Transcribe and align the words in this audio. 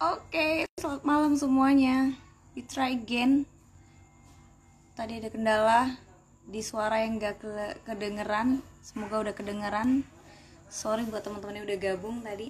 Oke, 0.00 0.64
selamat 0.80 1.04
malam 1.04 1.36
semuanya. 1.36 2.16
We 2.56 2.64
try 2.64 2.96
again. 2.96 3.44
Tadi 4.96 5.20
ada 5.20 5.28
kendala 5.28 6.00
di 6.48 6.64
suara 6.64 7.04
yang 7.04 7.20
gak 7.20 7.44
ke- 7.44 7.76
kedengeran. 7.84 8.64
Semoga 8.80 9.20
udah 9.20 9.36
kedengeran. 9.36 10.00
Sorry 10.72 11.04
buat 11.04 11.20
teman-teman 11.20 11.60
yang 11.60 11.68
udah 11.68 11.80
gabung 11.84 12.24
tadi. 12.24 12.48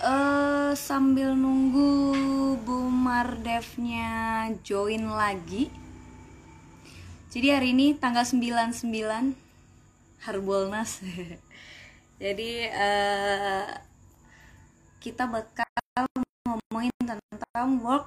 eh 0.00 0.72
sambil 0.72 1.36
nunggu 1.36 1.92
Bu 2.64 2.88
Mardevnya 2.88 4.48
join 4.64 5.04
lagi. 5.12 5.68
Jadi 7.28 7.48
hari 7.52 7.76
ini 7.76 7.92
tanggal 7.92 8.24
99 8.24 9.47
Harbolnas. 10.24 11.02
Jadi 12.22 12.50
eh 12.66 13.66
kita 14.98 15.30
bakal 15.30 15.66
ngomongin 16.42 16.94
tentang 17.02 17.78
work 17.82 18.06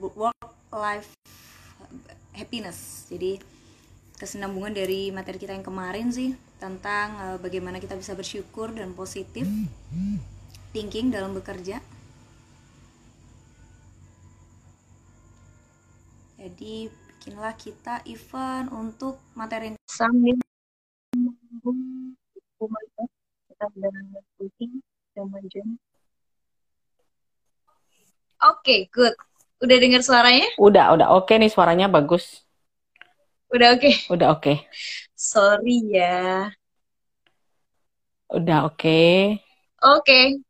work 0.00 0.50
life 0.72 1.12
happiness. 2.32 3.08
Jadi 3.08 3.40
kesinambungan 4.16 4.72
dari 4.72 5.12
materi 5.12 5.36
kita 5.36 5.52
yang 5.52 5.66
kemarin 5.66 6.08
sih 6.08 6.32
tentang 6.56 7.08
eh, 7.20 7.38
bagaimana 7.40 7.76
kita 7.76 7.96
bisa 7.96 8.16
bersyukur 8.16 8.72
dan 8.72 8.96
positif 8.96 9.44
thinking 10.72 11.12
dalam 11.12 11.36
bekerja. 11.36 11.80
Jadi 16.36 17.05
bikinlah 17.26 17.58
kita 17.58 18.06
event 18.06 18.70
untuk 18.70 19.18
materi 19.34 19.74
sambil 19.90 20.38
kita 23.50 23.66
sama 25.10 25.42
Jen. 25.50 25.74
Oke, 28.46 28.86
good. 28.94 29.10
Udah 29.58 29.74
dengar 29.74 30.06
suaranya? 30.06 30.46
Udah, 30.54 30.94
udah 30.94 31.18
oke 31.18 31.34
nih 31.34 31.50
suaranya 31.50 31.90
bagus. 31.90 32.46
Udah 33.50 33.74
oke. 33.74 33.90
Udah 34.06 34.28
oke. 34.30 34.62
Sorry 35.18 35.82
ya. 35.98 36.54
Udah 38.30 38.70
oke. 38.70 39.02
Oke. 39.82 40.46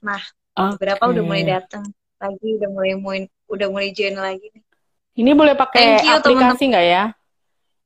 Nah, 0.00 0.24
beberapa 0.56 1.04
Oke. 1.04 1.12
udah 1.12 1.22
mulai 1.28 1.44
datang 1.44 1.84
lagi, 2.16 2.56
udah 2.56 2.72
mulai 2.72 2.96
mulai 2.96 3.28
udah 3.46 3.66
mulai 3.70 3.90
join 3.94 4.16
lagi 4.18 4.46
nih. 4.50 4.62
Ini 5.16 5.30
boleh 5.32 5.54
pakai 5.56 6.04
you, 6.04 6.12
aplikasi 6.18 6.64
nggak 6.68 6.86
ya? 6.86 7.04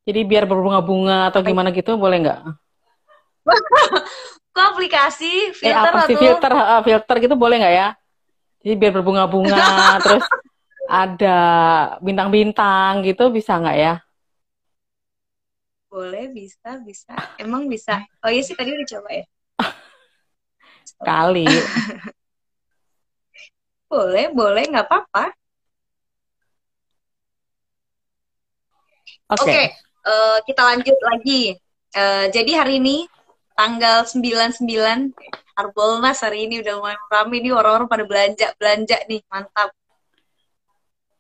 Jadi 0.08 0.20
biar 0.26 0.44
berbunga-bunga 0.48 1.30
atau 1.30 1.40
gimana 1.44 1.70
gitu 1.70 1.94
boleh 1.94 2.18
nggak? 2.26 2.40
Kok 4.56 4.66
aplikasi 4.74 5.54
Eh 5.54 5.70
filter 5.70 5.92
apa 5.94 6.00
sih 6.10 6.14
atau 6.18 6.22
filter 6.26 6.52
filter 6.82 7.16
gitu 7.22 7.34
boleh 7.38 7.56
nggak 7.62 7.74
ya? 7.74 7.88
Jadi 8.60 8.74
biar 8.76 8.92
berbunga-bunga 8.98 9.66
terus 10.04 10.26
ada 10.90 11.38
bintang-bintang 12.02 13.06
gitu 13.06 13.30
bisa 13.30 13.56
nggak 13.62 13.78
ya? 13.78 13.94
boleh 15.90 16.30
bisa 16.30 16.78
bisa 16.86 17.14
emang 17.42 17.66
bisa 17.66 17.98
oh 18.22 18.30
iya 18.30 18.46
sih 18.46 18.54
tadi 18.54 18.70
udah 18.70 18.88
coba 18.94 19.10
ya 19.10 19.24
Kali. 21.06 21.46
boleh 23.90 24.30
boleh 24.30 24.62
nggak 24.70 24.86
apa-apa 24.86 25.34
Oke. 29.30 29.46
Oke, 29.46 29.62
eh, 30.10 30.38
kita 30.42 30.62
lanjut 30.74 30.98
lagi. 31.06 31.54
Eh, 31.94 32.26
jadi 32.34 32.66
hari 32.66 32.82
ini 32.82 33.06
tanggal 33.54 34.02
99 34.02 35.14
Harbolnas 35.54 36.18
hari 36.24 36.50
ini 36.50 36.64
udah 36.64 36.74
mulai 36.80 36.96
rame 37.12 37.36
nih 37.38 37.52
orang-orang 37.54 37.86
pada 37.86 38.04
belanja 38.08 38.48
belanja 38.56 38.96
nih 39.06 39.20
mantap 39.30 39.70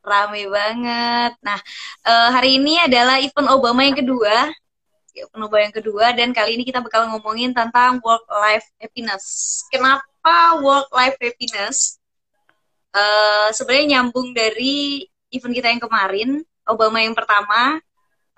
rame 0.02 0.42
banget. 0.50 1.32
Nah 1.38 1.58
eh, 2.02 2.28
hari 2.34 2.58
ini 2.58 2.82
adalah 2.82 3.22
event 3.22 3.46
Obama 3.54 3.86
yang 3.86 3.94
kedua, 3.94 4.48
event 5.14 5.42
Obama 5.46 5.62
yang 5.70 5.76
kedua 5.76 6.06
dan 6.10 6.34
kali 6.34 6.58
ini 6.58 6.66
kita 6.66 6.82
bakal 6.82 7.06
ngomongin 7.14 7.54
tentang 7.54 8.02
work 8.02 8.26
life 8.42 8.66
happiness. 8.82 9.62
Kenapa 9.70 10.58
work 10.58 10.90
life 10.90 11.14
happiness? 11.22 12.00
Eh, 12.90 13.48
sebenarnya 13.54 14.02
nyambung 14.02 14.34
dari 14.34 15.06
event 15.30 15.54
kita 15.54 15.68
yang 15.70 15.82
kemarin 15.84 16.42
Obama 16.66 16.98
yang 16.98 17.14
pertama 17.14 17.78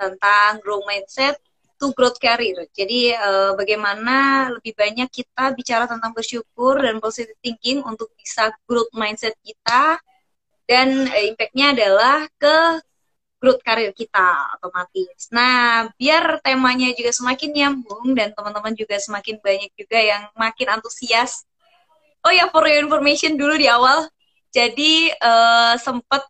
tentang 0.02 0.58
grow 0.58 0.82
mindset 0.82 1.38
to 1.82 1.90
growth 1.98 2.18
career. 2.22 2.66
Jadi 2.70 3.10
eh, 3.10 3.50
bagaimana 3.58 4.46
lebih 4.54 4.74
banyak 4.78 5.10
kita 5.10 5.50
bicara 5.54 5.90
tentang 5.90 6.14
bersyukur 6.14 6.78
dan 6.78 7.02
positive 7.02 7.34
thinking 7.42 7.82
untuk 7.82 8.10
bisa 8.14 8.54
growth 8.70 8.90
mindset 8.94 9.34
kita 9.42 9.98
dan 10.70 11.10
eh, 11.10 11.34
impact-nya 11.34 11.74
adalah 11.74 12.30
ke 12.38 12.56
growth 13.42 13.58
career 13.66 13.90
kita 13.90 14.54
otomatis. 14.54 15.26
Nah, 15.34 15.90
biar 15.98 16.38
temanya 16.46 16.94
juga 16.94 17.10
semakin 17.10 17.50
nyambung 17.50 18.14
dan 18.14 18.30
teman-teman 18.30 18.78
juga 18.78 19.02
semakin 19.02 19.42
banyak 19.42 19.74
juga 19.74 19.98
yang 19.98 20.30
makin 20.38 20.78
antusias. 20.78 21.42
Oh 22.22 22.30
ya, 22.30 22.46
for 22.54 22.62
your 22.70 22.86
information 22.86 23.34
dulu 23.34 23.58
di 23.58 23.66
awal. 23.66 24.06
Jadi 24.54 25.10
eh, 25.10 25.74
sempat 25.82 26.22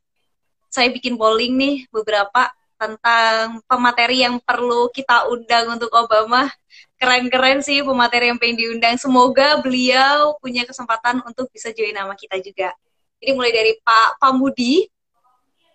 saya 0.73 0.89
bikin 0.89 1.21
polling 1.21 1.61
nih 1.61 1.77
beberapa 1.93 2.49
tentang 2.83 3.63
pemateri 3.71 4.27
yang 4.27 4.43
perlu 4.43 4.91
kita 4.91 5.31
undang 5.31 5.79
untuk 5.79 5.91
Obama. 5.95 6.51
Keren-keren 6.99 7.63
sih 7.63 7.79
pemateri 7.87 8.35
yang 8.35 8.39
pengen 8.43 8.59
diundang. 8.59 8.99
Semoga 8.99 9.63
beliau 9.63 10.35
punya 10.43 10.67
kesempatan 10.67 11.23
untuk 11.23 11.47
bisa 11.55 11.71
join 11.71 11.95
nama 11.95 12.19
kita 12.19 12.43
juga. 12.43 12.75
Jadi 13.23 13.31
mulai 13.39 13.55
dari 13.55 13.73
Pak 13.79 14.19
Pamudi. 14.19 14.83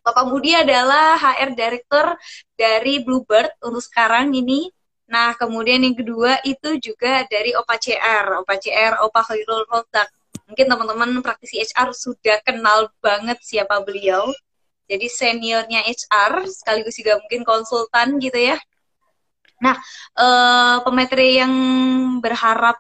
Pak 0.04 0.12
Pamudi 0.12 0.52
adalah 0.56 1.16
HR 1.16 1.56
Director 1.56 2.06
dari 2.60 3.00
Bluebird 3.04 3.56
untuk 3.64 3.84
sekarang 3.84 4.36
ini. 4.36 4.68
Nah, 5.08 5.32
kemudian 5.40 5.80
yang 5.80 5.96
kedua 5.96 6.44
itu 6.44 6.76
juga 6.80 7.24
dari 7.32 7.56
Opa 7.56 7.80
CR. 7.80 8.44
Opa 8.44 8.60
CR, 8.60 9.00
Opa 9.08 9.24
Khairul. 9.24 9.64
Mungkin 10.48 10.66
teman-teman 10.68 11.24
praktisi 11.24 11.60
HR 11.60 11.92
sudah 11.92 12.40
kenal 12.44 12.92
banget 13.00 13.40
siapa 13.44 13.80
beliau 13.84 14.32
jadi 14.88 15.08
seniornya 15.12 15.84
HR 15.84 16.48
sekaligus 16.48 16.96
juga 16.96 17.20
mungkin 17.20 17.44
konsultan 17.44 18.18
gitu 18.24 18.40
ya. 18.40 18.58
Nah, 19.62 19.76
eh, 20.18 20.78
pemateri 20.86 21.44
yang 21.44 21.54
berharap 22.24 22.78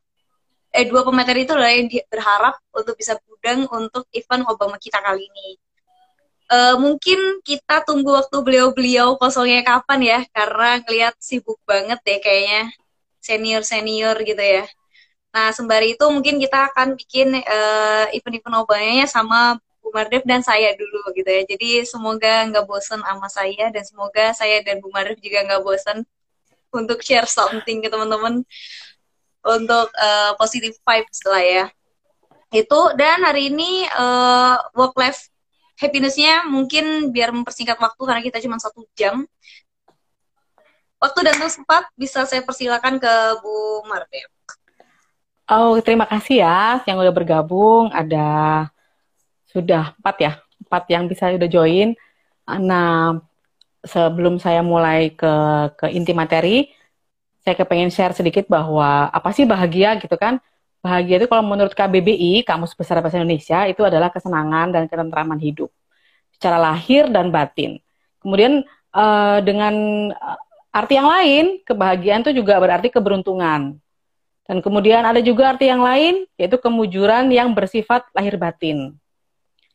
eh 0.77 0.85
dua 0.85 1.01
pemateri 1.07 1.43
itu 1.47 1.53
adalah 1.55 1.73
yang 1.73 1.89
berharap 2.11 2.55
untuk 2.75 2.95
bisa 2.99 3.17
gudang 3.25 3.65
untuk 3.71 4.05
event 4.13 4.43
Obama 4.47 4.77
kita 4.79 4.99
kali 5.03 5.25
ini. 5.25 5.49
Eh, 6.47 6.75
mungkin 6.79 7.43
kita 7.43 7.83
tunggu 7.83 8.15
waktu 8.15 8.37
beliau-beliau 8.39 9.19
kosongnya 9.19 9.61
kapan 9.67 9.99
ya, 10.11 10.19
karena 10.31 10.79
ngelihat 10.83 11.15
sibuk 11.19 11.59
banget 11.67 11.99
deh 12.07 12.19
kayaknya 12.23 12.71
senior-senior 13.19 14.15
gitu 14.23 14.39
ya. 14.39 14.63
Nah, 15.35 15.51
sembari 15.51 15.99
itu 15.99 16.05
mungkin 16.07 16.39
kita 16.39 16.71
akan 16.71 16.95
bikin 16.95 17.35
eh, 17.35 18.05
event-event 18.15 18.55
Obamanya 18.63 19.05
sama 19.11 19.59
Bu 19.87 19.95
Mardev 19.95 20.27
dan 20.27 20.43
saya 20.43 20.75
dulu 20.75 21.15
gitu 21.15 21.31
ya. 21.31 21.47
Jadi 21.47 21.87
semoga 21.87 22.43
nggak 22.51 22.67
bosen 22.67 22.99
sama 22.99 23.31
saya 23.31 23.71
dan 23.71 23.83
semoga 23.87 24.35
saya 24.35 24.59
dan 24.59 24.83
Bu 24.83 24.91
Mardev 24.91 25.15
juga 25.23 25.47
nggak 25.47 25.63
bosen 25.63 26.03
untuk 26.75 26.99
share 26.99 27.23
something 27.23 27.79
ke 27.79 27.87
teman-teman 27.87 28.43
untuk 29.47 29.87
eh, 29.95 30.31
positive 30.35 30.75
vibes 30.83 31.19
lah 31.23 31.39
ya. 31.39 31.65
Itu 32.51 32.91
dan 32.99 33.23
hari 33.23 33.47
ini 33.47 33.87
eh, 33.87 34.55
work 34.75 34.99
life 34.99 35.31
happiness-nya 35.79 36.51
mungkin 36.51 37.15
biar 37.15 37.31
mempersingkat 37.31 37.79
waktu 37.79 38.01
karena 38.03 38.19
kita 38.19 38.43
cuma 38.43 38.59
satu 38.59 38.83
jam. 38.91 39.23
Waktu 40.99 41.19
dan 41.31 41.39
tempat 41.39 41.87
bisa 41.95 42.27
saya 42.27 42.43
persilakan 42.43 42.99
ke 42.99 43.13
Bu 43.39 43.87
Mardev. 43.87 44.27
Oh, 45.47 45.79
terima 45.79 46.03
kasih 46.03 46.43
ya 46.43 46.83
yang 46.83 46.99
udah 46.99 47.13
bergabung. 47.15 47.87
Ada 47.95 48.67
sudah 49.57 49.97
empat 49.97 50.15
ya, 50.21 50.31
empat 50.65 50.83
yang 50.93 51.03
bisa 51.09 51.33
udah 51.33 51.49
join. 51.49 51.97
Nah, 52.47 53.17
sebelum 53.83 54.37
saya 54.37 54.61
mulai 54.61 55.11
ke 55.13 55.33
ke 55.79 55.87
inti 55.97 56.13
materi, 56.13 56.69
saya 57.41 57.55
kepengen 57.55 57.89
share 57.89 58.11
sedikit 58.11 58.45
bahwa 58.51 59.07
apa 59.07 59.29
sih 59.31 59.47
bahagia 59.47 59.95
gitu 59.97 60.13
kan? 60.19 60.37
Bahagia 60.83 61.19
itu 61.23 61.27
kalau 61.31 61.43
menurut 61.47 61.73
KBBI, 61.73 62.45
Kamus 62.45 62.75
Besar 62.77 62.99
Bahasa 63.01 63.17
Indonesia, 63.19 63.65
itu 63.65 63.81
adalah 63.81 64.13
kesenangan 64.13 64.75
dan 64.75 64.83
ketentraman 64.85 65.39
hidup 65.41 65.71
secara 66.35 66.61
lahir 66.61 67.09
dan 67.09 67.33
batin. 67.33 67.81
Kemudian 68.21 68.61
eh, 68.93 69.39
dengan 69.41 69.73
eh, 70.13 70.75
arti 70.75 70.93
yang 70.99 71.09
lain, 71.09 71.45
kebahagiaan 71.65 72.21
itu 72.27 72.43
juga 72.43 72.61
berarti 72.61 72.93
keberuntungan. 72.93 73.79
Dan 74.47 74.57
kemudian 74.63 75.03
ada 75.03 75.19
juga 75.19 75.55
arti 75.55 75.67
yang 75.67 75.83
lain, 75.83 76.23
yaitu 76.39 76.55
kemujuran 76.55 77.27
yang 77.33 77.51
bersifat 77.51 78.07
lahir 78.15 78.39
batin. 78.39 78.95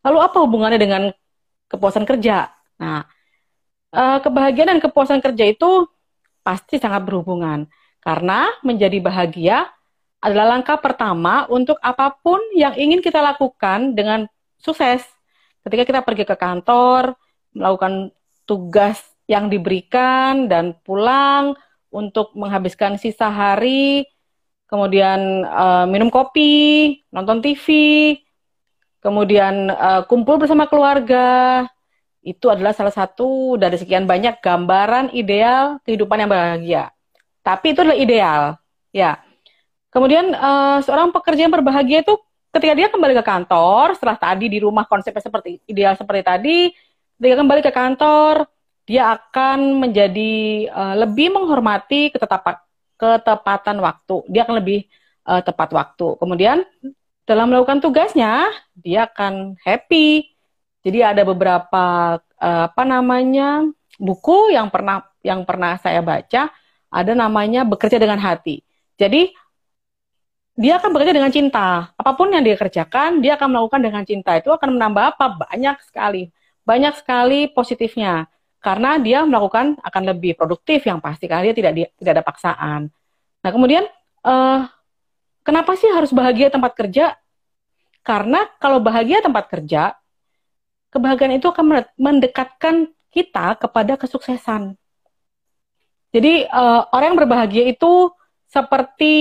Lalu 0.02 0.18
apa 0.18 0.36
hubungannya 0.42 0.80
dengan 0.82 1.02
kepuasan 1.70 2.04
kerja? 2.04 2.50
Nah, 2.78 3.06
uh, 3.94 4.18
kebahagiaan 4.18 4.76
dan 4.76 4.80
kepuasan 4.82 5.22
kerja 5.22 5.44
itu 5.46 5.86
pasti 6.42 6.76
sangat 6.82 7.06
berhubungan. 7.06 7.70
Karena 8.02 8.50
menjadi 8.66 8.98
bahagia 8.98 9.70
adalah 10.22 10.58
langkah 10.58 10.78
pertama 10.78 11.46
untuk 11.50 11.78
apa 11.82 12.14
pun 12.18 12.38
yang 12.54 12.74
ingin 12.74 12.98
kita 12.98 13.22
lakukan 13.22 13.94
dengan 13.94 14.26
sukses. 14.58 15.02
Ketika 15.62 15.86
kita 15.86 16.00
pergi 16.02 16.26
ke 16.26 16.34
kantor, 16.34 17.14
melakukan 17.54 18.10
tugas 18.46 18.98
yang 19.30 19.46
diberikan 19.46 20.50
dan 20.50 20.74
pulang 20.82 21.54
untuk 21.94 22.34
menghabiskan 22.34 22.98
sisa 22.98 23.30
hari, 23.30 24.02
kemudian 24.66 25.46
uh, 25.46 25.86
minum 25.86 26.10
kopi, 26.10 26.98
nonton 27.14 27.38
TV, 27.38 27.66
kemudian 29.02 29.68
uh, 29.74 30.06
kumpul 30.06 30.38
bersama 30.38 30.70
keluarga, 30.70 31.66
itu 32.22 32.46
adalah 32.46 32.70
salah 32.70 32.94
satu 32.94 33.58
dari 33.58 33.74
sekian 33.74 34.06
banyak 34.06 34.38
gambaran 34.38 35.10
ideal 35.10 35.82
kehidupan 35.82 36.22
yang 36.22 36.30
bahagia. 36.30 36.84
Tapi 37.42 37.74
itu 37.74 37.82
adalah 37.82 37.98
ideal, 37.98 38.42
ya. 38.94 39.18
Kemudian 39.90 40.30
uh, 40.32 40.78
seorang 40.80 41.10
pekerja 41.10 41.44
yang 41.44 41.52
berbahagia 41.52 42.06
itu 42.06 42.14
ketika 42.54 42.72
dia 42.78 42.88
kembali 42.88 43.18
ke 43.18 43.24
kantor, 43.26 43.98
setelah 43.98 44.16
tadi 44.16 44.46
di 44.46 44.62
rumah 44.62 44.86
konsepnya 44.86 45.20
seperti 45.20 45.58
ideal 45.66 45.98
seperti 45.98 46.22
tadi, 46.22 46.58
ketika 47.18 47.36
kembali 47.42 47.60
ke 47.60 47.72
kantor, 47.74 48.46
dia 48.86 49.18
akan 49.18 49.82
menjadi 49.82 50.70
uh, 50.70 50.94
lebih 51.02 51.34
menghormati 51.34 52.14
ketetapan 52.14 52.56
ketepatan 52.94 53.82
waktu. 53.82 54.16
Dia 54.30 54.46
akan 54.46 54.62
lebih 54.62 54.86
uh, 55.26 55.42
tepat 55.42 55.74
waktu. 55.74 56.06
Kemudian 56.22 56.62
dalam 57.22 57.50
melakukan 57.50 57.78
tugasnya, 57.78 58.50
dia 58.74 59.06
akan 59.06 59.54
happy, 59.62 60.32
jadi 60.82 61.14
ada 61.14 61.22
beberapa 61.22 62.18
uh, 62.18 62.64
apa 62.66 62.82
namanya 62.82 63.62
buku 64.02 64.50
yang 64.50 64.66
pernah 64.66 65.06
yang 65.22 65.46
pernah 65.46 65.78
saya 65.78 66.02
baca 66.02 66.50
ada 66.90 67.12
namanya 67.14 67.62
bekerja 67.62 67.96
dengan 68.02 68.18
hati. 68.18 68.66
Jadi 68.98 69.30
dia 70.52 70.76
akan 70.76 70.90
bekerja 70.92 71.16
dengan 71.16 71.32
cinta. 71.32 71.94
Apa 71.96 72.12
pun 72.12 72.28
yang 72.28 72.44
dia 72.44 72.58
kerjakan, 72.58 73.24
dia 73.24 73.40
akan 73.40 73.48
melakukan 73.56 73.80
dengan 73.80 74.02
cinta. 74.04 74.36
Itu 74.36 74.52
akan 74.52 74.76
menambah 74.76 75.16
apa? 75.16 75.48
Banyak 75.48 75.80
sekali. 75.88 76.28
Banyak 76.66 77.00
sekali 77.00 77.48
positifnya. 77.48 78.28
Karena 78.60 79.00
dia 79.00 79.24
melakukan 79.24 79.80
akan 79.80 80.02
lebih 80.12 80.38
produktif 80.38 80.84
yang 80.86 81.00
pasti 81.02 81.26
karena 81.26 81.50
dia 81.50 81.56
tidak 81.56 81.72
tidak 81.98 82.12
ada 82.20 82.24
paksaan. 82.26 82.80
Nah, 83.42 83.50
kemudian 83.50 83.88
uh, 84.22 84.68
kenapa 85.46 85.74
sih 85.78 85.90
harus 85.90 86.10
bahagia 86.10 86.48
tempat 86.48 86.72
kerja? 86.74 87.14
Karena 88.02 88.46
kalau 88.58 88.82
bahagia 88.82 89.22
tempat 89.22 89.46
kerja, 89.46 89.94
kebahagiaan 90.90 91.38
itu 91.38 91.46
akan 91.46 91.86
mendekatkan 91.94 92.90
kita 93.12 93.54
kepada 93.60 93.94
kesuksesan. 93.94 94.74
Jadi 96.12 96.44
uh, 96.50 96.84
orang 96.92 97.14
yang 97.14 97.18
berbahagia 97.24 97.64
itu 97.72 98.12
seperti 98.52 99.14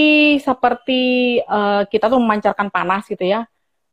seperti 0.43 1.01
uh, 1.47 1.87
kita 1.87 2.11
tuh 2.11 2.19
memancarkan 2.19 2.67
panas 2.67 3.07
gitu 3.07 3.23
ya. 3.23 3.47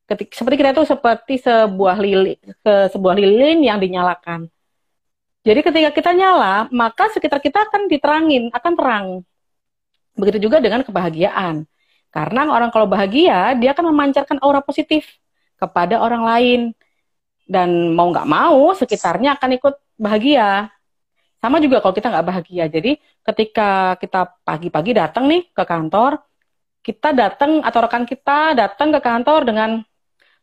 Ketik, 0.09 0.35
seperti 0.35 0.57
kita 0.59 0.73
tuh 0.75 0.89
seperti 0.89 1.39
sebuah 1.39 2.01
lilin 2.01 2.41
ke 2.41 2.75
sebuah 2.91 3.15
lilin 3.15 3.63
yang 3.63 3.79
dinyalakan. 3.79 4.51
Jadi 5.47 5.61
ketika 5.63 5.91
kita 5.95 6.11
nyala, 6.17 6.67
maka 6.75 7.13
sekitar 7.15 7.39
kita 7.39 7.71
akan 7.71 7.87
diterangin, 7.87 8.51
akan 8.51 8.73
terang. 8.75 9.07
Begitu 10.19 10.51
juga 10.51 10.59
dengan 10.59 10.83
kebahagiaan. 10.83 11.63
Karena 12.09 12.49
orang 12.49 12.73
kalau 12.73 12.89
bahagia, 12.89 13.53
dia 13.61 13.77
akan 13.77 13.93
memancarkan 13.93 14.39
aura 14.41 14.65
positif 14.65 15.05
kepada 15.61 16.01
orang 16.01 16.23
lain 16.25 16.61
dan 17.49 17.93
mau 17.97 18.09
nggak 18.13 18.29
mau 18.29 18.73
sekitarnya 18.77 19.37
akan 19.37 19.51
ikut 19.57 19.75
bahagia. 19.97 20.73
Sama 21.39 21.63
juga 21.63 21.79
kalau 21.81 21.95
kita 21.95 22.09
nggak 22.13 22.27
bahagia. 22.27 22.65
Jadi 22.69 22.99
ketika 23.25 23.95
kita 24.01 24.29
pagi-pagi 24.43 24.93
datang 24.97 25.29
nih 25.31 25.49
ke 25.53 25.65
kantor, 25.65 26.21
kita 26.83 27.13
datang 27.13 27.61
atau 27.61 27.79
rekan 27.85 28.05
kita 28.09 28.57
datang 28.57 28.89
ke 28.95 29.01
kantor 29.05 29.41
dengan 29.45 29.71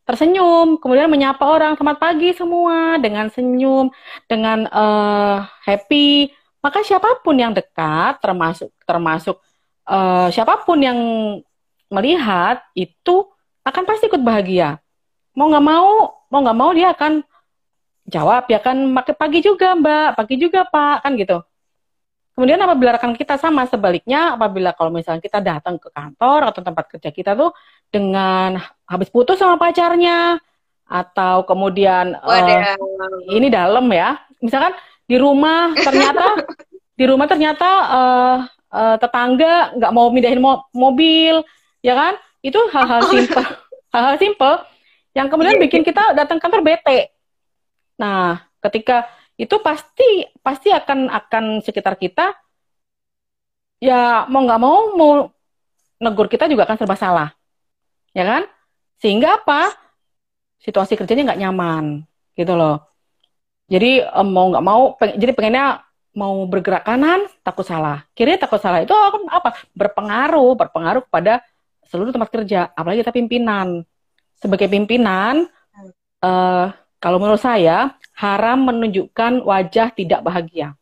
tersenyum, 0.05 0.77
kemudian 0.77 1.09
menyapa 1.09 1.41
orang 1.41 1.73
selamat 1.73 1.97
pagi 1.97 2.29
semua 2.37 3.01
dengan 3.01 3.25
senyum, 3.33 3.89
dengan 4.29 4.69
uh, 4.69 5.41
happy. 5.65 6.29
Maka 6.61 6.85
siapa 6.85 7.25
pun 7.25 7.37
yang 7.37 7.53
dekat, 7.57 8.21
termasuk 8.21 8.69
termasuk 8.85 9.41
uh, 9.89 10.29
siapa 10.29 10.61
pun 10.61 10.77
yang 10.77 10.99
melihat 11.89 12.61
itu 12.73 13.29
akan 13.65 13.83
pasti 13.85 14.09
ikut 14.09 14.21
bahagia. 14.21 14.77
Mau 15.33 15.49
nggak 15.51 15.65
mau 15.65 15.89
mau 16.29 16.39
nggak 16.41 16.57
mau 16.57 16.71
dia 16.71 16.93
akan 16.93 17.21
jawab 18.05 18.45
ya 18.49 18.61
kan 18.61 18.77
pagi 19.17 19.39
juga 19.41 19.73
mbak. 19.73 20.17
Pagi 20.17 20.35
juga 20.37 20.65
pak 20.69 21.05
kan 21.05 21.17
gitu. 21.17 21.41
Kemudian 22.35 22.59
apabila 22.59 22.99
rekan 22.99 23.15
kita 23.15 23.39
sama 23.39 23.63
sebaliknya 23.63 24.35
apabila 24.35 24.75
kalau 24.75 24.91
misalnya 24.91 25.23
kita 25.23 25.39
datang 25.39 25.79
ke 25.79 25.87
kantor 25.87 26.51
atau 26.51 26.59
tempat 26.59 26.85
kerja 26.91 27.07
kita 27.07 27.31
tuh 27.31 27.55
dengan 27.87 28.59
habis 28.83 29.07
putus 29.07 29.39
sama 29.39 29.55
pacarnya 29.55 30.35
atau 30.83 31.47
kemudian 31.47 32.11
uh, 32.19 32.75
ini 33.31 33.47
dalam 33.47 33.87
ya. 33.87 34.19
Misalkan 34.43 34.75
di 35.07 35.15
rumah 35.15 35.71
ternyata 35.79 36.43
di 36.99 37.05
rumah 37.07 37.27
ternyata 37.31 37.69
uh, 37.87 38.37
uh, 38.67 38.95
tetangga 38.99 39.71
nggak 39.79 39.91
mau 39.95 40.11
mindahin 40.11 40.43
mo 40.43 40.67
mobil 40.75 41.39
ya 41.85 41.93
kan 41.93 42.17
itu 42.41 42.57
hal-hal 42.73 43.05
simpel 43.05 43.45
hal-hal 43.93 44.17
simpel 44.17 44.53
yang 45.15 45.31
kemudian 45.31 45.55
iya, 45.55 45.63
bikin 45.63 45.81
kita 45.87 46.11
datang 46.11 46.43
kantor 46.43 46.59
bete. 46.59 47.15
Nah, 47.95 48.43
ketika 48.59 49.07
itu 49.39 49.55
pasti 49.63 50.27
pasti 50.43 50.75
akan 50.75 51.07
akan 51.07 51.63
sekitar 51.63 51.95
kita 51.95 52.35
ya 53.79 54.27
mau 54.27 54.43
nggak 54.43 54.59
mau 54.59 54.77
mau 54.99 55.11
negur 56.03 56.27
kita 56.27 56.51
juga 56.51 56.67
akan 56.67 56.75
serba 56.75 56.99
salah, 56.99 57.29
ya 58.11 58.27
kan? 58.27 58.43
Sehingga 58.99 59.39
apa? 59.39 59.71
Situasi 60.59 60.99
kerjanya 60.99 61.31
nggak 61.31 61.41
nyaman, 61.47 62.03
gitu 62.35 62.51
loh. 62.59 62.83
Jadi 63.71 64.03
mau 64.27 64.51
nggak 64.51 64.65
mau, 64.65 64.99
peng, 64.99 65.15
jadi 65.15 65.31
pengennya 65.31 65.65
mau 66.11 66.43
bergerak 66.43 66.83
kanan 66.83 67.23
takut 67.39 67.63
salah, 67.63 68.03
kiri 68.11 68.35
takut 68.35 68.59
salah 68.59 68.83
itu 68.83 68.91
akan 68.91 69.31
apa? 69.31 69.55
Berpengaruh, 69.71 70.51
berpengaruh 70.59 71.07
kepada 71.07 71.39
seluruh 71.89 72.11
tempat 72.11 72.29
kerja, 72.33 72.71
apalagi 72.73 73.01
kita 73.05 73.13
pimpinan 73.13 73.85
sebagai 74.39 74.67
pimpinan, 74.67 75.47
uh, 76.21 76.67
kalau 76.99 77.17
menurut 77.17 77.41
saya 77.41 77.95
haram 78.17 78.65
menunjukkan 78.67 79.43
wajah 79.43 79.91
tidak 79.93 80.21
bahagia. 80.21 80.73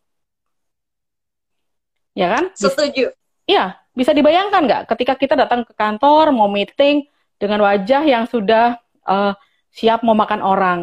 Ya 2.14 2.28
kan? 2.30 2.54
Setuju. 2.54 3.10
Iya, 3.50 3.76
bisa 3.92 4.14
dibayangkan 4.14 4.62
nggak 4.64 4.84
ketika 4.96 5.14
kita 5.18 5.36
datang 5.36 5.66
ke 5.68 5.74
kantor 5.76 6.32
mau 6.32 6.48
meeting 6.48 7.06
dengan 7.42 7.60
wajah 7.66 8.02
yang 8.06 8.24
sudah 8.30 8.80
uh, 9.04 9.34
siap 9.74 10.06
mau 10.06 10.16
makan 10.16 10.40
orang. 10.40 10.80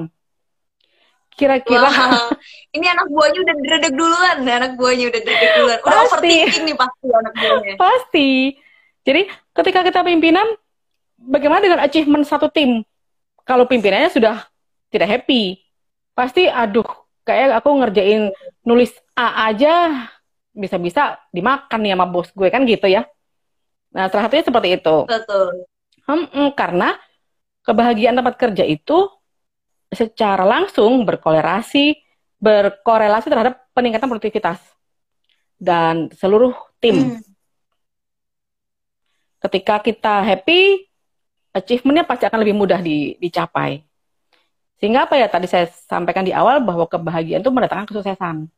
Kira-kira 1.30 1.88
ini 2.76 2.84
anak 2.84 3.08
buahnya 3.08 3.40
udah 3.40 3.56
dredeg 3.64 3.94
duluan, 3.96 4.36
anak 4.44 4.76
buahnya 4.76 5.08
udah 5.08 5.20
dredeg 5.24 5.50
duluan. 5.56 5.78
Udah 5.80 5.94
pasti. 5.96 6.04
overthinking 6.04 6.64
nih 6.68 6.76
pasti 6.76 7.06
anak 7.08 7.32
buahnya. 7.32 7.74
Pasti. 7.80 8.30
Jadi 9.10 9.22
ketika 9.50 9.82
kita 9.82 10.00
pimpinan 10.06 10.46
bagaimana 11.18 11.58
dengan 11.58 11.82
achievement 11.82 12.22
satu 12.22 12.46
tim? 12.46 12.86
Kalau 13.42 13.66
pimpinannya 13.66 14.14
sudah 14.14 14.46
tidak 14.94 15.10
happy, 15.10 15.58
pasti 16.14 16.46
aduh, 16.46 16.86
kayak 17.26 17.58
aku 17.58 17.74
ngerjain 17.82 18.30
nulis 18.62 18.94
A 19.18 19.50
aja 19.50 20.06
bisa-bisa 20.54 21.18
dimakan 21.34 21.82
nih 21.82 21.92
sama 21.98 22.06
bos 22.06 22.30
gue 22.30 22.46
kan 22.54 22.62
gitu 22.62 22.86
ya. 22.86 23.02
Nah, 23.90 24.06
salah 24.06 24.30
satunya 24.30 24.46
seperti 24.46 24.68
itu. 24.78 24.96
Betul. 25.10 25.66
Hmm, 26.06 26.54
karena 26.54 26.94
kebahagiaan 27.66 28.14
tempat 28.14 28.38
kerja 28.38 28.62
itu 28.62 29.10
secara 29.90 30.46
langsung 30.46 31.02
berkorelasi 31.02 31.98
berkorelasi 32.38 33.26
terhadap 33.28 33.66
peningkatan 33.74 34.06
produktivitas 34.06 34.62
dan 35.58 36.08
seluruh 36.14 36.54
tim. 36.78 37.18
Hmm. 37.18 37.29
Ketika 39.40 39.80
kita 39.80 40.20
happy, 40.20 40.84
achievementnya 41.56 42.04
pasti 42.04 42.28
akan 42.28 42.40
lebih 42.44 42.56
mudah 42.56 42.78
di, 42.78 43.16
dicapai. 43.16 43.82
Sehingga 44.80 45.04
apa 45.04 45.16
ya 45.20 45.28
tadi 45.28 45.44
saya 45.48 45.68
sampaikan 45.68 46.24
di 46.24 46.32
awal 46.32 46.64
bahwa 46.64 46.88
kebahagiaan 46.88 47.44
itu 47.44 47.52
mendatangkan 47.52 47.88
kesuksesan. 47.88 48.48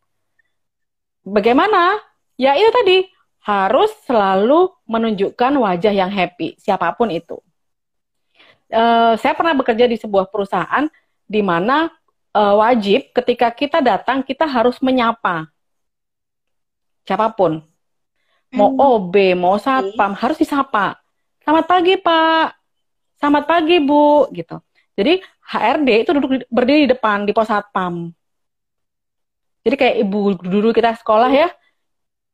Bagaimana? 1.26 1.98
Ya 2.38 2.54
itu 2.58 2.70
tadi 2.70 3.06
harus 3.42 3.90
selalu 4.06 4.70
menunjukkan 4.86 5.52
wajah 5.58 5.90
yang 5.90 6.10
happy 6.10 6.54
siapa 6.62 6.94
pun 6.94 7.10
itu. 7.10 7.38
Uh, 8.72 9.18
saya 9.18 9.34
pernah 9.34 9.52
bekerja 9.52 9.84
di 9.84 9.98
sebuah 9.98 10.30
perusahaan 10.30 10.86
di 11.26 11.42
mana 11.42 11.90
uh, 12.32 12.54
wajib 12.62 13.10
ketika 13.12 13.50
kita 13.52 13.78
datang 13.84 14.22
kita 14.24 14.46
harus 14.46 14.78
menyapa 14.78 15.50
siapa 17.02 17.34
pun. 17.34 17.62
Mau 18.52 18.72
hmm. 18.72 18.80
OB, 18.80 19.14
mau 19.34 19.56
satpam, 19.56 20.12
harus 20.12 20.36
disapa. 20.36 21.00
Selamat 21.40 21.64
pagi, 21.66 21.96
Pak 21.96 22.62
selamat 23.22 23.44
pagi 23.46 23.78
Bu 23.78 24.26
gitu. 24.34 24.58
Jadi 24.98 25.22
HRD 25.46 25.88
itu 26.02 26.10
duduk 26.10 26.30
berdiri 26.50 26.90
di 26.90 26.90
depan 26.90 27.22
di 27.22 27.30
pos 27.30 27.46
satpam. 27.46 28.10
Jadi 29.62 29.78
kayak 29.78 29.96
ibu 30.02 30.34
dulu 30.42 30.74
kita 30.74 30.98
sekolah 30.98 31.30
ya, 31.30 31.48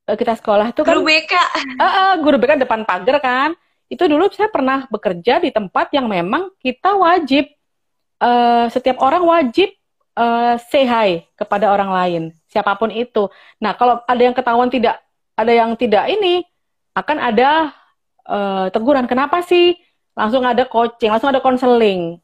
eh, 0.08 0.16
kita 0.16 0.40
sekolah 0.40 0.72
itu 0.72 0.80
kan 0.80 0.96
Guru 0.96 1.04
BK. 1.04 1.32
Ah, 1.76 1.84
ah, 1.84 2.12
guru 2.16 2.40
BK 2.40 2.64
depan 2.64 2.88
pagar 2.88 3.20
kan. 3.20 3.52
Itu 3.92 4.08
dulu 4.08 4.32
saya 4.32 4.48
pernah 4.48 4.88
bekerja 4.88 5.44
di 5.44 5.52
tempat 5.52 5.92
yang 5.92 6.08
memang 6.08 6.56
kita 6.56 6.96
wajib 6.96 7.52
eh, 8.24 8.66
setiap 8.72 8.96
orang 9.04 9.28
wajib 9.28 9.68
eh, 10.16 10.54
say 10.72 10.88
hi 10.88 11.20
kepada 11.36 11.68
orang 11.68 11.92
lain, 11.92 12.22
siapa 12.48 12.72
pun 12.80 12.88
itu. 12.88 13.28
Nah, 13.60 13.76
kalau 13.76 14.00
ada 14.08 14.22
yang 14.24 14.32
ketahuan 14.32 14.72
tidak 14.72 15.04
ada 15.38 15.52
yang 15.54 15.78
tidak 15.78 16.10
ini 16.10 16.42
akan 16.98 17.16
ada 17.22 17.70
eh, 18.26 18.66
teguran. 18.74 19.06
Kenapa 19.06 19.46
sih? 19.46 19.78
Langsung 20.18 20.42
ada 20.42 20.66
coaching, 20.66 21.14
langsung 21.14 21.30
ada 21.30 21.38
konseling. 21.38 22.18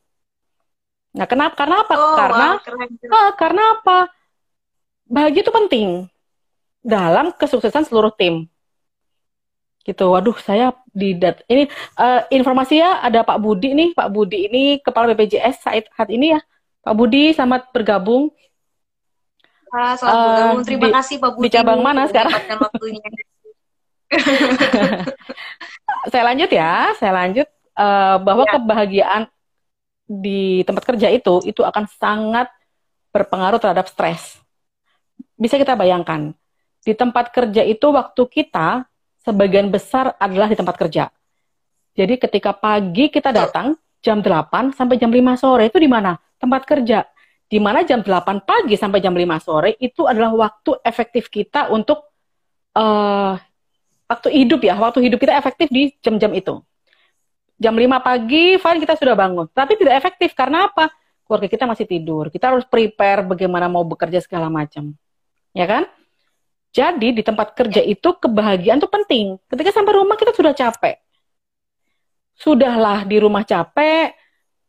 Nah, 1.15 1.27
kenapa? 1.31 1.55
Karena 1.55 1.87
apa? 1.87 1.95
Oh, 1.95 2.19
Karena 2.19 2.47
wah, 2.59 2.59
keren, 2.59 2.91
keren. 2.99 3.15
Ah, 3.15 3.31
karena 3.39 3.63
apa? 3.79 3.99
Bahagia 5.07 5.47
itu 5.47 5.53
penting 5.55 6.11
dalam 6.83 7.31
kesuksesan 7.39 7.87
seluruh 7.87 8.11
tim. 8.19 8.51
Gitu. 9.87 10.05
Waduh, 10.11 10.35
saya 10.43 10.75
di 10.91 11.15
dat 11.15 11.45
ini 11.47 11.71
eh, 12.01 12.21
informasinya 12.35 12.99
ada 13.05 13.23
Pak 13.23 13.39
Budi 13.39 13.79
nih. 13.79 13.89
Pak 13.95 14.09
Budi 14.11 14.51
ini 14.51 14.83
kepala 14.83 15.15
BPJS 15.15 15.63
saat 15.63 15.87
saat 15.95 16.11
ini 16.11 16.35
ya. 16.35 16.41
Pak 16.83 16.95
Budi 16.99 17.31
selamat 17.31 17.71
bergabung. 17.71 18.35
Selamat 19.75 20.07
Eh, 20.07 20.23
bergabung. 20.25 20.63
Terima 20.63 20.87
di- 20.87 20.95
kasih 20.95 21.17
Pak 21.19 21.31
Budi. 21.35 21.43
di 21.43 21.51
cabang 21.51 21.81
mana 21.81 22.03
sekarang? 22.07 22.33
waktunya. 22.57 23.03
Saya 26.07 26.23
lanjut 26.25 26.51
ya, 26.51 26.93
saya 26.95 27.13
lanjut 27.13 27.49
eh, 27.75 28.17
bahwa 28.21 28.45
Ya. 28.45 28.53
kebahagiaan 28.55 29.23
di 30.05 30.63
tempat 30.63 30.85
kerja 30.85 31.09
itu 31.09 31.41
itu 31.43 31.61
akan 31.61 31.89
sangat 31.91 32.47
berpengaruh 33.11 33.59
terhadap 33.59 33.89
stres. 33.89 34.39
Bisa 35.35 35.57
kita 35.57 35.75
bayangkan, 35.75 36.31
di 36.81 36.93
tempat 36.93 37.33
kerja 37.33 37.65
itu 37.65 37.87
waktu 37.89 38.23
kita 38.29 38.85
sebagian 39.25 39.73
besar 39.73 40.15
adalah 40.17 40.47
di 40.47 40.55
tempat 40.55 40.77
kerja. 40.77 41.09
Jadi 41.95 42.15
ketika 42.21 42.53
pagi 42.53 43.09
kita 43.09 43.33
datang 43.33 43.75
jam 43.99 44.21
8 44.21 44.71
sampai 44.71 44.95
jam 44.95 45.09
5 45.09 45.35
sore 45.35 45.67
itu 45.67 45.81
di 45.81 45.89
mana? 45.89 46.15
Tempat 46.37 46.63
kerja. 46.65 47.07
Di 47.45 47.61
mana 47.61 47.85
jam 47.85 48.01
8 48.01 48.43
pagi 48.43 48.75
sampai 48.75 48.99
jam 49.05 49.15
5 49.15 49.39
sore 49.39 49.77
itu 49.79 50.09
adalah 50.09 50.33
waktu 50.33 50.81
efektif 50.83 51.29
kita 51.29 51.71
untuk 51.71 52.09
eh 52.75 53.35
waktu 54.09 54.29
hidup 54.31 54.61
ya, 54.63 54.75
waktu 54.77 55.01
hidup 55.09 55.19
kita 55.21 55.35
efektif 55.37 55.69
di 55.73 55.93
jam-jam 56.05 56.33
itu. 56.37 56.61
Jam 57.57 57.75
5 57.75 58.03
pagi, 58.03 58.59
fine 58.59 58.79
kita 58.83 58.95
sudah 58.99 59.15
bangun. 59.15 59.47
Tapi 59.55 59.79
tidak 59.79 59.95
efektif, 60.03 60.35
karena 60.35 60.69
apa? 60.69 60.91
Keluarga 61.25 61.49
kita 61.49 61.65
masih 61.65 61.87
tidur. 61.87 62.29
Kita 62.29 62.51
harus 62.53 62.67
prepare 62.67 63.25
bagaimana 63.25 63.71
mau 63.71 63.87
bekerja 63.87 64.21
segala 64.21 64.51
macam. 64.51 64.93
Ya 65.55 65.65
kan? 65.65 65.87
Jadi 66.75 67.15
di 67.15 67.23
tempat 67.23 67.55
kerja 67.55 67.81
itu 67.81 68.19
kebahagiaan 68.19 68.83
itu 68.83 68.91
penting. 68.91 69.39
Ketika 69.47 69.71
sampai 69.71 69.95
rumah 69.95 70.19
kita 70.19 70.35
sudah 70.35 70.51
capek. 70.51 70.99
Sudahlah 72.35 73.07
di 73.07 73.17
rumah 73.23 73.47
capek, 73.47 74.11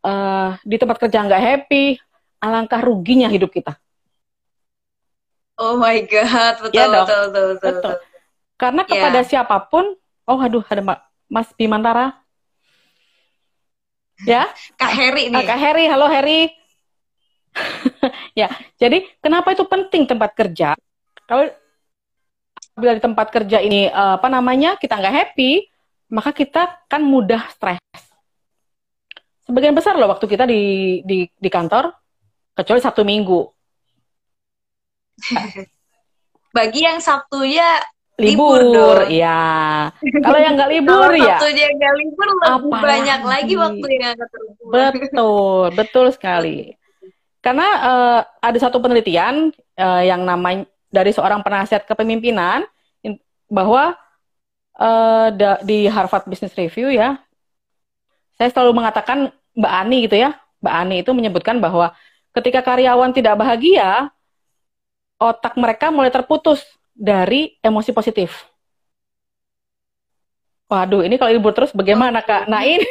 eh, 0.06 0.50
di 0.62 0.76
tempat 0.78 1.02
kerja 1.02 1.26
nggak 1.26 1.42
happy, 1.42 1.98
alangkah 2.40 2.82
ruginya 2.82 3.28
hidup 3.32 3.52
kita. 3.52 3.76
Oh 5.56 5.80
my 5.80 6.04
God, 6.04 6.56
betul, 6.60 6.76
Iya 6.76 6.86
dong. 6.92 7.08
betul, 7.08 7.22
betul, 7.32 7.46
betul, 7.56 7.56
Betul. 7.64 7.94
betul. 7.96 7.98
Karena 8.56 8.82
Ya. 8.84 8.92
kepada 8.92 9.20
siapa 9.24 9.58
pun, 9.72 9.86
oh 10.28 10.40
aduh 10.40 10.64
ada 10.68 10.84
Mas 11.32 11.50
Bimantara. 11.56 12.16
Ya, 14.24 14.48
Kak 14.80 14.92
Heri 14.96 15.28
Ah, 15.32 15.44
nih. 15.44 15.46
Kak 15.48 15.60
Heri, 15.60 15.86
halo 15.92 16.08
Heri. 16.08 16.42
ya, 18.40 18.52
jadi 18.76 19.04
kenapa 19.24 19.56
itu 19.56 19.64
penting 19.68 20.08
tempat 20.08 20.32
kerja? 20.36 20.76
Kalau 21.28 21.48
bila 22.76 22.92
di 22.96 23.04
tempat 23.04 23.28
kerja 23.32 23.64
ini 23.64 23.88
eh, 23.88 24.14
apa 24.20 24.28
namanya 24.28 24.76
kita 24.76 25.00
nggak 25.00 25.16
happy, 25.16 25.68
maka 26.12 26.32
kita 26.36 26.84
kan 26.92 27.00
mudah 27.04 27.48
stres. 27.52 27.80
Sebagian 29.46 29.78
besar 29.78 29.96
loh 29.96 30.10
waktu 30.10 30.26
kita 30.26 30.44
di 30.50 30.62
di 31.06 31.30
di 31.30 31.50
kantor, 31.52 31.92
kecuali 32.56 32.80
Sabtu 32.82 33.04
Minggu 33.04 33.46
Bagi 36.56 36.88
yang 36.88 37.04
Sabtunya 37.04 37.84
libur, 38.16 38.64
Libur 38.64 38.98
dong. 39.04 39.12
ya. 39.12 39.44
Kalau 40.24 40.40
yang 40.40 40.56
nggak 40.56 40.72
libur 40.72 41.12
kalau 41.12 41.20
ya, 41.20 41.36
Sabtunya 41.36 41.68
nggak 41.68 41.94
libur 42.00 42.28
lebih 42.32 42.72
banyak 42.72 43.20
lagi 43.28 43.54
waktu 43.60 43.88
yang 44.00 44.16
terbuang. 44.16 44.94
Betul, 44.96 45.64
betul 45.76 46.06
sekali. 46.16 46.58
Karena 47.44 47.68
eh, 47.68 48.20
ada 48.40 48.58
satu 48.58 48.80
penelitian 48.80 49.52
eh, 49.76 50.04
yang 50.08 50.24
namanya 50.24 50.64
dari 50.88 51.12
seorang 51.12 51.44
penasihat 51.44 51.84
kepemimpinan 51.84 52.64
in- 53.04 53.20
bahwa 53.52 54.00
da- 55.36 55.60
di 55.64 55.88
Harvard 55.88 56.28
Business 56.28 56.56
Review 56.56 56.92
ya, 56.92 57.16
saya 58.36 58.52
selalu 58.52 58.76
mengatakan 58.80 59.32
Mbak 59.56 59.74
Ani 59.76 59.98
gitu 60.08 60.20
ya, 60.20 60.36
Mbak 60.60 60.76
Ani 60.76 60.96
itu 61.00 61.12
menyebutkan 61.16 61.64
bahwa 61.64 61.96
ketika 62.36 62.60
karyawan 62.60 63.16
tidak 63.16 63.40
bahagia, 63.40 64.12
otak 65.16 65.56
mereka 65.56 65.88
mulai 65.90 66.12
terputus 66.12 66.62
dari 66.92 67.56
emosi 67.64 67.92
positif. 67.96 68.44
Waduh, 70.66 71.06
ini 71.06 71.16
kalau 71.16 71.32
libur 71.32 71.54
terus 71.54 71.72
bagaimana 71.72 72.26
Kak? 72.26 72.50
Nah 72.50 72.66
ini 72.66 72.84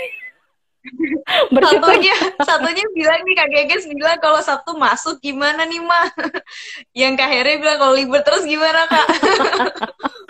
bersyukur 1.54 1.90
Satunya, 1.90 2.16
satunya 2.44 2.84
bilang 2.94 3.20
nih 3.24 3.34
Kak 3.34 3.48
Geges 3.50 3.84
bilang 3.90 4.18
kalau 4.22 4.38
Sabtu 4.44 4.78
masuk 4.78 5.18
gimana 5.18 5.66
nih 5.66 5.82
Ma? 5.82 6.06
Yang 7.00 7.12
Kak 7.18 7.30
Heri 7.34 7.58
bilang 7.58 7.78
kalau 7.82 7.94
libur 7.96 8.20
terus 8.22 8.46
gimana 8.46 8.86
Kak? 8.86 9.06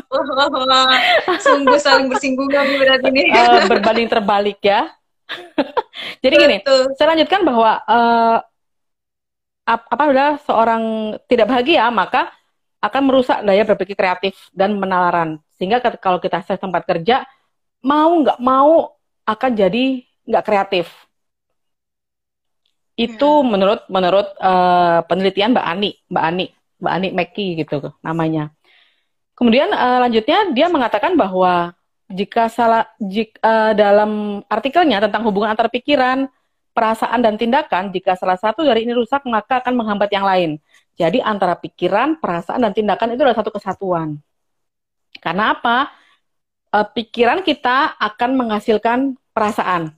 Wah, 0.09 0.95
sungguh 1.45 1.77
saling 1.77 2.09
bersinggungan 2.09 2.65
berarti 2.81 3.09
nih. 3.13 3.27
eh, 3.29 3.67
berbanding 3.67 4.09
terbalik 4.09 4.59
ya. 4.65 4.89
Jadi 6.23 6.35
gini, 6.37 6.57
Betul. 6.65 6.97
saya 6.97 7.13
lanjutkan 7.13 7.41
bahwa 7.45 7.71
eh, 7.85 8.37
ap- 9.65 9.89
apa 9.89 10.05
udah 10.13 10.31
seorang 10.45 10.83
tidak 11.29 11.49
bahagia 11.49 11.89
maka 11.89 12.33
akan 12.85 13.03
merusak 13.09 13.41
daya 13.41 13.65
berpikir 13.65 13.97
kreatif 13.97 14.37
dan 14.53 14.77
penalaran 14.77 15.41
sehingga 15.57 15.81
kalau 15.97 16.21
kita 16.21 16.45
stres 16.45 16.61
tempat 16.61 16.85
kerja 16.85 17.25
mau 17.85 18.13
nggak 18.21 18.41
mau 18.41 18.97
akan 19.25 19.51
jadi 19.57 20.05
nggak 20.25 20.45
kreatif. 20.45 20.87
Itu 22.95 23.43
menurut 23.43 23.85
menurut 23.91 24.29
eh, 24.39 24.99
penelitian 25.09 25.53
Mbak 25.53 25.67
Ani, 25.67 25.91
Mbak 26.09 26.25
Ani, 26.25 26.47
Mbak 26.79 26.93
Ani 26.95 27.09
Meki 27.11 27.47
gitu 27.65 27.91
namanya. 28.01 28.55
Kemudian 29.35 29.73
eh, 29.73 29.99
lanjutnya 30.05 30.55
dia 30.55 30.67
mengatakan 30.71 31.19
bahwa 31.19 31.75
jika 32.09 32.47
salah 32.53 32.87
jika, 33.01 33.73
dalam 33.75 34.45
artikelnya 34.47 35.03
tentang 35.03 35.25
hubungan 35.27 35.57
antar 35.57 35.73
pikiran, 35.73 36.29
perasaan 36.75 37.23
dan 37.23 37.39
tindakan, 37.39 37.95
jika 37.95 38.19
salah 38.19 38.37
satu 38.37 38.67
dari 38.67 38.83
ini 38.85 38.93
rusak 38.93 39.23
maka 39.31 39.63
akan 39.63 39.79
menghambat 39.79 40.11
yang 40.11 40.27
lain. 40.27 40.59
Jadi 40.99 41.23
antara 41.23 41.55
pikiran, 41.55 42.19
perasaan 42.19 42.61
dan 42.63 42.75
tindakan 42.75 43.15
itu 43.15 43.23
adalah 43.23 43.39
satu 43.39 43.55
kesatuan. 43.55 44.19
Karena 45.23 45.55
apa? 45.55 45.91
Eh, 46.75 46.87
pikiran 46.91 47.47
kita 47.47 47.95
akan 47.99 48.31
menghasilkan 48.35 49.15
perasaan. 49.31 49.95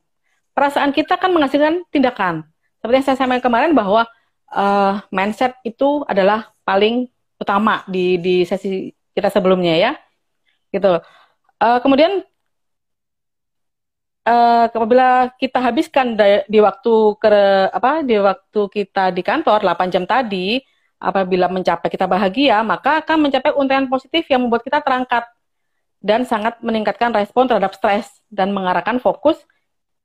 Perasaan 0.53 0.93
kita 0.93 1.17
akan 1.17 1.31
menghasilkan 1.37 1.85
tindakan. 1.89 2.45
Seperti 2.81 2.97
yang 3.01 3.07
saya 3.09 3.19
sampaikan 3.21 3.45
kemarin 3.49 3.73
bahwa 3.73 4.05
eh, 4.53 4.95
mindset 5.09 5.57
itu 5.65 6.05
adalah 6.05 6.53
paling 6.69 7.09
utama 7.41 7.85
di 7.89 8.21
di 8.21 8.45
sesi 8.45 8.93
kita 9.17 9.33
sebelumnya 9.33 9.77
ya. 9.77 9.93
Gitu. 10.73 11.01
Eh, 11.61 11.79
kemudian 11.81 12.21
eh, 14.27 14.65
apabila 14.67 15.31
kita 15.39 15.63
habiskan 15.63 16.19
di 16.51 16.59
waktu 16.59 16.95
ke 17.23 17.35
apa 17.71 18.03
di 18.03 18.19
waktu 18.19 18.61
kita 18.69 19.15
di 19.15 19.23
kantor 19.23 19.63
8 19.63 19.95
jam 19.95 20.03
tadi, 20.03 20.59
apabila 20.99 21.47
mencapai 21.47 21.89
kita 21.93 22.11
bahagia, 22.11 22.61
maka 22.67 23.05
akan 23.05 23.29
mencapai 23.29 23.55
untaian 23.55 23.87
positif 23.87 24.27
yang 24.27 24.45
membuat 24.45 24.67
kita 24.67 24.83
terangkat 24.83 25.25
dan 26.01 26.25
sangat 26.27 26.59
meningkatkan 26.61 27.13
respon 27.15 27.49
terhadap 27.49 27.73
stres 27.77 28.11
dan 28.29 28.53
mengarahkan 28.53 29.01
fokus 29.01 29.39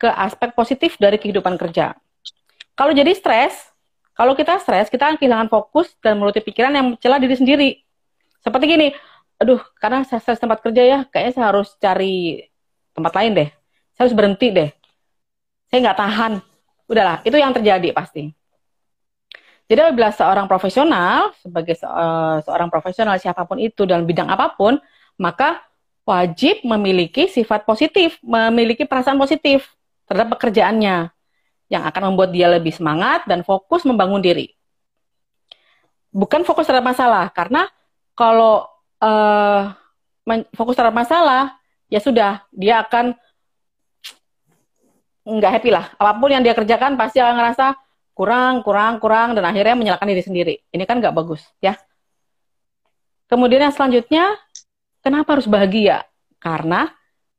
ke 0.01 0.09
aspek 0.09 0.53
positif 0.57 0.97
dari 0.97 1.21
kehidupan 1.21 1.55
kerja. 1.61 1.93
Kalau 2.73 2.91
jadi 2.95 3.13
stres, 3.13 3.53
kalau 4.17 4.33
kita 4.33 4.57
stres, 4.57 4.89
kita 4.89 5.11
akan 5.11 5.17
kehilangan 5.21 5.49
fokus 5.51 5.93
dan 6.01 6.17
menuruti 6.17 6.41
pikiran 6.41 6.73
yang 6.73 6.85
mencela 6.95 7.21
diri 7.21 7.35
sendiri. 7.37 7.69
Seperti 8.41 8.65
gini, 8.65 8.87
aduh, 9.37 9.61
karena 9.77 10.01
saya 10.01 10.17
stres 10.17 10.41
tempat 10.41 10.65
kerja 10.65 10.81
ya, 10.81 10.99
kayaknya 11.05 11.33
saya 11.37 11.45
harus 11.53 11.69
cari 11.77 12.49
tempat 12.97 13.13
lain 13.13 13.31
deh. 13.37 13.49
Harus 14.01 14.17
berhenti 14.17 14.49
deh. 14.49 14.69
Saya 15.69 15.79
nggak 15.85 15.99
tahan. 16.01 16.33
Udahlah, 16.89 17.21
itu 17.21 17.37
yang 17.37 17.53
terjadi 17.53 17.93
pasti. 17.93 18.33
Jadi 19.69 19.79
apabila 19.79 20.09
seorang 20.11 20.49
profesional, 20.49 21.31
sebagai 21.39 21.77
se- 21.77 21.87
eh, 21.87 22.37
seorang 22.43 22.67
profesional 22.73 23.15
siapa 23.21 23.45
pun 23.47 23.61
itu 23.61 23.85
dalam 23.85 24.03
bidang 24.09 24.27
apa 24.27 24.51
pun, 24.57 24.81
maka 25.15 25.63
wajib 26.03 26.65
memiliki 26.65 27.29
sifat 27.29 27.63
positif, 27.63 28.17
memiliki 28.25 28.83
perasaan 28.89 29.21
positif 29.21 29.69
terhadap 30.09 30.35
pekerjaannya 30.35 31.13
yang 31.71 31.83
akan 31.87 32.11
membuat 32.11 32.35
dia 32.35 32.51
lebih 32.51 32.73
semangat 32.75 33.23
dan 33.29 33.45
fokus 33.47 33.87
membangun 33.87 34.19
diri. 34.19 34.51
bukan 36.11 36.43
fokus 36.43 36.67
terhadap 36.67 36.91
masalah 36.91 37.31
karena 37.31 37.71
kalau 38.19 38.67
uh, 38.99 39.71
fokus 40.53 40.75
terhadap 40.75 40.95
masalah 40.95 41.55
ya 41.87 42.03
sudah 42.03 42.43
dia 42.51 42.83
akan 42.83 43.15
nggak 45.25 45.51
happy 45.59 45.69
lah. 45.69 45.93
Apa 45.97 46.17
pun 46.17 46.29
yang 46.33 46.41
dia 46.41 46.57
kerjakan 46.57 46.97
pasti 46.97 47.21
akan 47.21 47.35
ngerasa 47.37 47.77
kurang 48.11 48.61
kurang 48.65 48.99
kurang 48.99 49.33
dan 49.37 49.47
akhirnya 49.47 49.75
menyalahkan 49.77 50.07
diri 50.09 50.23
sendiri. 50.23 50.55
Ini 50.73 50.83
kan 50.85 50.99
nggak 50.99 51.13
bagus 51.13 51.41
ya. 51.61 51.77
Kemudian 53.31 53.63
yang 53.63 53.73
selanjutnya 53.73 54.35
kenapa 54.99 55.39
harus 55.39 55.47
bahagia? 55.47 56.03
Karena 56.41 56.91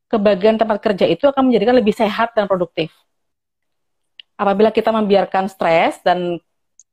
kebahagiaan 0.09 0.57
tempat 0.57 0.79
kerja 0.81 1.05
itu 1.09 1.27
akan 1.29 1.51
menjadikan 1.51 1.75
lebih 1.77 1.93
sehat 1.93 2.33
dan 2.33 2.49
produktif. 2.49 2.93
Apabila 4.39 4.73
kita 4.73 4.89
membiarkan 4.91 5.47
stres 5.51 6.01
dan 6.01 6.41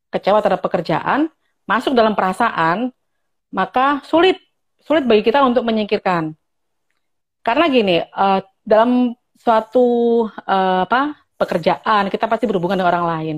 kecewa 0.10 0.42
terhadap 0.42 0.62
pekerjaan 0.66 1.30
masuk 1.70 1.94
dalam 1.94 2.18
perasaan 2.18 2.90
maka 3.54 4.02
sulit 4.06 4.38
sulit 4.82 5.06
bagi 5.06 5.22
kita 5.22 5.42
untuk 5.46 5.66
menyingkirkan. 5.66 6.34
Karena 7.46 7.66
gini, 7.70 8.02
uh, 8.02 8.42
dalam 8.66 9.14
suatu 9.40 10.28
uh, 10.28 10.84
apa 10.84 11.16
pekerjaan 11.40 12.12
kita 12.12 12.28
pasti 12.28 12.46
berhubungan 12.46 12.76
dengan 12.76 12.92
orang 12.92 13.06
lain. 13.08 13.38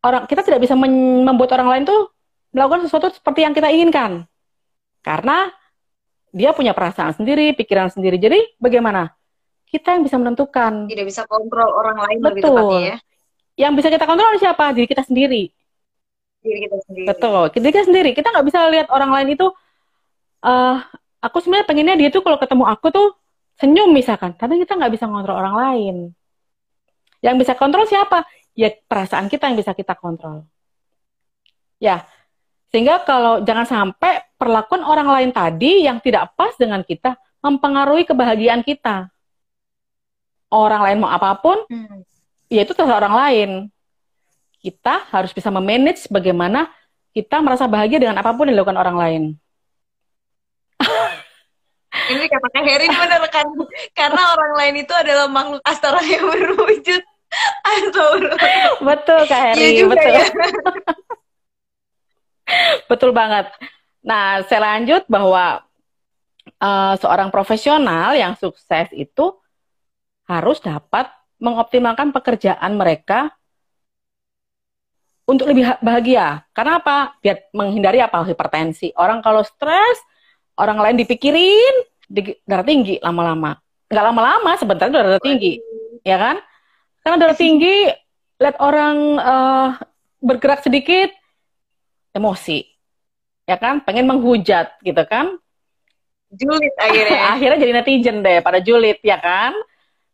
Orang 0.00 0.24
kita 0.24 0.40
tidak 0.46 0.64
bisa 0.64 0.78
membuat 0.78 1.50
orang 1.58 1.68
lain 1.76 1.82
tuh 1.84 2.08
melakukan 2.54 2.86
sesuatu 2.86 3.10
seperti 3.12 3.44
yang 3.44 3.52
kita 3.52 3.68
inginkan. 3.68 4.24
Karena 5.02 5.50
dia 6.30 6.54
punya 6.54 6.72
perasaan 6.72 7.12
sendiri, 7.18 7.52
pikiran 7.58 7.90
sendiri. 7.90 8.16
Jadi 8.16 8.38
bagaimana? 8.56 9.10
Kita 9.66 9.94
yang 9.94 10.02
bisa 10.06 10.16
menentukan. 10.18 10.90
Tidak 10.90 11.06
bisa 11.06 11.26
kontrol 11.26 11.68
orang 11.68 11.98
lain 12.00 12.18
Betul. 12.22 12.30
lebih 12.30 12.42
tepatnya 12.42 12.80
ya. 12.80 12.96
Yang 13.66 13.72
bisa 13.82 13.88
kita 13.92 14.04
kontrol 14.06 14.30
siapa? 14.38 14.64
Diri 14.72 14.86
kita 14.88 15.02
sendiri. 15.04 15.42
Diri 16.40 16.58
kita 16.64 16.76
sendiri. 16.86 17.06
Betul. 17.06 17.42
Diri 17.54 17.70
kita 17.70 17.86
sendiri. 17.86 18.10
Kita 18.16 18.28
nggak 18.34 18.46
bisa 18.46 18.58
lihat 18.72 18.88
orang 18.90 19.10
lain 19.14 19.28
itu 19.36 19.46
uh, 20.42 20.76
aku 21.20 21.36
sebenarnya 21.44 21.66
pengennya 21.68 21.94
dia 22.00 22.08
tuh 22.08 22.24
kalau 22.24 22.40
ketemu 22.40 22.64
aku 22.66 22.88
tuh 22.88 23.19
senyum 23.60 23.92
misalkan, 23.92 24.32
tapi 24.34 24.56
kita 24.56 24.74
nggak 24.74 24.92
bisa 24.96 25.04
ngontrol 25.04 25.36
orang 25.36 25.56
lain. 25.56 25.96
Yang 27.20 27.36
bisa 27.44 27.52
kontrol 27.52 27.84
siapa? 27.84 28.24
Ya 28.56 28.72
perasaan 28.72 29.28
kita 29.28 29.52
yang 29.52 29.60
bisa 29.60 29.76
kita 29.76 29.92
kontrol. 29.92 30.48
Ya, 31.76 32.08
sehingga 32.72 33.04
kalau 33.04 33.44
jangan 33.44 33.68
sampai 33.68 34.24
perlakuan 34.40 34.80
orang 34.80 35.08
lain 35.12 35.30
tadi 35.30 35.84
yang 35.84 36.00
tidak 36.00 36.32
pas 36.36 36.56
dengan 36.56 36.80
kita 36.80 37.20
mempengaruhi 37.44 38.08
kebahagiaan 38.08 38.64
kita. 38.64 39.12
Orang 40.50 40.82
lain 40.82 40.98
mau 40.98 41.12
apa 41.12 41.36
pun, 41.38 41.62
hmm. 41.68 42.02
ya 42.50 42.66
itu 42.66 42.72
terserah 42.74 42.98
orang 43.00 43.14
lain. 43.14 43.50
Kita 44.60 45.08
harus 45.08 45.32
bisa 45.32 45.48
memanage 45.48 46.04
bagaimana 46.10 46.68
kita 47.16 47.40
merasa 47.40 47.64
bahagia 47.64 48.02
dengan 48.02 48.18
apa 48.20 48.34
pun 48.34 48.48
yang 48.48 48.60
dilakukan 48.60 48.80
orang 48.80 48.96
lain 48.98 49.22
ini 52.10 52.26
kata 52.26 52.48
Heri 52.60 52.86
benar 52.90 53.22
kan 53.30 53.46
karena 53.94 54.22
orang 54.34 54.52
lain 54.58 54.74
itu 54.82 54.92
adalah 54.94 55.26
makhluk 55.30 55.62
astral 55.62 56.02
yang 56.02 56.26
berwujud 56.26 57.02
atau 57.62 58.08
betul 58.82 59.20
Kak 59.30 59.40
Heri 59.54 59.78
iya 59.78 59.84
betul 59.86 60.12
ya. 60.12 60.26
betul 62.90 63.10
banget 63.14 63.46
nah 64.02 64.42
saya 64.48 64.74
lanjut 64.74 65.06
bahwa 65.06 65.62
uh, 66.58 66.94
seorang 66.98 67.30
profesional 67.30 68.18
yang 68.18 68.34
sukses 68.34 68.90
itu 68.92 69.36
harus 70.26 70.58
dapat 70.62 71.10
mengoptimalkan 71.40 72.12
pekerjaan 72.12 72.76
mereka 72.76 73.32
untuk 75.30 75.46
lebih 75.50 75.78
bahagia. 75.78 76.42
Karena 76.50 76.82
apa? 76.82 77.14
Biar 77.22 77.50
menghindari 77.54 78.02
apa? 78.02 78.26
Hipertensi. 78.26 78.90
Orang 78.98 79.22
kalau 79.22 79.46
stres, 79.46 79.98
orang 80.58 80.82
lain 80.82 80.98
dipikirin 80.98 81.74
di 81.86 81.89
darah 82.44 82.66
tinggi 82.66 82.98
lama-lama. 82.98 83.54
Nggak 83.86 84.04
lama-lama 84.10 84.50
sebentar 84.58 84.90
udah 84.90 85.02
darah 85.16 85.22
tinggi 85.22 85.62
ya 86.02 86.16
kan? 86.18 86.36
Karena 87.00 87.16
darah 87.16 87.38
tinggi 87.38 87.88
lihat 88.40 88.56
orang 88.60 88.96
uh, 89.20 89.68
bergerak 90.20 90.64
sedikit 90.64 91.08
emosi. 92.12 92.66
Ya 93.48 93.56
kan? 93.56 93.82
Pengen 93.82 94.06
menghujat 94.10 94.78
gitu 94.84 95.02
kan? 95.06 95.38
Julid 96.30 96.74
akhirnya. 96.86 97.20
Akhirnya 97.34 97.58
jadi 97.58 97.72
netizen 97.72 98.16
deh 98.20 98.38
pada 98.44 98.60
julid 98.60 99.00
ya 99.00 99.16
kan? 99.16 99.56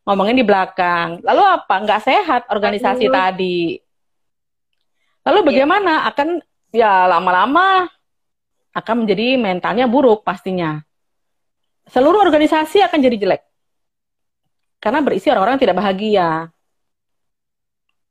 Ngomongin 0.07 0.39
di 0.39 0.47
belakang. 0.47 1.19
Lalu 1.27 1.43
apa? 1.43 1.75
Nggak 1.83 2.03
sehat 2.07 2.43
organisasi 2.53 3.11
Aduh. 3.11 3.15
tadi. 3.15 3.61
Lalu 5.27 5.39
iya. 5.43 5.47
bagaimana? 5.51 5.93
Akan 6.07 6.39
ya 6.71 7.11
lama-lama 7.11 7.91
akan 8.77 8.95
menjadi 9.03 9.41
mentalnya 9.41 9.91
buruk 9.91 10.23
pastinya. 10.23 10.86
Seluruh 11.87 12.19
organisasi 12.23 12.83
akan 12.83 12.99
jadi 12.99 13.17
jelek. 13.17 13.43
Karena 14.83 15.03
berisi 15.03 15.31
orang-orang 15.31 15.59
yang 15.59 15.65
tidak 15.65 15.79
bahagia. 15.79 16.29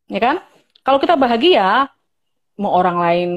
Ya 0.08 0.20
kan? 0.22 0.36
Kalau 0.86 1.00
kita 1.02 1.18
bahagia, 1.18 1.90
mau 2.56 2.72
orang 2.78 2.98
lain, 3.02 3.30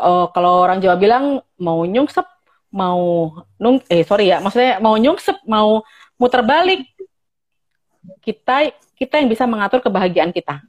uh, 0.00 0.26
kalau 0.32 0.64
orang 0.64 0.80
Jawa 0.80 0.96
bilang 0.96 1.44
mau 1.60 1.84
nyungsep, 1.84 2.24
mau 2.72 3.32
nung, 3.60 3.80
eh 3.88 4.02
sorry 4.02 4.32
ya, 4.32 4.40
maksudnya 4.40 4.80
mau 4.80 4.96
nyungsep, 4.96 5.44
mau 5.44 5.84
muter 6.16 6.40
balik, 6.40 6.88
kita 8.24 8.72
kita 8.96 9.20
yang 9.20 9.28
bisa 9.28 9.44
mengatur 9.44 9.84
kebahagiaan 9.84 10.32
kita. 10.32 10.64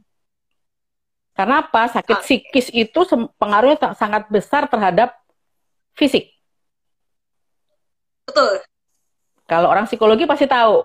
Karena 1.38 1.62
apa? 1.62 1.86
Sakit 1.86 2.26
psikis 2.26 2.74
itu 2.74 3.00
pengaruhnya 3.38 3.94
sangat 3.94 4.26
besar 4.28 4.66
terhadap 4.66 5.14
fisik. 5.94 6.34
Betul. 8.26 8.66
Kalau 9.48 9.72
orang 9.72 9.88
psikologi 9.88 10.28
pasti 10.28 10.46
tahu 10.46 10.84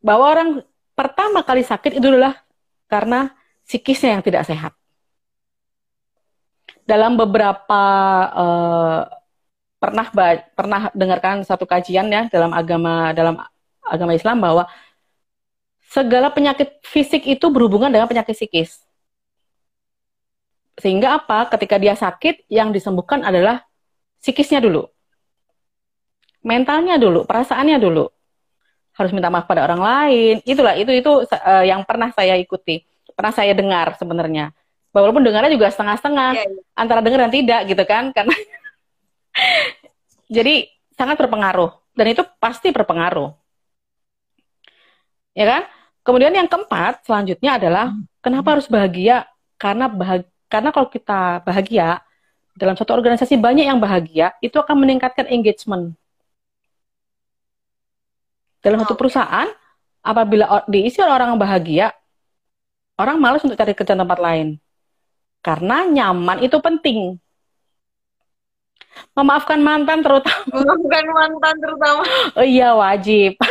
bahwa 0.00 0.24
orang 0.32 0.48
pertama 0.96 1.44
kali 1.44 1.62
sakit 1.62 2.00
itu 2.00 2.06
adalah 2.08 2.40
karena 2.88 3.36
psikisnya 3.68 4.18
yang 4.18 4.24
tidak 4.24 4.48
sehat. 4.48 4.72
Dalam 6.82 7.14
beberapa 7.14 7.82
uh, 8.34 9.00
pernah 9.78 10.06
pernah 10.56 10.80
dengarkan 10.96 11.46
satu 11.46 11.68
kajian 11.68 12.10
ya 12.10 12.26
dalam 12.32 12.50
agama 12.50 13.14
dalam 13.14 13.38
agama 13.86 14.12
Islam 14.16 14.42
bahwa 14.42 14.64
segala 15.92 16.32
penyakit 16.32 16.80
fisik 16.80 17.28
itu 17.28 17.46
berhubungan 17.52 17.92
dengan 17.92 18.08
penyakit 18.08 18.32
psikis. 18.32 18.80
Sehingga 20.80 21.20
apa? 21.20 21.52
Ketika 21.52 21.76
dia 21.76 21.92
sakit, 21.92 22.48
yang 22.48 22.72
disembuhkan 22.72 23.20
adalah 23.20 23.60
psikisnya 24.24 24.64
dulu. 24.64 24.88
Mentalnya 26.42 26.98
dulu, 26.98 27.24
perasaannya 27.24 27.78
dulu. 27.78 28.10
Harus 28.92 29.10
minta 29.14 29.32
maaf 29.32 29.48
pada 29.48 29.64
orang 29.64 29.80
lain. 29.80 30.34
Itulah, 30.44 30.76
itu 30.76 30.92
itu 30.92 31.10
uh, 31.24 31.64
yang 31.64 31.86
pernah 31.86 32.12
saya 32.12 32.36
ikuti. 32.36 32.84
Pernah 33.14 33.32
saya 33.32 33.56
dengar 33.56 33.96
sebenarnya. 33.96 34.52
Walaupun 34.92 35.24
dengarnya 35.24 35.54
juga 35.54 35.72
setengah-setengah. 35.72 36.30
Ya, 36.36 36.44
ya. 36.44 36.60
Antara 36.76 37.00
dengar 37.00 37.28
dan 37.28 37.32
tidak 37.32 37.60
gitu 37.70 37.82
kan. 37.88 38.12
Karena 38.12 38.32
Jadi 40.36 40.68
sangat 40.92 41.16
berpengaruh. 41.16 41.72
Dan 41.96 42.12
itu 42.12 42.22
pasti 42.36 42.68
berpengaruh. 42.68 43.32
Ya 45.32 45.48
kan? 45.48 45.62
Kemudian 46.02 46.34
yang 46.34 46.50
keempat, 46.50 47.06
selanjutnya 47.06 47.56
adalah 47.56 47.94
kenapa 48.20 48.58
harus 48.58 48.68
bahagia? 48.68 49.24
Karena 49.56 49.86
bahagia 49.86 50.32
karena 50.52 50.68
kalau 50.68 50.92
kita 50.92 51.40
bahagia, 51.48 52.04
dalam 52.52 52.76
satu 52.76 52.92
organisasi 52.92 53.40
banyak 53.40 53.72
yang 53.72 53.80
bahagia, 53.80 54.36
itu 54.44 54.60
akan 54.60 54.84
meningkatkan 54.84 55.24
engagement. 55.32 55.96
Dalam 58.62 58.78
satu 58.86 58.94
perusahaan, 58.94 59.50
apabila 60.06 60.62
diisi 60.70 61.02
orang-orang 61.02 61.38
bahagia, 61.38 61.90
orang 62.94 63.18
malas 63.18 63.42
untuk 63.42 63.58
cari 63.58 63.74
kerja 63.74 63.98
tempat 63.98 64.18
lain. 64.22 64.62
Karena 65.42 65.82
nyaman 65.90 66.46
itu 66.46 66.54
penting. 66.62 67.18
Memaafkan 69.18 69.58
mantan 69.58 70.06
terutama. 70.06 70.46
Memaafkan 70.46 71.04
mantan 71.10 71.54
terutama. 71.58 72.02
Oh 72.38 72.46
iya, 72.46 72.70
wajib. 72.78 73.34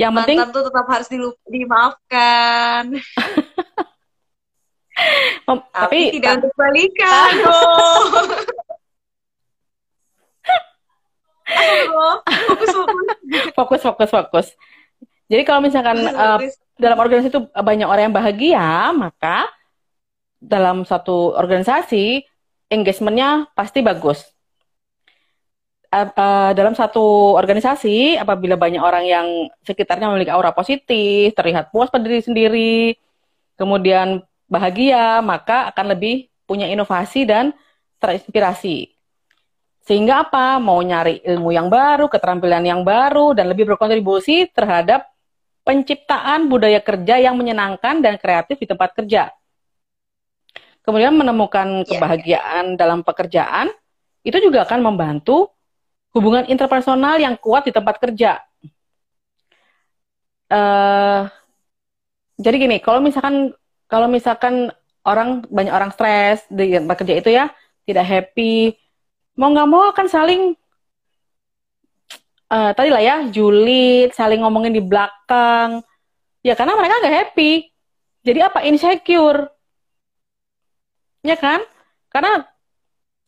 Yang 0.00 0.10
mantan 0.10 0.26
penting 0.26 0.50
tuh 0.50 0.62
tetap 0.66 0.86
harus 0.90 1.06
dimaafkan. 1.46 2.82
Tapi, 5.44 5.60
tapi 5.74 5.98
tidak 6.14 6.38
untuk 6.38 6.54
balikan. 6.54 7.34
Fokus, 12.44 12.70
fokus, 13.52 13.80
fokus, 13.84 14.10
fokus. 14.10 14.46
Jadi 15.28 15.42
kalau 15.44 15.60
misalkan 15.64 16.04
uh, 16.04 16.40
dalam 16.76 16.98
organisasi 17.00 17.32
itu 17.32 17.42
banyak 17.52 17.88
orang 17.88 18.10
yang 18.10 18.16
bahagia, 18.16 18.92
maka 18.92 19.48
dalam 20.40 20.84
satu 20.84 21.32
organisasi 21.36 22.24
engagementnya 22.68 23.48
pasti 23.56 23.80
bagus. 23.80 24.24
Uh, 25.94 26.10
uh, 26.10 26.50
dalam 26.52 26.74
satu 26.74 27.38
organisasi, 27.38 28.18
apabila 28.18 28.58
banyak 28.58 28.82
orang 28.82 29.04
yang 29.06 29.26
sekitarnya 29.62 30.10
memiliki 30.10 30.34
aura 30.34 30.50
positif, 30.50 31.32
terlihat 31.38 31.70
puas 31.70 31.86
pada 31.88 32.02
diri 32.04 32.20
sendiri, 32.20 32.98
kemudian 33.54 34.26
bahagia, 34.50 35.22
maka 35.22 35.70
akan 35.70 35.94
lebih 35.94 36.28
punya 36.44 36.68
inovasi 36.68 37.24
dan 37.24 37.54
terinspirasi. 38.02 38.93
Sehingga 39.84 40.24
apa? 40.24 40.56
Mau 40.58 40.80
nyari 40.80 41.20
ilmu 41.20 41.52
yang 41.52 41.68
baru, 41.68 42.08
keterampilan 42.08 42.64
yang 42.64 42.80
baru, 42.82 43.36
dan 43.36 43.52
lebih 43.52 43.68
berkontribusi 43.68 44.48
terhadap 44.48 45.04
penciptaan 45.64 46.48
budaya 46.48 46.80
kerja 46.80 47.20
yang 47.20 47.36
menyenangkan 47.36 48.00
dan 48.00 48.16
kreatif 48.16 48.56
di 48.60 48.68
tempat 48.68 48.96
kerja. 48.96 49.32
Kemudian 50.84 51.16
menemukan 51.16 51.84
Iya. 51.84 51.88
kebahagiaan 51.96 52.76
dalam 52.76 53.00
pekerjaan, 53.00 53.72
itu 54.24 54.36
juga 54.40 54.64
akan 54.68 54.80
membantu 54.84 55.48
hubungan 56.12 56.44
interpersonal 56.48 57.16
yang 57.20 57.36
kuat 57.40 57.68
di 57.68 57.72
tempat 57.72 58.00
kerja. 58.00 58.40
eh 60.52 61.22
jadi 62.36 62.56
gini, 62.60 62.76
kalau 62.84 63.00
misalkan 63.00 63.54
kalau 63.88 64.06
misalkan 64.10 64.68
orang 65.06 65.44
banyak 65.48 65.72
orang 65.72 65.90
stres 65.94 66.44
di 66.52 66.74
tempat 66.76 66.96
kerja 67.00 67.14
itu 67.16 67.30
ya 67.32 67.46
tidak 67.88 68.04
happy, 68.04 68.76
mau 69.34 69.50
nggak 69.50 69.68
mau 69.70 69.90
akan 69.90 70.06
saling 70.06 70.42
eh 72.54 72.70
tadi 72.76 72.88
lah 72.92 73.02
ya 73.02 73.16
julid, 73.34 74.14
saling 74.14 74.44
ngomongin 74.44 74.70
di 74.70 74.82
belakang, 74.84 75.82
ya 76.44 76.54
karena 76.54 76.78
mereka 76.78 77.02
nggak 77.02 77.16
happy. 77.18 77.52
Jadi 78.24 78.40
apa 78.40 78.64
insecure, 78.64 79.52
ya 81.20 81.36
kan? 81.36 81.60
Karena 82.08 82.46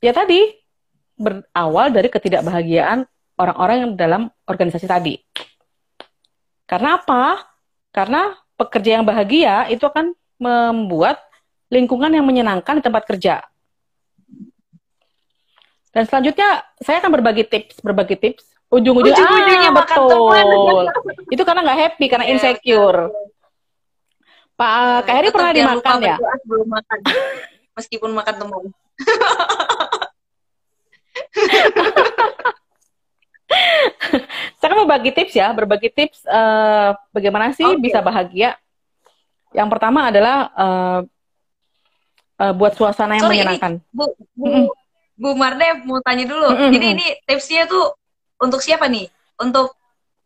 ya 0.00 0.12
tadi 0.14 0.56
berawal 1.16 1.90
dari 1.90 2.08
ketidakbahagiaan 2.12 3.04
orang-orang 3.36 3.76
yang 3.82 3.92
dalam 3.96 4.22
organisasi 4.48 4.86
tadi. 4.88 5.20
Karena 6.68 7.00
apa? 7.00 7.44
Karena 7.92 8.36
pekerja 8.56 9.00
yang 9.00 9.04
bahagia 9.04 9.68
itu 9.68 9.84
akan 9.84 10.12
membuat 10.36 11.20
lingkungan 11.72 12.12
yang 12.12 12.24
menyenangkan 12.24 12.78
di 12.78 12.84
tempat 12.84 13.04
kerja. 13.08 13.44
Dan 15.96 16.04
selanjutnya 16.04 16.60
saya 16.76 17.00
akan 17.00 17.08
berbagi 17.08 17.48
tips, 17.48 17.80
berbagi 17.80 18.20
tips. 18.20 18.44
Ujung-ujungnya, 18.68 19.16
Ujung-ujungnya 19.16 19.70
ah, 19.72 19.76
makan 19.80 19.96
betul. 19.96 20.10
teman. 20.12 20.44
Itu 21.32 21.42
karena 21.48 21.60
nggak 21.64 21.78
happy, 21.88 22.04
karena 22.12 22.24
Iya, 22.28 22.32
insecure. 22.36 23.00
Pak 24.60 25.08
Kak 25.08 25.14
Heri 25.16 25.28
pernah 25.32 25.52
dimakan 25.56 25.96
ya? 26.04 26.16
berdoa 26.20 26.34
sebelum 26.44 26.68
makan. 26.68 26.98
Meskipun 27.80 28.10
makan 28.12 28.34
teman. 28.36 28.62
Saya 34.60 34.68
kan 34.68 34.78
berbagi 34.84 35.10
tips 35.16 35.32
ya, 35.32 35.48
berbagi 35.56 35.88
tips 35.88 36.28
eh, 36.28 36.90
bagaimana 37.08 37.56
sih 37.56 37.64
Oke. 37.64 37.80
bisa 37.80 38.04
bahagia. 38.04 38.60
Yang 39.56 39.68
pertama 39.72 40.12
adalah 40.12 40.36
eh, 40.52 41.00
eh, 42.44 42.52
buat 42.52 42.76
suasana 42.76 43.16
yang 43.16 43.24
Sorry, 43.24 43.40
ini- 43.40 43.48
menyenangkan. 43.48 43.72
Bu, 43.96 44.04
Bu, 44.36 44.44
Mm-mm. 44.44 44.66
Bu 45.16 45.32
Marde 45.32 45.80
mau 45.88 45.98
tanya 46.04 46.28
dulu. 46.28 46.52
Mm-mm, 46.52 46.72
Jadi 46.76 46.86
mm-mm. 46.86 46.96
ini 47.00 47.06
tipsnya 47.24 47.64
tuh 47.64 47.96
untuk 48.36 48.60
siapa 48.60 48.84
nih? 48.84 49.08
Untuk 49.40 49.72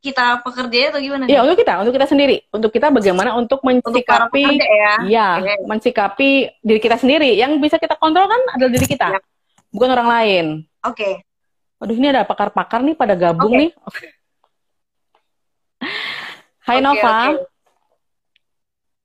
kita 0.02 0.42
pekerja 0.42 0.90
atau 0.90 0.98
gimana? 0.98 1.30
Iya, 1.30 1.46
untuk 1.46 1.56
kita, 1.60 1.78
untuk 1.78 1.94
kita 1.94 2.08
sendiri, 2.10 2.42
untuk 2.50 2.70
kita 2.74 2.90
bagaimana 2.90 3.38
untuk 3.38 3.62
Untuk 3.62 3.86
mensikapi, 3.86 4.44
pekerja 4.58 4.66
ya. 4.66 4.94
iya, 5.06 5.28
Oke. 5.38 5.54
mensikapi 5.68 6.30
diri 6.58 6.80
kita 6.82 6.96
sendiri. 6.98 7.38
Yang 7.38 7.62
bisa 7.62 7.76
kita 7.78 7.94
kontrol 7.94 8.26
kan 8.26 8.40
adalah 8.56 8.72
diri 8.72 8.86
kita, 8.88 9.14
Iya. 9.14 9.20
bukan 9.70 9.88
orang 9.94 10.08
lain. 10.10 10.46
Oke. 10.82 11.22
Waduh, 11.78 11.96
ini 11.96 12.08
ada 12.10 12.26
pakar-pakar 12.26 12.82
nih 12.82 12.96
pada 12.98 13.14
gabung 13.14 13.54
Oke. 13.54 13.60
nih. 13.60 13.70
Hai 16.66 16.78
Oke, 16.80 16.84
Nova. 16.84 17.12
oke. 17.30 17.46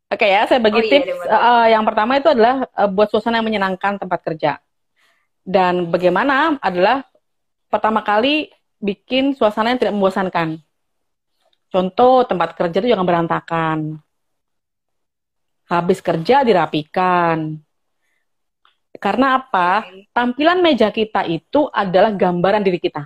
Oke 0.06 0.28
ya, 0.30 0.46
saya 0.48 0.62
bagi 0.62 0.80
Oh 0.80 0.86
iya, 0.86 1.02
tips. 1.02 1.18
eh, 1.28 1.66
yang 1.76 1.84
pertama 1.84 2.16
itu 2.16 2.30
adalah 2.32 2.64
eh, 2.64 2.88
buat 2.88 3.10
suasana 3.12 3.42
yang 3.42 3.48
menyenangkan 3.48 4.00
tempat 4.00 4.20
kerja. 4.24 4.62
Dan 5.46 5.94
bagaimana 5.94 6.58
adalah 6.58 7.06
pertama 7.70 8.02
kali 8.02 8.50
bikin 8.82 9.38
suasana 9.38 9.70
yang 9.70 9.78
tidak 9.78 9.94
membosankan. 9.94 10.58
Contoh 11.70 12.26
tempat 12.26 12.58
kerja 12.58 12.82
itu 12.82 12.90
jangan 12.90 13.06
berantakan. 13.06 14.02
Habis 15.70 16.02
kerja 16.02 16.42
dirapikan. 16.46 17.62
Karena 18.96 19.42
apa? 19.42 19.86
Tampilan 20.16 20.64
meja 20.64 20.88
kita 20.90 21.28
itu 21.28 21.68
adalah 21.74 22.16
gambaran 22.16 22.64
diri 22.64 22.80
kita, 22.80 23.04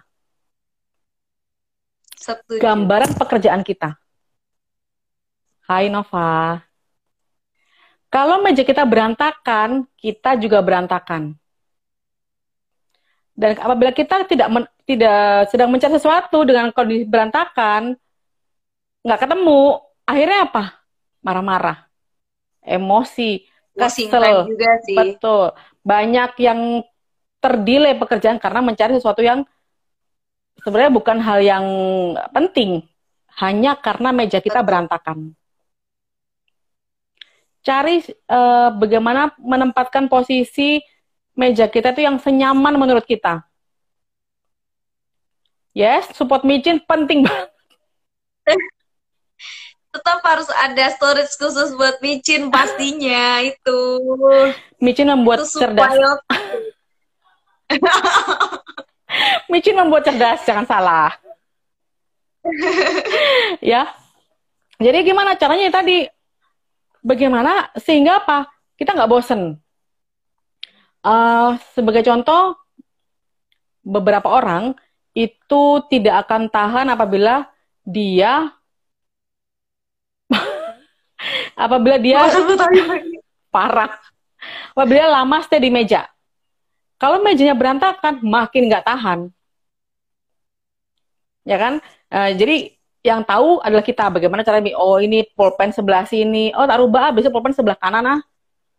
Setuju. 2.13 2.61
gambaran 2.61 3.17
pekerjaan 3.17 3.65
kita. 3.65 3.97
Hai 5.65 5.89
Nova. 5.89 6.61
Kalau 8.11 8.43
meja 8.43 8.61
kita 8.61 8.85
berantakan, 8.85 9.87
kita 9.97 10.35
juga 10.37 10.61
berantakan. 10.61 11.38
Dan 13.39 13.55
apabila 13.55 13.95
kita 13.95 14.27
tidak 14.27 14.51
men- 14.51 14.71
tidak 14.83 15.47
sedang 15.47 15.71
mencari 15.71 15.95
sesuatu 15.95 16.43
dengan 16.43 16.75
kondisi 16.75 17.07
berantakan, 17.07 17.95
nggak 18.99 19.19
ketemu, 19.23 19.79
akhirnya 20.03 20.39
apa? 20.43 20.63
Marah-marah, 21.23 21.87
emosi, 22.59 23.47
kesel. 23.79 24.43
juga 24.43 24.71
sih. 24.83 24.97
Betul. 24.99 25.55
Banyak 25.87 26.35
yang 26.43 26.83
terdelay 27.39 27.95
pekerjaan 27.95 28.43
karena 28.43 28.59
mencari 28.59 28.99
sesuatu 28.99 29.23
yang 29.23 29.47
sebenarnya 30.59 30.91
bukan 30.91 31.23
hal 31.23 31.39
yang 31.39 31.65
penting, 32.35 32.83
hanya 33.39 33.79
karena 33.79 34.11
meja 34.11 34.43
kita 34.43 34.59
berantakan. 34.59 35.31
Cari 37.63 38.03
eh, 38.03 38.69
bagaimana 38.75 39.31
menempatkan 39.39 40.11
posisi 40.11 40.83
meja 41.39 41.71
kita 41.71 41.95
itu 41.95 42.03
yang 42.03 42.19
senyaman 42.19 42.75
menurut 42.75 43.07
kita. 43.07 43.47
Yes, 45.71 46.11
support 46.11 46.43
micin 46.43 46.83
penting 46.83 47.23
banget. 47.23 47.47
Tetap 49.95 50.19
harus 50.21 50.51
ada 50.51 50.85
storage 50.91 51.33
khusus 51.39 51.73
buat 51.79 52.03
micin 52.03 52.51
pastinya 52.51 53.39
itu. 53.41 53.81
Micin 54.83 55.07
membuat 55.07 55.47
Itu 55.47 55.63
cerdas. 55.63 55.95
Micin 59.49 59.73
membuat 59.73 60.05
cerdas, 60.05 60.45
jangan 60.45 60.67
salah. 60.67 61.09
ya. 63.73 63.89
Jadi 64.77 64.97
gimana 65.01 65.33
caranya 65.39 65.71
tadi? 65.73 66.05
Bagaimana 67.01 67.71
sehingga 67.79 68.21
apa? 68.21 68.45
Kita 68.77 68.93
nggak 68.93 69.09
bosen. 69.09 69.57
Eh, 70.99 71.49
sebagai 71.71 72.03
contoh, 72.03 72.59
beberapa 73.79 74.27
orang 74.27 74.75
itu 75.15 75.63
tidak 75.87 76.27
akan 76.27 76.51
tahan 76.51 76.87
apabila 76.91 77.47
dia 77.87 78.51
apabila 81.65 81.95
dia 81.97 82.27
parah. 83.49 83.95
Apabila 84.75 85.07
lama 85.07 85.39
stay 85.43 85.59
di 85.59 85.71
meja. 85.71 86.07
Kalau 86.99 87.23
mejanya 87.23 87.55
berantakan, 87.55 88.19
makin 88.19 88.67
nggak 88.67 88.83
tahan. 88.83 89.19
Ya 91.47 91.55
kan? 91.55 91.73
Eh, 92.11 92.31
jadi 92.35 92.55
yang 92.99 93.23
tahu 93.23 93.63
adalah 93.63 93.79
kita 93.79 94.11
bagaimana 94.11 94.43
cara 94.43 94.59
oh 94.75 94.99
ini 94.99 95.23
pulpen 95.31 95.71
sebelah 95.71 96.03
sini, 96.03 96.51
oh 96.51 96.67
tak 96.67 96.83
rubah, 96.83 97.09
ah, 97.09 97.11
besok 97.15 97.31
pulpen 97.39 97.55
sebelah 97.55 97.79
kanan 97.79 98.03
ah. 98.03 98.19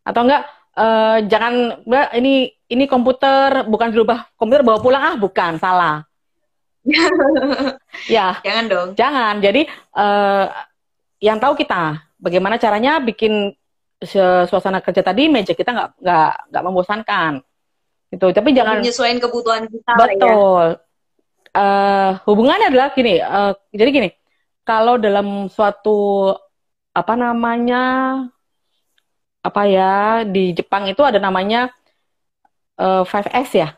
Atau 0.04 0.28
enggak 0.28 0.44
eh, 0.76 1.18
jangan 1.26 1.82
"Mbak, 1.86 2.08
ini 2.18 2.34
ini 2.70 2.84
komputer 2.86 3.66
bukan 3.66 3.88
dirubah 3.90 4.30
komputer 4.38 4.62
bawa 4.62 4.78
pulang 4.78 5.02
ah 5.02 5.14
bukan 5.18 5.58
salah. 5.58 6.06
ya 8.14 8.40
Jangan 8.40 8.64
dong. 8.70 8.88
Jangan. 8.96 9.34
Jadi 9.42 9.66
eh, 9.68 10.46
yang 11.20 11.36
tahu 11.36 11.52
kita 11.58 12.00
bagaimana 12.16 12.56
caranya 12.56 13.00
bikin 13.00 13.52
suasana 14.00 14.80
kerja 14.80 15.04
tadi 15.04 15.28
meja 15.28 15.52
kita 15.52 15.70
nggak 15.76 15.88
nggak 16.00 16.32
nggak 16.48 16.64
membosankan. 16.64 17.32
Gitu. 18.10 18.26
Tapi 18.32 18.48
jangan 18.56 18.80
Menyesuaikan 18.80 19.18
kebutuhan 19.22 19.62
kita 19.68 19.92
ya. 19.92 19.98
betul. 20.00 20.66
Eh, 21.50 22.10
hubungannya 22.24 22.70
adalah 22.70 22.94
gini. 22.94 23.18
eh, 23.18 23.52
jadi 23.74 23.90
gini, 23.90 24.08
kalau 24.62 24.96
dalam 24.96 25.50
suatu 25.50 26.30
apa 26.90 27.14
namanya 27.14 27.82
apa 29.40 29.62
ya 29.64 30.22
di 30.28 30.52
Jepang 30.52 30.84
itu 30.88 31.00
ada 31.00 31.16
namanya 31.16 31.72
eh, 32.76 33.02
5S 33.04 33.50
ya. 33.56 33.68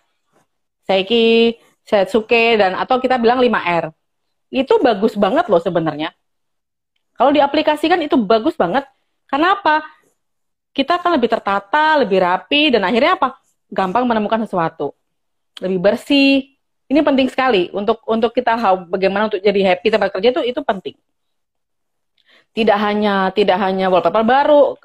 Seiki, 0.82 1.58
Setsuke 1.82 2.58
dan 2.58 2.78
atau 2.78 2.98
kita 3.02 3.18
bilang 3.18 3.42
5R. 3.42 3.90
Itu 4.52 4.78
bagus 4.82 5.18
banget 5.18 5.50
loh 5.50 5.58
sebenarnya. 5.62 6.14
Kalau 7.18 7.30
diaplikasikan 7.34 7.98
itu 8.02 8.14
bagus 8.18 8.54
banget. 8.54 8.86
Karena 9.26 9.58
apa? 9.58 9.82
Kita 10.72 11.00
akan 11.00 11.16
lebih 11.20 11.28
tertata, 11.32 12.00
lebih 12.00 12.22
rapi 12.22 12.72
dan 12.72 12.86
akhirnya 12.86 13.18
apa? 13.18 13.38
Gampang 13.72 14.04
menemukan 14.06 14.44
sesuatu. 14.44 14.94
Lebih 15.58 15.78
bersih. 15.80 16.52
Ini 16.90 17.00
penting 17.00 17.32
sekali 17.32 17.72
untuk 17.72 18.04
untuk 18.04 18.36
kita 18.36 18.52
bagaimana 18.84 19.32
untuk 19.32 19.40
jadi 19.40 19.72
happy 19.72 19.88
tempat 19.88 20.12
kerja 20.12 20.28
itu 20.36 20.42
itu 20.44 20.60
penting. 20.60 20.96
Tidak 22.52 22.76
hanya 22.76 23.32
tidak 23.32 23.56
hanya 23.56 23.88
wallpaper 23.88 24.20
baru 24.28 24.76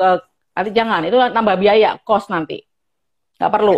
nanti 0.58 0.74
jangan 0.74 1.06
itu 1.06 1.14
nambah 1.14 1.56
biaya, 1.62 2.02
cost 2.02 2.34
nanti. 2.34 2.58
nggak 3.38 3.54
perlu. 3.54 3.78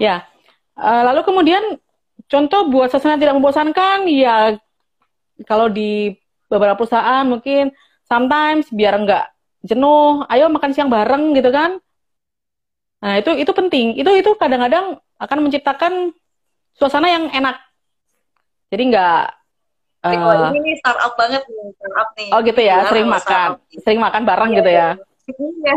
ya, 0.00 0.24
uh, 0.80 1.02
lalu 1.12 1.20
kemudian 1.28 1.60
contoh 2.24 2.72
buat 2.72 2.88
suasana 2.88 3.20
tidak 3.20 3.36
membosankan, 3.36 4.08
ya 4.08 4.56
kalau 5.44 5.68
di 5.68 6.16
beberapa 6.48 6.80
perusahaan 6.80 7.28
mungkin 7.28 7.68
sometimes 8.08 8.72
biar 8.72 8.96
nggak 9.04 9.24
jenuh, 9.68 10.24
ayo 10.32 10.48
makan 10.48 10.72
siang 10.72 10.88
bareng 10.88 11.36
gitu 11.36 11.52
kan. 11.52 11.76
Nah 13.04 13.20
itu 13.20 13.36
itu 13.36 13.52
penting. 13.52 13.96
Itu 13.96 14.10
itu 14.16 14.30
kadang-kadang 14.40 14.96
akan 15.20 15.38
menciptakan 15.44 15.92
suasana 16.76 17.12
yang 17.12 17.28
enak. 17.28 17.60
Jadi 18.72 18.82
nggak 18.92 19.24
Uh, 20.00 20.16
oh, 20.16 20.56
ini 20.56 20.80
startup 20.80 21.12
banget 21.12 21.44
nih, 21.44 21.76
startup 21.76 22.08
nih. 22.16 22.30
Oh 22.32 22.40
gitu 22.40 22.60
ya, 22.64 22.88
sering 22.88 23.04
makan, 23.04 23.48
sering 23.84 24.00
makan 24.00 24.22
bareng 24.24 24.50
iya, 24.50 24.58
gitu 24.58 24.70
ya. 24.72 24.88
Iya. 25.28 25.74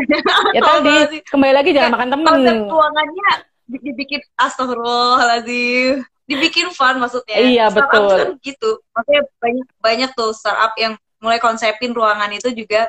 ya 0.56 0.60
tadi 0.64 1.20
kembali 1.28 1.52
lagi 1.52 1.70
jangan 1.76 1.92
makan 1.92 2.08
temen. 2.08 2.32
Konsep 2.32 2.56
keuangannya 2.64 3.30
dibikin 3.68 4.20
astagfirullahaladzim 4.40 6.08
dibikin 6.24 6.68
fun 6.72 6.96
maksudnya. 7.00 7.36
Iya 7.36 7.64
startup 7.68 7.92
betul. 7.92 8.16
Kan 8.16 8.28
gitu, 8.40 8.70
maksudnya 8.96 9.22
banyak 9.40 9.66
banyak 9.80 10.10
tuh 10.16 10.30
startup 10.32 10.72
yang 10.80 10.96
mulai 11.20 11.40
konsepin 11.40 11.92
ruangan 11.92 12.32
itu 12.32 12.52
juga 12.52 12.88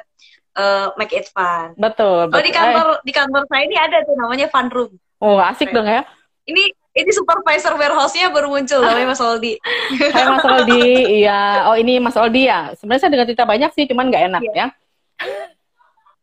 uh, 0.55 0.95
make 0.95 1.15
it 1.15 1.27
fun. 1.31 1.75
Betul. 1.75 2.31
Oh 2.31 2.41
di 2.41 2.51
kantor 2.51 2.87
eh. 2.95 2.97
di 3.03 3.11
kantor 3.11 3.43
saya 3.51 3.63
ini 3.67 3.75
ada 3.75 3.97
tuh 4.07 4.15
namanya 4.15 4.47
fun 4.47 4.67
room. 4.71 4.91
Oh 5.19 5.39
asik 5.39 5.71
Keren. 5.71 5.75
dong 5.75 5.87
ya. 5.87 6.01
Ini 6.47 6.63
ini 6.95 7.11
supervisor 7.11 7.75
warehouse-nya 7.75 8.31
baru 8.31 8.47
muncul 8.47 8.79
namanya 8.79 9.11
Mas 9.11 9.19
Oldi. 9.19 9.59
Hai 10.15 10.23
Mas 10.31 10.47
Oldi, 10.47 11.19
iya. 11.19 11.67
Oh 11.67 11.75
ini 11.75 11.99
Mas 11.99 12.15
Oldi 12.15 12.47
ya. 12.47 12.71
Sebenarnya 12.79 13.03
saya 13.03 13.11
dengar 13.11 13.27
cerita 13.27 13.43
banyak 13.43 13.67
sih, 13.75 13.83
cuman 13.91 14.07
nggak 14.07 14.23
enak 14.31 14.39
iya. 14.47 14.55
ya. 14.55 14.67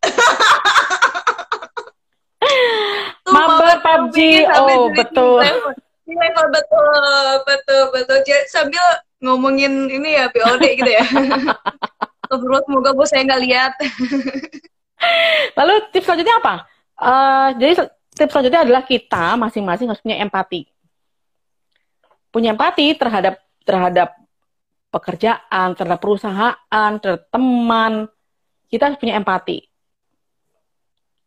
Mabar 3.32 3.80
PUBG, 3.84 4.48
oh 4.48 4.88
betul. 4.96 5.44
Iya 6.08 6.28
betul, 6.34 6.96
betul, 7.44 7.82
betul. 7.92 8.18
Jadi, 8.24 8.48
sambil 8.48 8.80
ngomongin 9.22 9.86
ini 9.92 10.18
ya 10.18 10.26
POD 10.32 10.64
gitu 10.80 10.90
ya. 10.90 11.04
Terus 12.32 12.64
semoga 12.64 12.96
bos 12.96 13.12
saya 13.12 13.28
nggak 13.28 13.42
lihat. 13.44 13.76
Lalu 15.52 15.84
tips 15.92 16.08
selanjutnya 16.08 16.40
apa? 16.40 16.64
Uh, 16.96 17.52
jadi 17.60 17.92
tips 18.12 18.32
selanjutnya 18.36 18.62
adalah 18.64 18.82
kita 18.84 19.36
masing-masing 19.40 19.88
harus 19.88 20.02
punya 20.04 20.20
empati. 20.20 20.68
Punya 22.32 22.52
empati 22.52 22.96
terhadap 22.96 23.40
terhadap 23.64 24.08
pekerjaan, 24.92 25.72
terhadap 25.76 26.00
perusahaan, 26.00 26.90
terhadap 27.00 27.24
teman. 27.32 28.08
Kita 28.68 28.88
harus 28.88 29.00
punya 29.00 29.16
empati. 29.16 29.64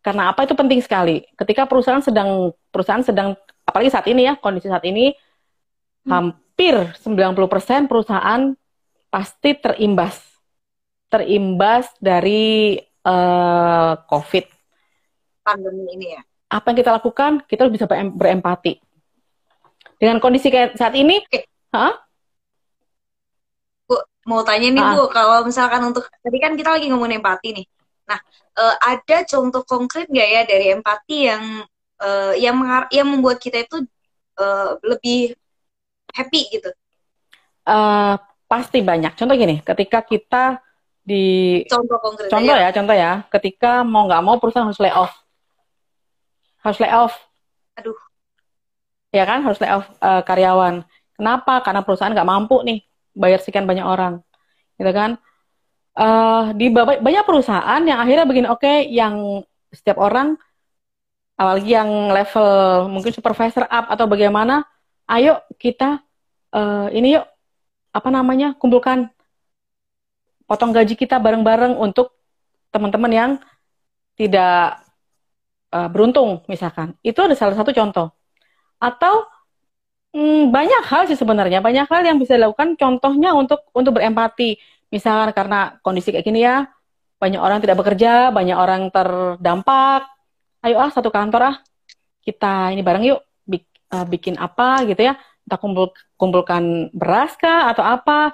Karena 0.02 0.30
apa 0.30 0.46
itu 0.46 0.54
penting 0.54 0.82
sekali. 0.82 1.26
Ketika 1.34 1.66
perusahaan 1.66 2.02
sedang 2.02 2.54
perusahaan 2.70 3.02
sedang 3.02 3.34
apalagi 3.66 3.90
saat 3.90 4.06
ini 4.06 4.30
ya, 4.30 4.34
kondisi 4.38 4.70
saat 4.70 4.86
ini 4.86 5.14
hmm. 6.06 6.10
hampir 6.10 6.94
90% 7.02 7.90
perusahaan 7.90 8.54
pasti 9.10 9.58
terimbas. 9.58 10.22
Terimbas 11.10 11.90
dari 11.98 12.78
uh, 13.06 13.94
COVID. 14.06 14.46
Pandemi 15.46 15.86
ini 15.94 16.08
ya 16.18 16.22
apa 16.46 16.66
yang 16.72 16.78
kita 16.78 16.92
lakukan, 16.94 17.32
kita 17.50 17.66
harus 17.66 17.76
bisa 17.76 17.86
berempati. 17.90 18.78
Dengan 19.98 20.22
kondisi 20.22 20.54
kayak 20.54 20.78
saat 20.78 20.94
ini. 20.94 21.24
Huh? 21.74 21.94
Bu, 23.90 23.96
mau 24.30 24.46
tanya 24.46 24.70
nih 24.70 24.84
ah. 24.84 24.94
Bu, 24.94 25.04
kalau 25.10 25.38
misalkan 25.44 25.82
untuk 25.84 26.06
tadi 26.22 26.38
kan 26.38 26.54
kita 26.54 26.78
lagi 26.78 26.92
ngomongin 26.92 27.20
empati 27.20 27.50
nih. 27.62 27.66
Nah, 28.06 28.20
uh, 28.62 28.76
ada 28.86 29.26
contoh 29.26 29.66
konkret 29.66 30.06
nggak 30.06 30.30
ya 30.30 30.42
dari 30.46 30.66
empati 30.78 31.18
yang 31.26 31.44
uh, 32.00 32.34
yang 32.38 32.56
mengar 32.56 32.86
yang 32.94 33.10
membuat 33.10 33.42
kita 33.42 33.66
itu 33.66 33.82
uh, 34.38 34.78
lebih 34.86 35.34
happy 36.14 36.42
gitu? 36.54 36.70
Uh, 37.66 38.14
pasti 38.46 38.86
banyak. 38.86 39.18
Contoh 39.18 39.34
gini, 39.34 39.66
ketika 39.66 40.06
kita 40.06 40.62
di 41.02 41.62
contoh 41.66 41.98
konkret 41.98 42.30
contoh 42.30 42.56
ya, 42.58 42.70
contoh 42.70 42.96
ya, 42.96 43.12
ketika 43.34 43.82
mau 43.82 44.06
nggak 44.06 44.22
mau 44.22 44.38
perusahaan 44.38 44.70
harus 44.70 44.82
layoff 44.82 45.25
harus 46.66 46.82
layoff. 46.82 47.14
Aduh. 47.78 47.94
Ya 49.14 49.24
kan, 49.30 49.46
harus 49.46 49.62
layoff 49.62 49.86
uh, 50.02 50.26
karyawan. 50.26 50.82
Kenapa? 51.14 51.62
Karena 51.62 51.86
perusahaan 51.86 52.12
nggak 52.12 52.28
mampu 52.28 52.66
nih 52.66 52.82
bayar 53.14 53.40
sekian 53.40 53.70
banyak 53.70 53.86
orang. 53.86 54.26
Gitu 54.76 54.92
kan? 54.92 55.22
Uh, 55.96 56.52
di 56.58 56.68
banyak 56.76 57.24
perusahaan 57.24 57.80
yang 57.86 58.02
akhirnya 58.02 58.28
begini, 58.28 58.52
oke, 58.52 58.60
okay, 58.60 58.84
yang 58.92 59.46
setiap 59.72 59.96
orang, 59.96 60.36
apalagi 61.40 61.72
yang 61.72 62.12
level 62.12 62.52
mungkin 62.92 63.16
supervisor 63.16 63.64
up 63.64 63.88
atau 63.88 64.04
bagaimana, 64.04 64.68
ayo 65.08 65.40
kita 65.56 66.04
uh, 66.52 66.92
ini 66.92 67.16
yuk, 67.16 67.24
apa 67.96 68.10
namanya, 68.12 68.60
kumpulkan 68.60 69.08
potong 70.44 70.76
gaji 70.76 71.00
kita 71.00 71.16
bareng-bareng 71.16 71.80
untuk 71.80 72.12
teman-teman 72.76 73.12
yang 73.16 73.32
tidak 74.20 74.85
uh, 75.72 75.90
beruntung 75.90 76.44
misalkan. 76.52 76.94
Itu 77.02 77.24
ada 77.26 77.34
salah 77.34 77.56
satu 77.58 77.72
contoh. 77.72 78.14
Atau 78.78 79.26
mm, 80.14 80.52
banyak 80.54 80.84
hal 80.86 81.02
sih 81.10 81.18
sebenarnya, 81.18 81.64
banyak 81.64 81.88
hal 81.88 82.02
yang 82.06 82.18
bisa 82.22 82.38
dilakukan 82.38 82.78
contohnya 82.78 83.34
untuk 83.34 83.66
untuk 83.74 83.98
berempati. 83.98 84.60
Misalkan 84.94 85.34
karena 85.34 85.80
kondisi 85.82 86.14
kayak 86.14 86.26
gini 86.26 86.46
ya, 86.46 86.70
banyak 87.18 87.42
orang 87.42 87.60
tidak 87.64 87.80
bekerja, 87.82 88.30
banyak 88.30 88.58
orang 88.58 88.92
terdampak. 88.94 90.08
Ayo 90.66 90.82
ah 90.82 90.90
satu 90.90 91.14
kantor 91.14 91.54
ah, 91.54 91.56
kita 92.26 92.74
ini 92.74 92.82
bareng 92.82 93.04
yuk 93.06 93.22
bik, 93.46 93.64
uh, 93.94 94.06
bikin 94.06 94.36
apa 94.38 94.84
gitu 94.90 95.02
ya. 95.02 95.14
Kita 95.46 95.62
kumpul 95.62 95.94
kumpulkan 96.18 96.90
beras 96.94 97.38
kah 97.38 97.70
atau 97.70 97.86
apa. 97.86 98.34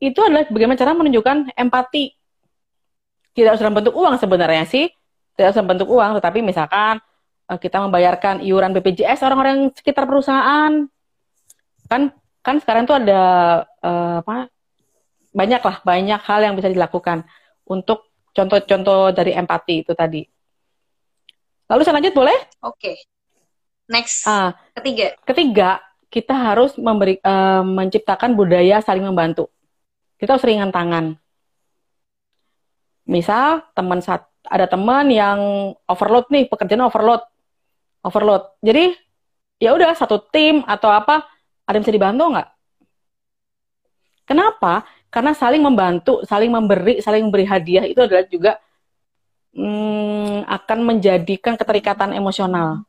Itu 0.00 0.24
adalah 0.24 0.48
bagaimana 0.48 0.80
cara 0.80 0.96
menunjukkan 0.96 1.54
empati. 1.54 2.16
Tidak 3.30 3.48
harus 3.54 3.62
dalam 3.62 3.78
bentuk 3.78 3.94
uang 3.94 4.18
sebenarnya 4.18 4.66
sih, 4.66 4.90
tidak 5.40 5.56
usah 5.56 5.64
bentuk 5.64 5.88
uang, 5.88 6.20
tetapi 6.20 6.44
misalkan 6.44 7.00
uh, 7.48 7.56
kita 7.56 7.80
membayarkan 7.80 8.44
iuran 8.44 8.76
BPJS 8.76 9.24
orang-orang 9.24 9.72
sekitar 9.72 10.04
perusahaan, 10.04 10.84
kan 11.88 12.12
kan 12.44 12.56
sekarang 12.60 12.84
tuh 12.84 13.00
ada 13.00 13.22
uh, 13.80 14.20
apa 14.20 14.52
banyak 15.32 15.62
lah 15.64 15.76
banyak 15.80 16.20
hal 16.20 16.40
yang 16.44 16.54
bisa 16.60 16.68
dilakukan 16.68 17.24
untuk 17.64 18.12
contoh-contoh 18.36 19.16
dari 19.16 19.32
empati 19.32 19.80
itu 19.80 19.96
tadi. 19.96 20.20
Lalu 21.72 21.80
saya 21.88 21.96
lanjut 21.96 22.12
boleh? 22.12 22.36
Oke. 22.60 22.76
Okay. 22.76 22.96
Next. 23.88 24.28
Uh, 24.28 24.52
ketiga. 24.76 25.16
Ketiga, 25.24 25.70
kita 26.12 26.34
harus 26.34 26.76
memberi 26.76 27.16
uh, 27.24 27.62
menciptakan 27.64 28.36
budaya 28.36 28.82
saling 28.84 29.06
membantu. 29.06 29.48
Kita 30.20 30.36
harus 30.36 30.44
ringan 30.44 30.74
tangan. 30.74 31.16
Misal 33.06 33.66
teman 33.74 34.02
satu 34.02 34.29
ada 34.46 34.66
teman 34.70 35.12
yang 35.12 35.38
overload 35.84 36.30
nih 36.32 36.48
pekerjaan 36.48 36.86
overload 36.86 37.22
overload. 38.00 38.56
Jadi 38.64 38.96
ya 39.60 39.76
udah 39.76 39.92
satu 39.92 40.24
tim 40.32 40.64
atau 40.64 40.88
apa 40.88 41.28
ada 41.68 41.76
yang 41.76 41.84
bisa 41.84 41.94
dibantu 41.94 42.24
nggak? 42.32 42.48
Kenapa? 44.24 44.86
Karena 45.10 45.34
saling 45.34 45.60
membantu 45.60 46.22
saling 46.24 46.48
memberi 46.48 47.02
saling 47.02 47.26
memberi 47.26 47.44
hadiah 47.44 47.84
itu 47.84 47.98
adalah 47.98 48.24
juga 48.30 48.52
hmm, 49.54 50.46
akan 50.46 50.78
menjadikan 50.86 51.58
keterikatan 51.58 52.14
emosional. 52.14 52.86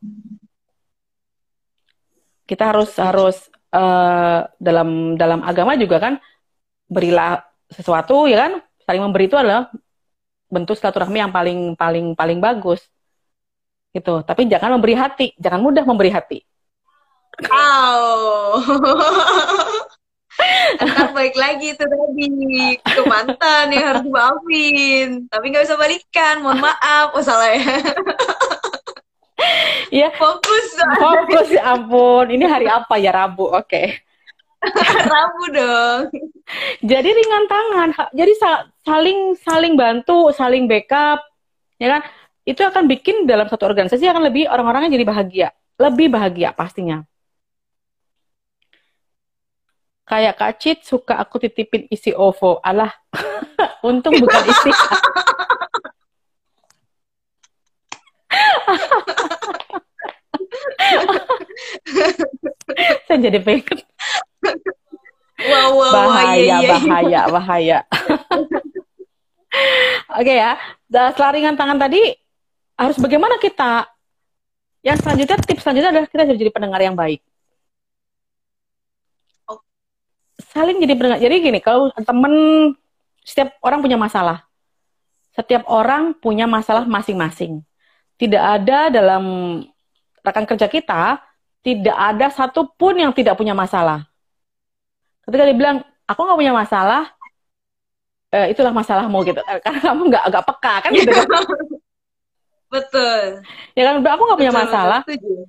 Kita 2.46 2.70
harus 2.70 2.94
harus 2.96 3.36
uh, 3.74 4.46
dalam 4.56 5.18
dalam 5.18 5.40
agama 5.42 5.74
juga 5.74 5.98
kan 5.98 6.14
berilah 6.86 7.42
sesuatu 7.68 8.30
ya 8.30 8.48
kan? 8.48 8.52
Saling 8.86 9.02
memberi 9.02 9.26
itu 9.26 9.36
adalah 9.38 9.70
bentuk 10.52 10.76
silaturahmi 10.76 11.24
yang 11.24 11.32
paling 11.32 11.72
paling 11.72 12.12
paling 12.12 12.38
bagus. 12.44 12.84
Gitu. 13.96 14.20
Tapi 14.20 14.44
jangan 14.52 14.76
memberi 14.76 14.92
hati. 14.92 15.32
Jangan 15.40 15.64
mudah 15.64 15.88
memberi 15.88 16.12
hati. 16.12 16.44
Wow. 17.48 18.60
Entar 20.80 21.12
baik 21.12 21.36
lagi 21.36 21.72
itu 21.72 21.84
tadi. 21.84 22.28
Ke 22.80 23.02
mantan 23.08 23.72
yang 23.72 23.96
harus 23.96 24.04
dimaafin. 24.04 25.08
Tapi 25.32 25.44
nggak 25.48 25.64
bisa 25.64 25.80
balikan. 25.80 26.44
Mohon 26.44 26.68
maaf. 26.68 27.16
Oh 27.16 27.24
salah 27.24 27.56
ya. 27.56 27.64
Iya. 29.92 30.08
Fokus. 30.16 30.66
Fokus. 31.00 31.48
Ya 31.52 31.76
ampun. 31.76 32.32
Ini 32.32 32.44
hari 32.48 32.66
apa 32.68 32.96
ya? 32.96 33.12
Rabu. 33.12 33.52
Oke. 33.52 33.68
okay. 33.68 33.86
Rabu 35.12 35.44
dong. 35.50 36.00
Jadi 36.82 37.08
ringan 37.10 37.44
tangan. 37.50 37.88
Jadi 38.14 38.32
saling 38.86 39.34
saling 39.42 39.74
bantu, 39.74 40.30
saling 40.30 40.70
backup, 40.70 41.22
ya 41.78 41.98
kan? 41.98 42.02
Itu 42.42 42.62
akan 42.66 42.90
bikin 42.90 43.26
dalam 43.26 43.46
satu 43.46 43.66
organisasi 43.66 44.06
akan 44.06 44.26
lebih 44.26 44.50
orang-orangnya 44.50 44.98
jadi 44.98 45.06
bahagia, 45.06 45.48
lebih 45.78 46.10
bahagia 46.10 46.50
pastinya. 46.54 47.02
Kayak 50.02 50.34
Kak 50.36 50.58
kacit 50.58 50.78
suka 50.82 51.14
aku 51.16 51.38
titipin 51.40 51.86
isi 51.88 52.10
OVO. 52.12 52.58
Alah, 52.60 52.90
untung 53.88 54.18
bukan 54.18 54.42
isi. 54.50 54.70
Saya 63.06 63.18
jadi 63.28 63.38
pengen 63.44 63.81
Wow, 65.82 66.14
bahaya, 66.14 66.38
iya, 66.38 66.38
iya, 66.38 66.58
iya. 66.62 66.70
bahaya, 66.70 67.20
bahaya. 67.26 67.78
Oke 70.18 70.32
ya, 70.32 70.56
Dan 70.86 71.12
setelah 71.12 71.32
ringan 71.34 71.56
tangan 71.58 71.78
tadi 71.82 72.14
harus 72.78 72.96
bagaimana 73.02 73.36
kita? 73.42 73.90
Yang 74.82 75.06
selanjutnya 75.06 75.36
tips 75.42 75.62
selanjutnya 75.62 75.90
adalah 75.94 76.08
kita 76.10 76.22
jadi 76.34 76.50
pendengar 76.54 76.80
yang 76.82 76.94
baik. 76.94 77.20
Saling 80.54 80.78
jadi 80.82 80.94
pendengar. 80.94 81.18
Jadi 81.22 81.36
gini, 81.38 81.58
kalau 81.62 81.90
temen 81.94 82.34
setiap 83.22 83.54
orang 83.62 83.78
punya 83.82 83.98
masalah, 83.98 84.46
setiap 85.34 85.66
orang 85.70 86.14
punya 86.18 86.50
masalah 86.50 86.86
masing-masing. 86.86 87.62
Tidak 88.18 88.42
ada 88.42 88.90
dalam 88.90 89.24
rekan 90.22 90.46
kerja 90.46 90.66
kita 90.70 91.18
tidak 91.62 91.94
ada 91.94 92.26
satupun 92.28 92.98
yang 92.98 93.14
tidak 93.14 93.38
punya 93.38 93.54
masalah. 93.54 94.06
Ketika 95.22 95.42
dia 95.46 95.56
bilang, 95.56 95.76
aku 96.06 96.20
nggak 96.22 96.38
punya 96.38 96.54
masalah, 96.54 97.02
eh, 98.32 98.50
itulah 98.50 98.72
masalahmu 98.74 99.18
gitu. 99.22 99.40
Eh, 99.44 99.58
Karena 99.62 99.80
kamu 99.92 100.02
nggak 100.10 100.24
agak 100.28 100.42
peka 100.48 100.74
kan 100.82 100.90
gitu 100.92 101.10
kan? 101.12 101.26
Betul. 102.72 103.44
Ya 103.76 103.82
kan, 103.92 103.94
aku 104.00 104.22
nggak 104.24 104.40
punya 104.40 104.54
masalah. 104.56 105.00
betul. 105.04 105.44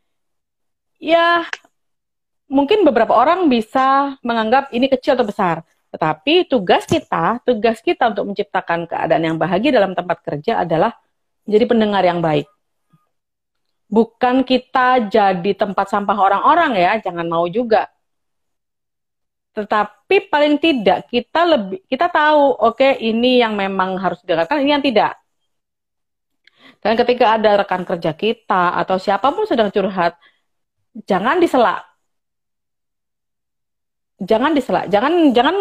Ya, 1.00 1.48
mungkin 2.52 2.84
beberapa 2.84 3.16
orang 3.16 3.48
bisa 3.48 4.20
menganggap 4.20 4.76
ini 4.76 4.92
kecil 4.92 5.16
atau 5.16 5.24
besar. 5.24 5.64
Tetapi 5.96 6.52
tugas 6.52 6.84
kita, 6.84 7.40
tugas 7.48 7.80
kita 7.80 8.12
untuk 8.12 8.34
menciptakan 8.34 8.90
keadaan 8.90 9.24
yang 9.24 9.38
bahagia 9.40 9.72
dalam 9.72 9.96
tempat 9.96 10.20
kerja 10.20 10.68
adalah 10.68 11.00
menjadi 11.48 11.66
pendengar 11.70 12.04
yang 12.04 12.20
baik. 12.20 12.50
Bukan 13.88 14.42
kita 14.42 15.06
jadi 15.08 15.52
tempat 15.54 15.86
sampah 15.88 16.18
orang-orang 16.18 16.76
ya, 16.76 16.92
jangan 16.98 17.30
mau 17.30 17.46
juga. 17.48 17.88
Tetapi 19.54 20.34
paling 20.34 20.58
tidak 20.58 21.06
kita 21.14 21.42
lebih 21.46 21.80
kita 21.86 22.10
tahu, 22.10 22.58
oke 22.58 22.98
ini 22.98 23.38
yang 23.38 23.54
memang 23.54 24.02
harus 24.02 24.18
didengarkan, 24.26 24.66
ini 24.66 24.72
yang 24.74 24.82
tidak. 24.82 25.14
Dan 26.84 27.00
ketika 27.00 27.40
ada 27.40 27.64
rekan 27.64 27.88
kerja 27.88 28.12
kita 28.12 28.76
atau 28.76 29.00
siapa 29.00 29.32
pun 29.32 29.48
sedang 29.48 29.72
curhat, 29.72 30.20
jangan 31.08 31.40
disela. 31.40 31.80
Jangan 34.20 34.52
disela, 34.58 34.82
jangan 34.90 35.32
jangan 35.32 35.56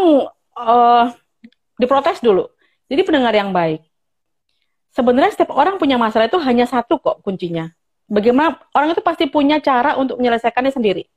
eh, 0.57 1.05
diprotes 1.79 2.19
dulu. 2.25 2.49
Jadi 2.91 3.01
pendengar 3.07 3.33
yang 3.37 3.55
baik. 3.55 3.87
Sebenarnya 4.93 5.33
setiap 5.33 5.57
orang 5.57 5.81
punya 5.81 5.97
masalah 5.97 6.29
itu 6.29 6.37
hanya 6.43 6.69
satu 6.69 7.01
kok 7.01 7.25
kuncinya. 7.25 7.73
Bagaimana 8.11 8.61
orang 8.77 8.93
itu 8.93 9.01
pasti 9.01 9.25
punya 9.31 9.57
cara 9.63 9.97
untuk 9.97 10.21
menyelesaikannya 10.21 10.73
sendiri. 10.75 11.09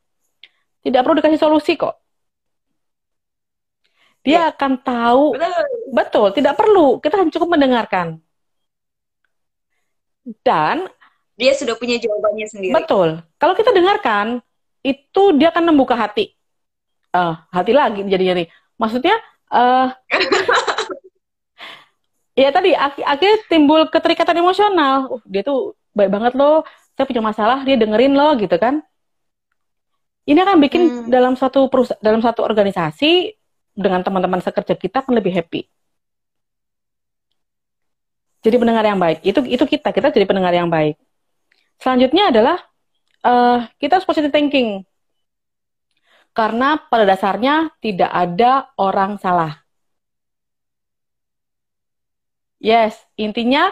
Tidak 0.80 1.02
perlu 1.02 1.20
dikasih 1.20 1.42
solusi 1.42 1.76
kok. 1.76 2.05
Dia 4.26 4.50
akan 4.50 4.72
tahu 4.82 5.38
Betul. 5.38 5.66
Betul, 5.94 6.28
tidak 6.34 6.58
perlu. 6.58 6.98
Kita 7.00 7.16
hanya 7.16 7.32
cukup 7.32 7.56
mendengarkan. 7.56 8.20
Dan 10.42 10.90
Dia 11.36 11.52
sudah 11.54 11.76
punya 11.76 12.00
jawabannya 12.00 12.48
sendiri. 12.48 12.72
betul, 12.72 13.20
kalau 13.36 13.54
kita 13.54 13.70
dengarkan, 13.70 14.40
itu 14.82 15.24
dia 15.36 15.52
akan 15.52 15.70
membuka 15.70 15.94
hati. 15.94 16.32
Eh, 17.12 17.34
hati 17.52 17.72
lagi 17.76 18.02
jadinya 18.08 18.40
nih. 18.40 18.48
Maksudnya, 18.76 19.16
eh 19.52 19.88
ya 22.40 22.50
tadi 22.52 22.72
ak- 22.72 23.04
akhirnya 23.04 23.38
timbul 23.48 23.88
keterikatan 23.88 24.36
emosional. 24.40 25.20
Uh, 25.20 25.22
dia 25.28 25.44
tuh 25.44 25.76
baik 25.92 26.08
banget 26.08 26.34
loh. 26.36 26.64
Saya 26.96 27.04
punya 27.04 27.20
masalah, 27.20 27.68
dia 27.68 27.76
dengerin 27.76 28.16
loh 28.16 28.32
gitu 28.40 28.56
kan. 28.56 28.80
Ini 30.26 30.40
akan 30.42 30.58
bikin 30.58 30.82
Hmm. 30.88 31.08
dalam 31.12 31.34
satu 31.36 31.68
perusahaan, 31.68 32.00
dalam 32.02 32.24
satu 32.24 32.42
organisasi 32.42 33.36
dengan 33.84 34.02
teman-teman 34.06 34.42
sekerja 34.46 34.74
kita 34.84 34.98
akan 35.04 35.14
lebih 35.20 35.34
happy. 35.38 35.62
Jadi 38.46 38.56
pendengar 38.62 38.86
yang 38.86 39.00
baik. 39.02 39.18
Itu 39.26 39.42
itu 39.50 39.64
kita, 39.66 39.90
kita 39.90 40.14
jadi 40.14 40.26
pendengar 40.30 40.54
yang 40.54 40.70
baik. 40.70 40.96
Selanjutnya 41.82 42.32
adalah 42.34 42.58
eh, 43.26 43.60
kita 43.82 44.00
harus 44.00 44.08
positive 44.10 44.34
thinking. 44.34 44.84
Karena 46.38 46.70
pada 46.92 47.06
dasarnya 47.12 47.56
tidak 47.84 48.12
ada 48.24 48.52
orang 48.78 49.12
salah. 49.24 49.66
Yes, 52.64 52.96
intinya 53.20 53.70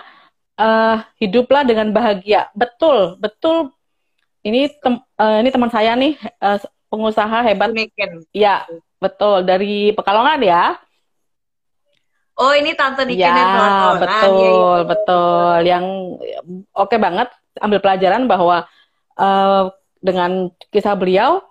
eh, 0.60 0.98
hiduplah 1.22 1.64
dengan 1.70 1.92
bahagia. 1.96 2.52
Betul, 2.58 3.18
betul. 3.24 3.72
Ini 4.48 4.60
tem- 4.84 5.04
eh, 5.22 5.38
ini 5.44 5.50
teman 5.56 5.72
saya 5.74 5.92
nih 6.00 6.14
eh, 6.22 6.58
pengusaha 6.92 7.38
hebat. 7.48 7.72
Niken. 7.76 8.26
Ya, 8.36 8.66
betul 9.04 9.44
dari 9.44 9.92
Pekalongan 9.92 10.40
ya. 10.42 10.64
Oh, 12.34 12.50
ini 12.58 12.74
Tante 12.74 13.06
Niken 13.06 13.20
Ya, 13.22 13.30
yang 13.30 13.52
Pekalongan. 13.54 14.00
betul, 14.02 14.34
Iya, 14.34 14.50
iya. 14.50 14.84
betul. 14.90 15.58
Yang 15.70 15.86
oke 16.74 16.96
banget 16.98 17.30
ambil 17.62 17.80
pelajaran 17.84 18.24
bahwa 18.26 18.58
eh, 19.20 19.64
dengan 20.02 20.32
kisah 20.74 20.96
beliau 20.98 21.46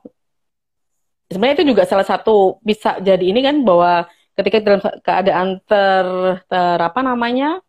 sebenarnya 1.31 1.62
itu 1.62 1.67
juga 1.73 1.83
salah 1.87 2.05
satu 2.05 2.59
bisa 2.61 2.99
jadi 2.99 3.23
ini 3.23 3.41
kan 3.41 3.57
bahwa 3.62 4.05
ketika 4.37 4.59
dalam 4.61 4.81
keadaan 5.07 5.49
ter, 5.65 6.07
ter 6.51 6.79
apa 6.83 7.01
namanya 7.01 7.62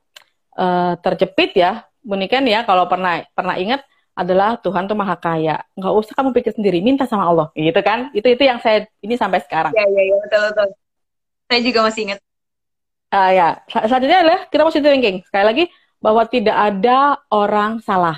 eh, 0.58 0.93
terjepit 1.06 1.54
ya, 1.54 1.86
Buniken 2.02 2.50
ya 2.50 2.65
kalau 2.65 2.89
pernah 2.89 3.22
pernah 3.38 3.56
ingat 3.62 3.86
adalah 4.13 4.62
Tuhan 4.62 4.86
tuh 4.86 4.97
maha 4.97 5.17
kaya. 5.17 5.65
Nggak 5.73 5.93
usah 5.93 6.13
kamu 6.13 6.30
pikir 6.38 6.54
sendiri, 6.54 6.80
minta 6.86 7.10
sama 7.10 7.26
Allah, 7.26 7.47
gitu 7.58 7.82
kan? 7.82 8.13
Itu 8.13 8.30
itu 8.30 8.43
yang 8.45 8.62
saya 8.62 8.86
ini 9.02 9.17
sampai 9.17 9.41
sekarang. 9.41 9.73
Iya, 9.73 9.86
iya, 9.89 10.02
iya, 10.10 10.15
betul, 10.21 10.41
betul. 10.54 10.67
Saya 11.49 11.60
juga 11.65 11.80
masih 11.86 12.02
ingat. 12.10 12.19
Ah 13.13 13.30
ya, 13.30 13.47
Sel- 13.69 13.86
selanjutnya 13.89 14.19
adalah 14.26 14.39
kita 14.49 14.62
positive 14.65 14.93
thinking. 14.93 15.17
Sekali 15.26 15.45
lagi 15.45 15.63
bahwa 16.02 16.23
tidak 16.30 16.58
ada 16.58 16.97
orang 17.30 17.82
salah. 17.82 18.17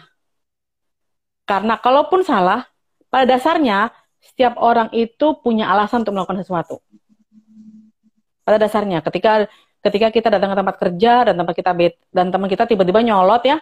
Karena 1.46 1.78
kalaupun 1.78 2.26
salah, 2.26 2.66
pada 3.12 3.26
dasarnya 3.30 3.94
setiap 4.20 4.58
orang 4.58 4.90
itu 4.96 5.38
punya 5.40 5.70
alasan 5.70 6.02
untuk 6.02 6.18
melakukan 6.18 6.42
sesuatu. 6.42 6.82
Pada 8.42 8.58
dasarnya, 8.58 9.06
ketika 9.06 9.46
ketika 9.86 10.08
kita 10.10 10.28
datang 10.34 10.54
ke 10.54 10.58
tempat 10.58 10.76
kerja 10.82 11.14
dan 11.30 11.34
tempat 11.38 11.54
kita 11.54 11.72
dan 12.10 12.26
teman 12.34 12.50
kita 12.50 12.66
tiba-tiba 12.66 13.06
nyolot 13.06 13.46
ya, 13.46 13.62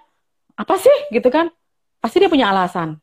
apa 0.56 0.76
sih 0.80 0.98
gitu 1.12 1.28
kan? 1.28 1.52
Pasti 2.04 2.18
dia 2.22 2.28
punya 2.34 2.52
alasan. 2.52 3.00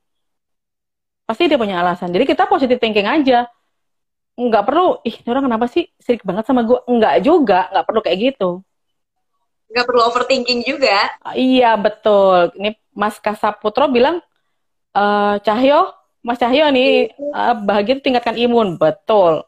Pasti 1.28 1.46
dia 1.48 1.56
punya 1.62 1.80
alasan. 1.80 2.10
Jadi 2.12 2.24
kita 2.28 2.44
positive 2.50 2.80
thinking 2.82 3.06
aja. 3.08 3.46
Nggak 4.40 4.64
perlu, 4.68 5.00
ih 5.04 5.16
ini 5.20 5.28
orang 5.32 5.44
kenapa 5.48 5.66
sih 5.68 5.84
sirik 6.00 6.24
banget 6.24 6.44
sama 6.48 6.64
gue? 6.64 6.78
Nggak 6.88 7.14
juga, 7.24 7.68
nggak 7.72 7.84
perlu 7.88 8.00
kayak 8.04 8.18
gitu. 8.20 8.50
Nggak 9.70 9.86
perlu 9.86 10.00
overthinking 10.10 10.60
juga. 10.66 10.96
Ah, 11.22 11.34
Iya 11.38 11.78
betul. 11.78 12.50
Ini 12.58 12.70
Mas 12.96 13.16
Kasaputro 13.22 13.86
bilang, 13.92 14.18
eh 14.96 15.34
Cahyo, 15.46 15.94
Mas 16.26 16.38
Cahyo 16.42 16.68
nih 16.74 17.14
eh, 17.14 17.54
bahagia 17.68 17.98
itu 17.98 18.02
tingkatkan 18.04 18.36
imun. 18.36 18.76
Betul. 18.80 19.46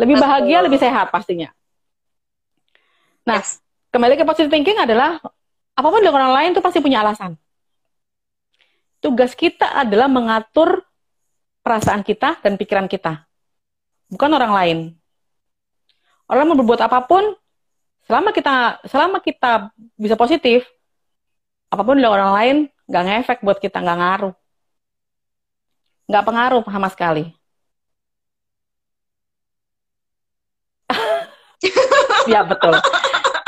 Lebih 0.00 0.16
Betul. 0.18 0.24
bahagia, 0.26 0.58
lebih 0.64 0.80
sehat 0.80 1.12
pastinya. 1.14 1.50
Nah, 3.28 3.40
Yes. 3.40 3.60
kembali 3.92 4.14
ke 4.20 4.24
positive 4.28 4.52
thinking 4.52 4.76
adalah 4.80 5.20
apa 5.74 5.86
pun 5.90 6.00
dilakukan 6.02 6.24
orang 6.28 6.36
lain 6.38 6.50
itu 6.54 6.62
pasti 6.64 6.78
punya 6.84 7.02
alasan. 7.04 7.36
Tugas 9.04 9.36
kita 9.36 9.68
adalah 9.68 10.08
mengatur 10.08 10.80
perasaan 11.60 12.00
kita 12.00 12.40
dan 12.40 12.56
pikiran 12.56 12.88
kita, 12.88 13.28
bukan 14.08 14.32
orang 14.32 14.52
lain. 14.56 14.78
Orang 16.24 16.48
mau 16.48 16.56
berbuat 16.56 16.80
apa 16.88 17.04
pun, 17.04 17.36
selama 18.08 18.32
kita 18.32 18.80
selama 18.88 19.20
kita 19.20 19.68
bisa 20.00 20.16
positif, 20.16 20.64
apa 21.68 21.84
pun 21.84 22.00
dilakukan 22.00 22.16
orang 22.16 22.32
lain 22.32 22.56
nggak 22.88 23.04
ngefek 23.04 23.38
buat 23.44 23.60
kita, 23.60 23.84
nggak 23.84 23.98
ngaruh, 24.00 24.32
nggak 26.08 26.24
pengaruh 26.24 26.64
sama 26.64 26.88
sekali. 26.88 27.28
ya 32.32 32.40
betul. 32.40 32.72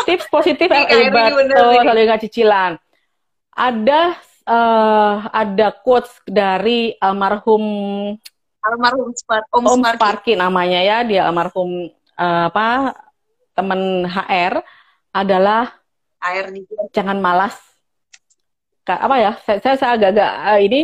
Tips 0.05 0.29
positif 0.29 0.69
bener 0.69 1.33
betul, 1.33 1.97
ingat 1.97 2.21
cicilan. 2.29 2.77
Ada 3.57 4.21
eh, 4.47 5.15
ada 5.31 5.69
quotes 5.75 6.23
dari 6.25 6.95
almarhum 7.03 7.65
Almarhum 8.67 9.15
Spar 9.15 9.47
Om, 9.55 9.63
Om 9.63 9.79
Sparky. 9.79 9.99
Sparky 9.99 10.33
namanya 10.35 10.81
ya, 10.83 11.07
dia 11.07 11.23
almarhum 11.27 11.91
eh, 12.19 12.43
apa 12.51 12.95
teman 13.55 14.07
HR 14.07 14.63
adalah 15.15 15.71
Air 16.17 16.51
di 16.51 16.65
jangan 16.91 17.21
malas. 17.21 17.55
Apa 18.87 19.19
ya? 19.19 19.33
Saya 19.43 19.59
saya, 19.63 19.77
saya 19.79 19.93
agak-agak 19.99 20.33
eh, 20.57 20.61
ini 20.67 20.81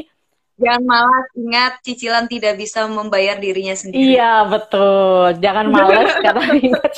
Jangan 0.62 0.84
malas, 0.84 1.26
ingat 1.34 1.72
cicilan 1.82 2.24
tidak 2.30 2.54
bisa 2.60 2.86
membayar 2.86 3.34
dirinya 3.40 3.74
sendiri. 3.74 4.14
Iya 4.14 4.46
betul, 4.46 5.34
jangan 5.42 5.66
males 5.72 6.12
karena 6.24 6.44
ingat. 6.54 6.92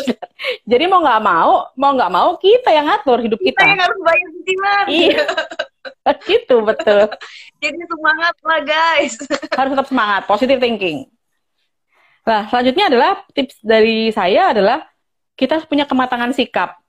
Jadi 0.69 0.85
mau 0.91 1.01
nggak 1.01 1.23
mau, 1.23 1.73
mau 1.79 1.91
nggak 1.97 2.13
mau 2.13 2.37
kita 2.37 2.75
yang 2.75 2.91
ngatur 2.91 3.25
hidup 3.25 3.41
Kita 3.41 3.57
kita. 3.57 3.63
yang 3.65 3.81
harus 3.81 3.99
bayar 4.05 4.29
cicilan. 4.37 4.85
Iya, 4.91 5.23
gitu 6.31 6.65
betul. 6.65 7.11
Jadi 7.63 7.81
semangat 7.89 8.35
lah 8.45 8.61
guys. 8.65 9.15
Harus 9.59 9.71
tetap 9.77 9.89
semangat, 9.89 10.23
positive 10.29 10.61
thinking. 10.61 11.09
Nah, 12.25 12.49
selanjutnya 12.49 12.89
adalah 12.89 13.13
tips 13.37 13.61
dari 13.61 14.09
saya 14.09 14.57
adalah 14.57 14.89
kita 15.37 15.61
harus 15.61 15.69
punya 15.69 15.85
kematangan 15.85 16.33
sikap. 16.33 16.81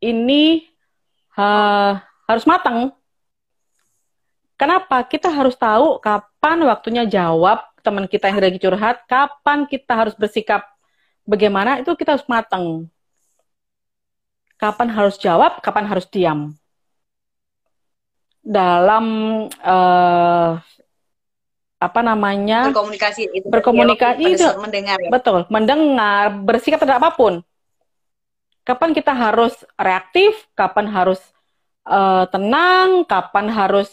Ini 0.00 0.64
uh, 1.36 2.00
harus 2.24 2.44
matang. 2.48 2.96
Kenapa? 4.56 5.04
Kita 5.04 5.28
harus 5.28 5.52
tahu 5.60 6.00
kapan 6.00 6.64
waktunya 6.64 7.04
jawab 7.04 7.60
teman 7.82 8.06
kita 8.06 8.30
yang 8.30 8.38
lagi 8.40 8.62
curhat, 8.62 9.04
kapan 9.10 9.66
kita 9.66 9.92
harus 9.92 10.14
bersikap 10.14 10.64
bagaimana, 11.26 11.82
itu 11.82 11.90
kita 11.98 12.16
harus 12.16 12.26
matang. 12.30 12.86
Kapan 14.56 14.88
harus 14.94 15.18
jawab, 15.18 15.58
kapan 15.58 15.84
harus 15.90 16.06
diam. 16.06 16.54
Dalam 18.42 19.06
uh, 19.62 20.58
apa 21.82 22.00
namanya 22.06 22.70
berkomunikasi 22.70 23.22
itu 23.34 23.46
berkomunikasi 23.50 24.38
itu 24.38 24.46
mendengar 24.62 25.02
ya? 25.02 25.10
betul 25.10 25.42
mendengar 25.50 26.30
bersikap 26.30 26.78
terhadap 26.78 27.02
apa 27.02 27.10
pun. 27.18 27.34
Kapan 28.62 28.94
kita 28.94 29.10
harus 29.10 29.54
reaktif 29.74 30.46
kapan 30.54 30.86
harus 30.86 31.18
uh, 31.82 32.30
tenang 32.30 33.02
kapan 33.02 33.50
harus 33.50 33.90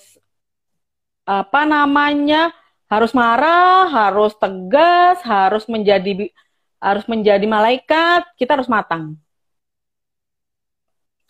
apa 1.25 1.65
namanya 1.65 2.53
harus 2.89 3.13
marah 3.17 3.89
harus 3.89 4.37
tegas 4.37 5.21
harus 5.25 5.65
menjadi 5.65 6.29
harus 6.77 7.05
menjadi 7.09 7.45
malaikat 7.49 8.29
kita 8.37 8.53
harus 8.53 8.69
matang. 8.69 9.17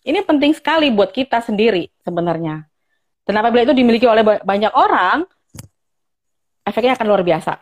Ini 0.04 0.24
penting 0.28 0.52
sekali 0.52 0.92
buat 0.92 1.12
kita 1.12 1.40
sendiri 1.40 1.88
sebenarnya 2.04 2.69
dan 3.24 3.34
apabila 3.40 3.62
itu 3.68 3.74
dimiliki 3.76 4.06
oleh 4.08 4.24
banyak 4.24 4.72
orang 4.72 5.28
efeknya 6.64 6.96
akan 6.96 7.06
luar 7.06 7.22
biasa. 7.24 7.58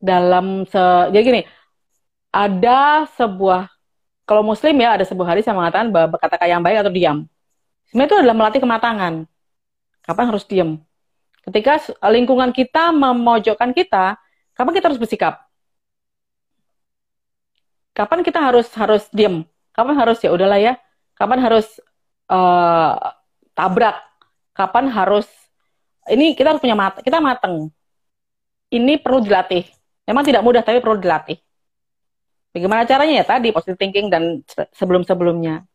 Dalam 0.00 0.68
se 0.68 0.82
jadi 1.12 1.24
gini, 1.24 1.42
ada 2.28 3.08
sebuah 3.16 3.72
kalau 4.24 4.40
muslim 4.44 4.74
ya 4.80 4.96
ada 4.96 5.04
sebuah 5.04 5.36
hadis 5.36 5.44
yang 5.44 5.60
mengatakan 5.60 5.92
bahwa 5.92 6.16
berkata 6.16 6.40
yang 6.48 6.64
baik 6.64 6.80
atau 6.84 6.92
diam. 6.92 7.18
Sebenarnya 7.88 8.08
itu 8.08 8.18
adalah 8.20 8.36
melatih 8.36 8.60
kematangan. 8.64 9.14
Kapan 10.04 10.24
harus 10.28 10.44
diam? 10.48 10.80
Ketika 11.44 11.76
lingkungan 12.08 12.52
kita 12.56 12.88
memojokkan 12.92 13.76
kita, 13.76 14.16
kapan 14.56 14.72
kita 14.72 14.88
harus 14.88 15.00
bersikap? 15.00 15.44
Kapan 17.92 18.24
kita 18.24 18.40
harus 18.40 18.66
harus 18.74 19.06
diam? 19.12 19.44
Kapan 19.76 19.94
harus 20.00 20.18
ya 20.24 20.32
udahlah 20.32 20.58
ya? 20.58 20.74
Kapan 21.14 21.38
harus 21.44 21.78
uh, 22.32 22.96
tabrak? 23.54 23.96
Kapan 24.54 24.86
harus 24.86 25.26
ini 26.06 26.36
kita 26.36 26.54
harus 26.54 26.62
punya 26.62 26.76
mata, 26.76 27.00
kita 27.00 27.18
mateng. 27.18 27.72
Ini 28.70 29.00
perlu 29.00 29.24
dilatih. 29.24 29.64
Memang 30.04 30.22
tidak 30.26 30.44
mudah 30.44 30.60
tapi 30.60 30.78
perlu 30.84 31.00
dilatih. 31.00 31.40
Bagaimana 32.54 32.86
caranya 32.86 33.18
ya 33.18 33.24
tadi 33.26 33.50
positive 33.50 33.80
thinking 33.80 34.06
dan 34.12 34.44
sebelum-sebelumnya. 34.78 35.66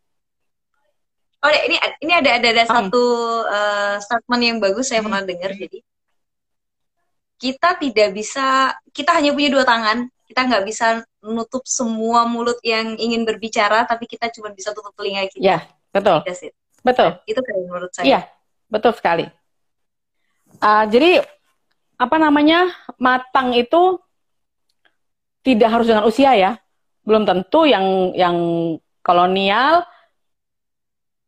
Oh, 1.39 1.51
ini 1.51 1.75
ini 2.03 2.11
ada 2.11 2.39
ada, 2.39 2.47
ada 2.51 2.63
hmm. 2.67 2.71
satu 2.71 3.03
uh, 3.47 3.95
statement 3.99 4.41
yang 4.43 4.57
bagus 4.59 4.91
saya 4.91 5.03
hmm. 5.03 5.07
pernah 5.07 5.23
dengar. 5.23 5.51
Jadi 5.55 5.79
kita 7.39 7.79
tidak 7.79 8.09
bisa, 8.11 8.75
kita 8.91 9.15
hanya 9.15 9.31
punya 9.31 9.49
dua 9.51 9.63
tangan. 9.63 10.07
Kita 10.29 10.45
nggak 10.45 10.63
bisa 10.67 11.01
menutup 11.25 11.65
semua 11.65 12.27
mulut 12.29 12.59
yang 12.61 12.93
ingin 12.99 13.25
berbicara, 13.25 13.81
tapi 13.87 14.05
kita 14.05 14.29
cuma 14.29 14.53
bisa 14.53 14.75
tutup 14.75 14.93
telinga 14.93 15.25
kita. 15.25 15.41
Ya, 15.41 15.59
betul. 15.89 16.21
Betul. 16.83 17.19
Itu 17.27 17.39
keren 17.43 17.67
menurut 17.67 17.91
saya. 17.91 18.05
Iya, 18.05 18.19
betul 18.71 18.91
sekali. 18.95 19.25
Uh, 20.59 20.85
jadi 20.89 21.23
apa 21.99 22.15
namanya 22.15 22.71
matang 22.95 23.51
itu 23.53 23.99
tidak 25.43 25.69
harus 25.71 25.87
dengan 25.87 26.07
usia 26.07 26.35
ya. 26.35 26.51
Belum 27.03 27.23
tentu 27.27 27.65
yang 27.65 28.15
yang 28.15 28.37
kolonial 29.03 29.83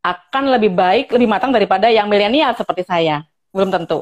akan 0.02 0.44
lebih 0.58 0.74
baik, 0.74 1.14
lebih 1.14 1.30
matang 1.30 1.54
daripada 1.54 1.88
yang 1.92 2.10
milenial 2.10 2.58
seperti 2.58 2.82
saya. 2.86 3.26
Belum 3.54 3.70
tentu. 3.70 4.02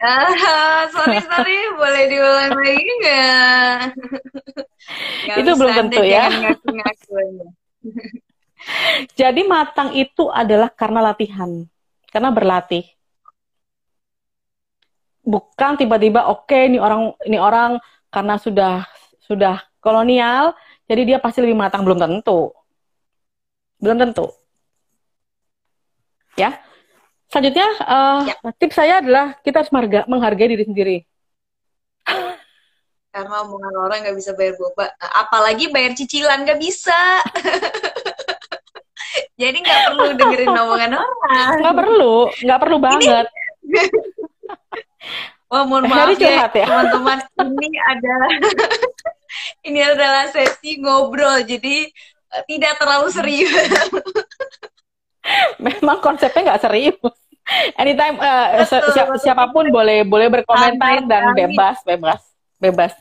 Ah, 0.00 0.88
sorry 0.88 1.20
sorry, 1.28 1.58
boleh 1.76 2.04
diulang 2.08 2.56
lagi 2.56 2.92
nggak? 3.04 3.92
itu 5.36 5.50
belum 5.54 5.72
tentu 5.76 6.02
ya. 6.02 6.26
Jadi 9.20 9.46
matang 9.46 9.94
itu 9.96 10.28
adalah 10.30 10.70
karena 10.72 11.00
latihan, 11.12 11.64
karena 12.10 12.30
berlatih. 12.30 12.84
Bukan 15.20 15.76
tiba-tiba 15.76 16.26
oke 16.26 16.48
okay, 16.48 16.66
ini 16.72 16.80
orang 16.80 17.12
ini 17.28 17.38
orang 17.38 17.76
karena 18.08 18.40
sudah 18.40 18.88
sudah 19.22 19.62
kolonial 19.78 20.56
jadi 20.90 21.06
dia 21.06 21.18
pasti 21.22 21.38
lebih 21.38 21.54
matang. 21.54 21.86
Belum 21.86 22.02
tentu. 22.02 22.50
Belum 23.78 23.94
tentu. 23.94 24.26
Ya. 26.34 26.58
Selanjutnya 27.30 27.68
uh, 27.86 28.26
ya. 28.26 28.50
tips 28.58 28.74
saya 28.74 28.98
adalah 28.98 29.38
kita 29.46 29.62
harus 29.62 29.70
menghargai, 29.70 30.02
menghargai 30.10 30.50
diri 30.50 30.64
sendiri. 30.66 30.96
Karena 33.14 33.46
omongan 33.46 33.74
orang 33.78 33.98
nggak 34.02 34.18
bisa 34.18 34.34
bayar 34.34 34.58
boba 34.58 34.90
apalagi 34.98 35.70
bayar 35.70 35.94
cicilan 35.98 36.46
nggak 36.46 36.62
bisa 36.62 36.94
jadi 39.40 39.56
nggak 39.56 39.80
perlu 39.88 40.04
dengerin 40.20 40.52
omongan 40.52 40.92
orang 41.00 41.52
nggak 41.64 41.76
perlu 41.80 42.14
nggak 42.44 42.60
perlu 42.60 42.76
banget 42.76 43.26
Ini... 43.64 43.82
Oh, 45.50 45.66
mohon 45.66 45.90
maaf 45.90 46.14
ya, 46.14 46.46
ya, 46.46 46.46
teman-teman. 46.46 47.18
ini 47.58 47.74
adalah 47.82 48.30
ini 49.66 49.80
adalah 49.82 50.30
sesi 50.30 50.78
ngobrol, 50.78 51.42
jadi 51.42 51.90
uh, 52.30 52.42
tidak 52.46 52.78
terlalu 52.78 53.10
serius. 53.10 53.50
Memang 55.66 55.98
konsepnya 55.98 56.54
nggak 56.54 56.62
serius. 56.62 56.94
Anytime 57.74 58.22
uh, 58.22 58.62
betul, 58.62 58.94
si 58.94 59.02
betul. 59.02 59.18
siapa 59.26 59.50
pun 59.50 59.66
boleh 59.74 60.06
boleh 60.06 60.30
berkomentar 60.30 61.02
Sampai 61.02 61.10
dan 61.10 61.34
kami. 61.34 61.38
bebas, 61.42 61.76
bebas, 61.82 62.20
bebas. 62.62 62.92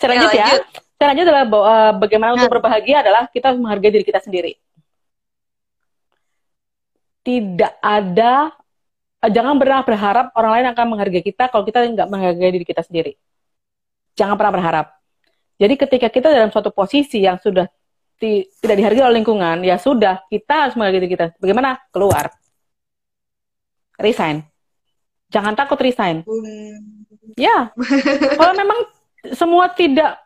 Selanjutnya, 0.00 0.56
ya, 0.56 0.64
selanjutnya 1.00 1.32
adalah 1.32 1.46
uh, 1.48 1.92
bagaimana 1.96 2.36
untuk 2.36 2.52
nah. 2.52 2.54
berbahagia 2.60 3.00
adalah 3.00 3.24
kita 3.32 3.56
menghargai 3.56 3.96
diri 3.96 4.04
kita 4.04 4.20
sendiri. 4.20 4.52
Tidak 7.24 7.80
ada 7.80 8.60
Eh, 9.20 9.28
jangan 9.28 9.60
pernah 9.60 9.84
berharap 9.84 10.26
orang 10.32 10.52
lain 10.60 10.66
akan 10.72 10.84
menghargai 10.96 11.20
kita 11.20 11.52
kalau 11.52 11.60
kita 11.68 11.84
nggak 11.84 12.08
menghargai 12.08 12.56
diri 12.56 12.64
kita 12.64 12.80
sendiri. 12.80 13.20
Jangan 14.16 14.34
pernah 14.40 14.52
berharap. 14.56 14.86
Jadi 15.60 15.76
ketika 15.76 16.08
kita 16.08 16.32
dalam 16.32 16.48
suatu 16.48 16.72
posisi 16.72 17.20
yang 17.20 17.36
sudah 17.36 17.68
ti 18.16 18.48
tidak 18.64 18.80
dihargai 18.80 19.04
oleh 19.04 19.20
lingkungan, 19.20 19.60
ya 19.60 19.76
sudah, 19.76 20.24
kita 20.32 20.68
harus 20.68 20.74
menghargai 20.76 21.04
diri 21.04 21.12
kita. 21.12 21.36
Bagaimana? 21.36 21.76
Keluar. 21.92 22.32
Resign. 24.00 24.40
Jangan 25.28 25.52
takut 25.52 25.76
resign. 25.84 26.24
Ya, 27.36 27.70
kalau 28.40 28.56
memang 28.56 28.88
semua 29.36 29.68
tidak 29.76 30.16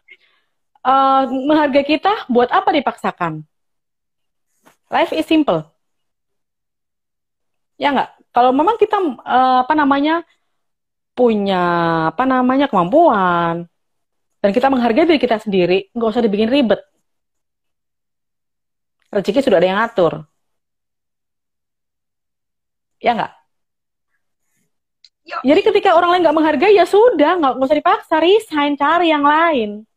uh, 0.84 1.24
menghargai 1.26 1.82
kita, 1.82 2.28
buat 2.28 2.52
apa 2.52 2.70
dipaksakan? 2.70 3.42
Life 4.92 5.10
is 5.16 5.26
simple. 5.26 5.64
Ya 7.80 7.90
nggak? 7.90 8.10
Kalau 8.30 8.50
memang 8.54 8.78
kita 8.78 9.00
uh, 9.02 9.66
apa 9.66 9.74
namanya 9.74 10.22
punya 11.14 11.62
apa 12.10 12.26
namanya 12.26 12.66
kemampuan 12.66 13.66
dan 14.42 14.50
kita 14.50 14.68
menghargai 14.68 15.06
diri 15.08 15.18
kita 15.18 15.40
sendiri, 15.40 15.90
nggak 15.94 16.10
usah 16.12 16.22
dibikin 16.22 16.52
ribet. 16.52 16.82
Rezeki 19.10 19.40
sudah 19.46 19.58
ada 19.58 19.68
yang 19.70 19.78
ngatur. 19.80 20.26
Ya 22.98 23.14
nggak? 23.14 23.32
Jadi 25.24 25.60
ketika 25.64 25.96
orang 25.96 26.12
lain 26.12 26.22
nggak 26.28 26.36
menghargai 26.36 26.76
ya 26.76 26.84
sudah, 26.84 27.40
nggak 27.40 27.56
usah 27.56 27.78
dipaksa, 27.80 28.16
resign, 28.20 28.76
cari 28.76 29.08
yang 29.08 29.24
lain. 29.24 29.88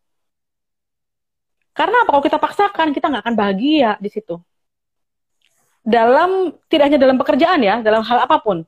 Karena 1.77 2.01
apa? 2.01 2.09
Kalau 2.09 2.23
kita 2.25 2.41
paksakan, 2.41 2.87
kita 2.89 3.05
nggak 3.13 3.23
akan 3.23 3.35
bahagia 3.37 4.01
di 4.01 4.09
situ 4.09 4.41
dalam 5.87 6.51
tidak 6.67 6.91
hanya 6.91 6.99
dalam 6.99 7.15
pekerjaan 7.15 7.63
ya, 7.63 7.79
dalam 7.79 8.03
hal 8.03 8.27
apa 8.27 8.43
pun. 8.43 8.67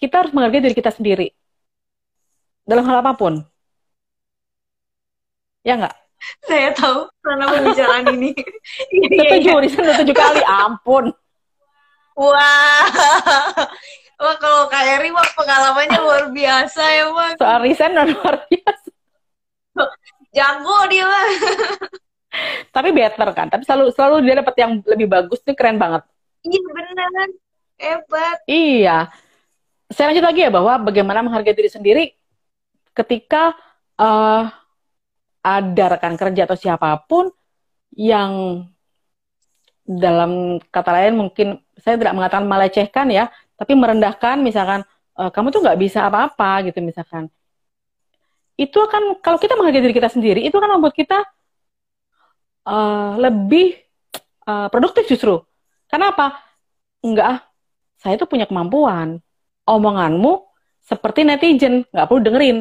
Kita 0.00 0.24
harus 0.24 0.32
menghargai 0.32 0.64
diri 0.64 0.72
kita 0.72 0.88
sendiri. 0.88 1.28
Dalam 2.64 2.88
hal 2.88 3.04
apa 3.04 3.12
pun. 3.12 3.44
Ya 5.60 5.76
enggak? 5.76 5.92
Saya 6.48 6.72
tahu 6.72 7.12
karena 7.20 7.44
pembicaraan 7.52 8.08
ini. 8.16 8.32
Setuju, 8.88 9.52
di 9.60 9.68
sana 9.68 10.00
tujuh 10.00 10.16
kali, 10.16 10.40
ampun. 10.64 11.12
Wah. 12.16 12.88
Wah, 14.16 14.36
kalau 14.40 14.64
Kak 14.72 14.80
Eri 14.80 15.12
wah 15.12 15.28
pengalamannya 15.36 16.00
luar 16.00 16.24
biasa 16.32 16.82
ya, 16.88 17.04
Bang. 17.12 17.36
Soal 17.36 17.60
resign 17.60 17.92
luar 17.92 18.48
biasa. 18.48 18.88
Jago 20.36 20.78
dia, 20.92 21.08
Bang 21.08 21.30
tapi 22.76 22.92
better 22.92 23.28
kan? 23.32 23.48
Tapi 23.48 23.62
selalu 23.64 23.84
selalu 23.96 24.16
dia 24.24 24.34
dapat 24.44 24.54
yang 24.60 24.72
lebih 24.84 25.08
bagus 25.08 25.40
tuh 25.40 25.56
keren 25.56 25.80
banget. 25.80 26.04
Iya 26.44 26.60
benar 26.60 27.28
hebat. 27.76 28.36
Iya. 28.48 28.98
Saya 29.92 30.10
lanjut 30.10 30.26
lagi 30.26 30.40
ya 30.42 30.50
bahwa 30.50 30.74
bagaimana 30.82 31.22
menghargai 31.22 31.54
diri 31.54 31.70
sendiri 31.70 32.04
ketika 32.96 33.54
uh, 34.00 34.50
ada 35.46 35.84
rekan 35.94 36.18
kerja 36.18 36.42
atau 36.48 36.58
siapa 36.58 36.90
pun 37.06 37.30
yang 37.94 38.64
dalam 39.86 40.58
kata 40.74 40.90
lain 40.90 41.14
mungkin 41.14 41.62
saya 41.78 41.94
tidak 41.94 42.18
mengatakan 42.18 42.50
melecehkan 42.50 43.06
ya, 43.14 43.30
tapi 43.54 43.78
merendahkan 43.78 44.42
misalkan 44.42 44.82
uh, 45.14 45.30
kamu 45.30 45.54
tuh 45.54 45.62
nggak 45.62 45.78
bisa 45.78 46.10
apa-apa 46.10 46.66
gitu 46.66 46.82
misalkan. 46.82 47.30
Itu 48.56 48.80
akan 48.80 49.20
kalau 49.20 49.36
kita 49.36 49.54
menghargai 49.54 49.84
diri 49.84 49.94
kita 49.96 50.08
sendiri 50.08 50.40
itu 50.44 50.56
akan 50.56 50.80
membuat 50.80 50.96
kita 50.96 51.24
uh, 52.64 53.20
lebih 53.20 53.76
uh, 54.48 54.68
produktif 54.72 55.06
justru. 55.06 55.44
Karena 55.86 56.10
apa? 56.10 56.40
Enggak, 57.04 57.46
saya 58.00 58.18
itu 58.18 58.26
punya 58.26 58.48
kemampuan. 58.48 59.22
Omonganmu 59.66 60.46
seperti 60.86 61.26
netizen, 61.26 61.82
nggak 61.90 62.06
perlu 62.06 62.20
dengerin. 62.22 62.58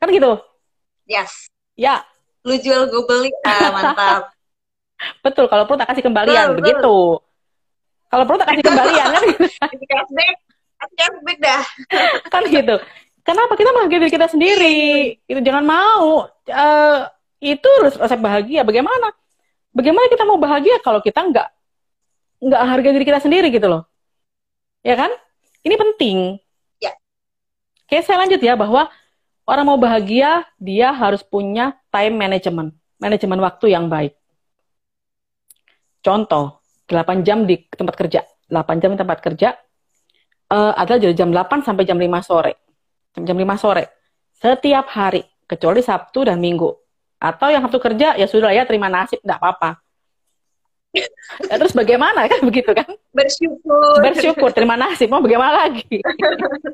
Kan 0.00 0.08
gitu? 0.08 0.40
Yes. 1.04 1.52
Ya. 1.76 2.04
Lu 2.44 2.56
jual 2.56 2.88
gue 2.88 3.02
beli, 3.04 3.28
ah, 3.44 3.68
mantap. 3.72 4.22
Betul, 5.24 5.46
kalau 5.46 5.68
perlu 5.68 5.78
tak 5.78 5.94
kasih 5.94 6.04
kembalian, 6.10 6.46
betul, 6.50 6.58
begitu. 6.58 6.96
Kalau 8.10 8.24
perlu 8.26 8.38
tak 8.42 8.48
kasih 8.50 8.64
kembalian 8.66 9.06
kan? 9.14 9.22
cashback, 9.94 10.36
cashback 10.98 11.38
dah. 11.38 11.62
kan 12.32 12.42
gitu. 12.50 12.76
Kenapa 13.28 13.60
kita 13.60 13.76
menghargai 13.76 14.00
diri 14.00 14.08
kita 14.08 14.24
sendiri? 14.32 14.76
Itu 15.28 15.44
jangan 15.44 15.60
mau. 15.68 16.32
Uh, 16.48 16.98
itu 17.44 17.68
resep 17.84 18.16
bahagia. 18.16 18.64
Bagaimana? 18.64 19.12
Bagaimana 19.76 20.08
kita 20.08 20.24
mau 20.24 20.40
bahagia 20.40 20.80
kalau 20.80 21.04
kita 21.04 21.28
nggak 21.28 21.48
nggak 22.40 22.62
harga 22.64 22.88
diri 22.88 23.04
kita 23.04 23.20
sendiri 23.20 23.52
gitu 23.52 23.68
loh? 23.68 23.84
Ya 24.80 24.96
kan? 24.96 25.12
Ini 25.60 25.76
penting. 25.76 26.40
Ya. 26.80 26.96
Oke, 27.84 28.00
saya 28.00 28.24
lanjut 28.24 28.40
ya 28.40 28.56
bahwa 28.56 28.88
orang 29.44 29.64
mau 29.68 29.76
bahagia 29.76 30.48
dia 30.56 30.88
harus 30.96 31.20
punya 31.20 31.76
time 31.92 32.16
management, 32.16 32.72
manajemen 32.96 33.44
waktu 33.44 33.76
yang 33.76 33.92
baik. 33.92 34.16
Contoh, 36.00 36.64
8 36.88 37.28
jam 37.28 37.44
di 37.44 37.60
tempat 37.68 37.92
kerja. 37.92 38.24
8 38.48 38.80
jam 38.80 38.96
di 38.96 38.98
tempat 39.04 39.20
kerja 39.20 39.52
uh, 40.48 40.72
adalah 40.72 40.96
dari 40.96 41.12
jam 41.12 41.28
8 41.28 41.60
sampai 41.60 41.84
jam 41.84 42.00
5 42.00 42.08
sore. 42.24 42.67
Jam 43.16 43.36
5 43.36 43.56
sore. 43.56 43.84
Setiap 44.36 44.86
hari, 44.92 45.24
kecuali 45.48 45.80
Sabtu 45.82 46.28
dan 46.28 46.38
Minggu. 46.38 46.70
Atau 47.18 47.50
yang 47.50 47.64
Sabtu 47.66 47.80
kerja, 47.82 48.14
ya 48.14 48.26
sudah 48.28 48.52
ya 48.54 48.68
terima 48.68 48.86
nasib, 48.92 49.18
tidak 49.24 49.38
apa-apa. 49.42 49.80
Ya, 50.94 51.56
terus 51.60 51.76
bagaimana 51.76 52.24
kan 52.28 52.40
begitu 52.48 52.70
kan? 52.72 52.88
Bersyukur. 53.10 54.00
Bersyukur, 54.02 54.50
terima 54.54 54.78
nasib. 54.78 55.10
Mau 55.10 55.24
bagaimana 55.24 55.66
lagi? 55.66 55.98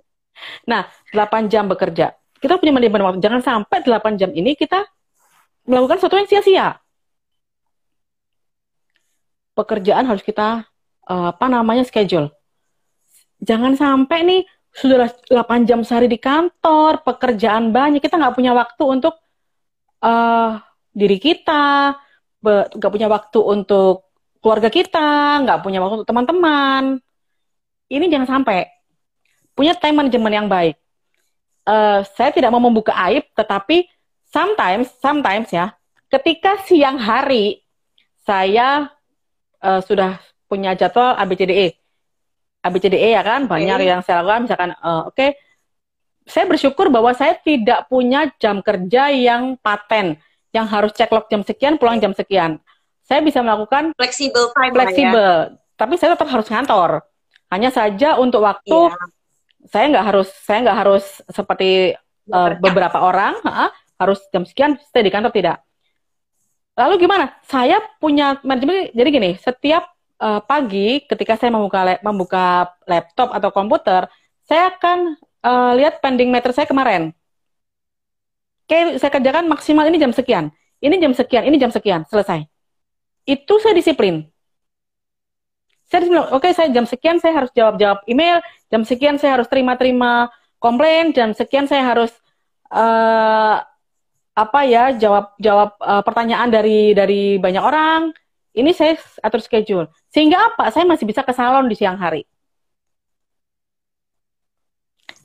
nah, 0.71 0.87
8 1.13 1.49
jam 1.49 1.71
bekerja. 1.71 2.13
Kita 2.39 2.61
punya 2.61 2.77
manajemen 2.77 3.03
waktu. 3.09 3.21
Jangan 3.25 3.41
sampai 3.41 3.81
8 3.83 4.21
jam 4.21 4.31
ini 4.37 4.53
kita 4.53 4.85
melakukan 5.65 5.97
sesuatu 5.97 6.21
yang 6.21 6.29
sia-sia 6.29 6.77
pekerjaan 9.55 10.05
harus 10.05 10.21
kita 10.21 10.67
uh, 11.09 11.27
apa 11.31 11.47
namanya 11.47 11.87
schedule. 11.87 12.29
Jangan 13.41 13.79
sampai 13.79 14.27
nih 14.27 14.43
sudah 14.75 15.07
8 15.31 15.69
jam 15.71 15.87
sehari 15.87 16.11
di 16.11 16.19
kantor, 16.19 17.07
pekerjaan 17.07 17.71
banyak, 17.71 18.03
kita 18.03 18.19
nggak 18.19 18.35
punya 18.35 18.51
waktu 18.51 18.83
untuk 18.83 19.15
uh, 20.03 20.59
diri 20.91 21.23
kita, 21.23 21.95
nggak 22.75 22.93
punya 22.93 23.07
waktu 23.07 23.39
untuk 23.39 24.11
keluarga 24.43 24.69
kita, 24.69 25.41
nggak 25.47 25.63
punya 25.63 25.79
waktu 25.79 26.03
untuk 26.03 26.11
teman-teman. 26.11 26.99
Ini 27.87 28.05
jangan 28.11 28.43
sampai. 28.43 28.67
Punya 29.55 29.79
time 29.79 30.03
management 30.03 30.35
yang 30.35 30.49
baik. 30.51 30.75
Uh, 31.65 32.03
saya 32.19 32.35
tidak 32.35 32.51
mau 32.51 32.61
membuka 32.61 32.93
aib, 33.09 33.25
tetapi 33.39 33.87
sometimes, 34.29 34.91
sometimes 34.99 35.49
ya, 35.55 35.71
ketika 36.11 36.59
siang 36.67 36.99
hari 36.99 37.63
saya 38.27 38.91
uh, 39.63 39.81
sudah 39.81 40.19
punya 40.51 40.75
jadwal 40.75 41.15
ABCDE. 41.15 41.84
ABCDE 42.65 43.13
ya 43.13 43.21
kan, 43.21 43.45
banyak 43.45 43.77
okay. 43.77 43.91
yang 43.93 44.01
saya 44.01 44.25
lakukan 44.25 44.49
misalkan 44.49 44.71
uh, 44.81 45.13
oke 45.13 45.13
okay, 45.13 45.37
saya 46.25 46.49
bersyukur 46.49 46.89
bahwa 46.89 47.13
saya 47.13 47.37
tidak 47.37 47.85
punya 47.93 48.33
jam 48.41 48.65
kerja 48.65 49.13
yang 49.13 49.61
paten, 49.61 50.17
yang 50.57 50.65
harus 50.65 50.97
cek 50.97 51.13
log 51.13 51.29
jam 51.29 51.45
sekian, 51.45 51.77
pulang 51.77 52.01
jam 52.01 52.17
sekian. 52.17 52.57
Saya 53.05 53.21
bisa 53.21 53.45
melakukan 53.45 53.93
fleksibel 53.93 54.49
time 54.57 54.73
fleksibel, 54.73 55.53
ya. 55.53 55.61
tapi 55.77 56.01
saya 56.01 56.17
tetap 56.17 56.29
harus 56.33 56.49
ngantor. 56.49 57.05
Hanya 57.53 57.69
saja 57.69 58.17
untuk 58.17 58.41
waktu 58.41 58.89
yeah. 58.89 59.69
saya 59.69 59.85
nggak 59.93 60.07
harus 60.09 60.29
saya 60.49 60.59
nggak 60.65 60.79
harus 60.81 61.05
seperti 61.29 61.93
uh, 62.33 62.57
beberapa 62.57 63.05
orang 63.05 63.37
uh, 63.45 63.69
harus 64.01 64.25
jam 64.33 64.49
sekian 64.49 64.81
stay 64.81 65.05
di 65.05 65.13
kantor 65.13 65.31
tidak. 65.31 65.61
Lalu 66.75 67.07
gimana? 67.07 67.37
Saya 67.47 67.79
punya 68.01 68.41
manajemen 68.43 68.91
jadi 68.97 69.09
gini, 69.13 69.31
setiap 69.39 69.94
uh, 70.25 70.41
pagi 70.41 71.05
ketika 71.05 71.37
saya 71.37 71.53
membuka 71.53 72.01
membuka 72.01 72.73
laptop 72.89 73.37
atau 73.37 73.53
komputer, 73.53 74.09
saya 74.49 74.73
akan 74.73 75.21
uh, 75.45 75.73
lihat 75.77 76.01
pending 76.01 76.33
meter 76.33 76.51
saya 76.57 76.65
kemarin. 76.65 77.13
Oke, 78.65 78.97
saya 78.97 79.13
kerjakan 79.13 79.45
maksimal 79.45 79.85
ini 79.93 80.01
jam 80.01 80.09
sekian, 80.17 80.49
ini 80.81 80.97
jam 80.97 81.13
sekian, 81.13 81.45
ini 81.45 81.61
jam 81.61 81.69
sekian, 81.69 82.09
selesai. 82.09 82.49
Itu 83.29 83.61
saya 83.61 83.77
disiplin. 83.77 84.25
Saya 85.85 86.09
disiplin, 86.09 86.25
oke 86.33 86.49
saya 86.57 86.73
jam 86.73 86.89
sekian 86.89 87.21
saya 87.21 87.45
harus 87.45 87.53
jawab-jawab 87.53 88.09
email, 88.09 88.41
jam 88.73 88.89
sekian 88.89 89.21
saya 89.21 89.37
harus 89.37 89.53
terima-terima 89.53 90.33
komplain, 90.57 91.13
jam 91.13 91.37
sekian 91.37 91.69
saya 91.69 91.85
harus 91.85 92.09
uh, 92.73 93.61
apa 94.35 94.61
ya 94.67 94.97
jawab 94.97 95.37
jawab 95.39 95.79
uh, 95.79 96.03
pertanyaan 96.03 96.51
dari 96.51 96.91
dari 96.97 97.39
banyak 97.39 97.63
orang 97.63 98.11
ini 98.55 98.71
saya 98.71 98.95
atur 99.21 99.43
schedule. 99.43 99.91
Sehingga 100.15 100.55
apa? 100.55 100.71
Saya 100.71 100.87
masih 100.87 101.05
bisa 101.05 101.27
ke 101.27 101.35
salon 101.35 101.67
di 101.67 101.75
siang 101.75 101.99
hari. 101.99 102.23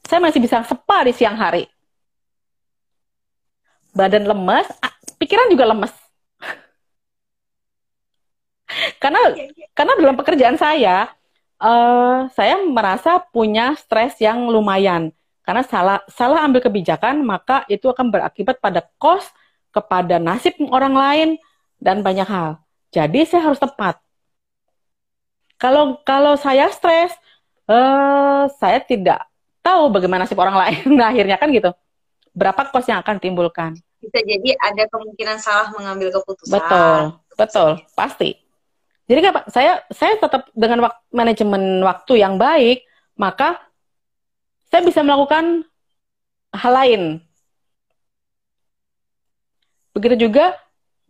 Saya 0.10 0.18
masih 0.18 0.42
bisa 0.42 0.66
spa 0.66 1.06
di 1.06 1.14
siang 1.14 1.38
hari. 1.38 1.70
Badan 3.94 4.26
lemes 4.26 4.66
pikiran 5.22 5.52
juga 5.54 5.70
lemes. 5.70 5.94
Karena 9.02 9.22
karena 9.78 9.94
dalam 10.00 10.16
pekerjaan 10.18 10.58
saya 10.58 11.14
uh, 11.62 12.32
saya 12.34 12.58
merasa 12.66 13.22
punya 13.30 13.76
stres 13.78 14.18
yang 14.18 14.50
lumayan. 14.50 15.12
Karena 15.44 15.66
salah 15.66 16.00
salah 16.10 16.46
ambil 16.46 16.62
kebijakan, 16.62 17.26
maka 17.26 17.66
itu 17.70 17.90
akan 17.90 18.14
berakibat 18.14 18.62
pada 18.62 18.86
kos, 19.02 19.26
kepada 19.74 20.22
nasib 20.22 20.54
orang 20.70 20.94
lain 20.94 21.30
dan 21.82 22.06
banyak 22.06 22.26
hal. 22.26 22.62
Jadi 22.90 23.26
saya 23.26 23.46
harus 23.50 23.62
tepat. 23.62 24.02
Kalau 25.60 26.00
kalau 26.08 26.34
saya 26.40 26.72
stres, 26.74 27.14
uh, 27.70 28.50
saya 28.58 28.82
tidak 28.82 29.30
tahu 29.62 29.94
bagaimana 29.94 30.26
nasib 30.26 30.40
orang 30.40 30.58
lain. 30.58 30.82
Nah, 30.98 31.14
akhirnya 31.14 31.38
kan 31.38 31.52
gitu. 31.54 31.70
Berapa 32.34 32.72
kos 32.72 32.88
yang 32.90 33.04
akan 33.04 33.22
timbulkan? 33.22 33.76
Bisa 34.00 34.20
jadi 34.24 34.56
ada 34.58 34.88
kemungkinan 34.88 35.38
salah 35.38 35.70
mengambil 35.76 36.10
keputusan. 36.16 36.56
Betul, 36.56 37.00
betul, 37.36 37.70
pasti. 37.94 38.40
Jadi 39.10 39.20
kan 39.26 39.34
saya 39.50 39.84
saya 39.90 40.16
tetap 40.22 40.48
dengan 40.54 40.88
wak 40.88 40.96
manajemen 41.12 41.82
waktu 41.82 42.22
yang 42.22 42.38
baik, 42.40 42.86
maka 43.18 43.60
saya 44.70 44.86
bisa 44.86 45.02
melakukan 45.02 45.66
hal 46.54 46.74
lain. 46.74 47.02
Begitu 49.98 50.30
juga 50.30 50.56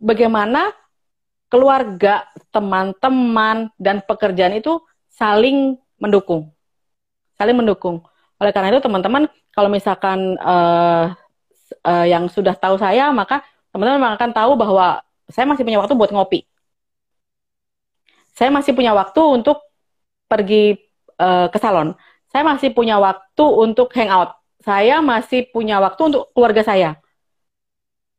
bagaimana 0.00 0.72
keluarga, 1.50 2.24
teman-teman, 2.54 3.68
dan 3.76 4.00
pekerjaan 4.06 4.54
itu 4.56 4.78
saling 5.10 5.76
mendukung. 5.98 6.54
Saling 7.36 7.58
mendukung. 7.58 8.06
Oleh 8.38 8.54
karena 8.54 8.72
itu 8.72 8.80
teman-teman, 8.80 9.26
kalau 9.52 9.68
misalkan 9.68 10.38
uh, 10.40 11.12
uh, 11.84 12.06
yang 12.06 12.30
sudah 12.30 12.54
tahu 12.54 12.78
saya, 12.78 13.10
maka 13.10 13.42
teman-teman 13.74 14.16
akan 14.16 14.30
tahu 14.30 14.54
bahwa 14.54 15.02
saya 15.28 15.44
masih 15.44 15.66
punya 15.66 15.82
waktu 15.82 15.98
buat 15.98 16.14
ngopi. 16.14 16.46
Saya 18.32 18.48
masih 18.48 18.72
punya 18.72 18.94
waktu 18.96 19.20
untuk 19.20 19.60
pergi 20.30 20.78
uh, 21.20 21.50
ke 21.50 21.58
salon 21.60 21.92
saya 22.30 22.46
masih 22.46 22.70
punya 22.70 22.96
waktu 23.02 23.44
untuk 23.44 23.90
hangout. 23.98 24.38
Saya 24.62 25.02
masih 25.02 25.50
punya 25.50 25.82
waktu 25.82 26.14
untuk 26.14 26.30
keluarga 26.30 26.62
saya. 26.62 26.90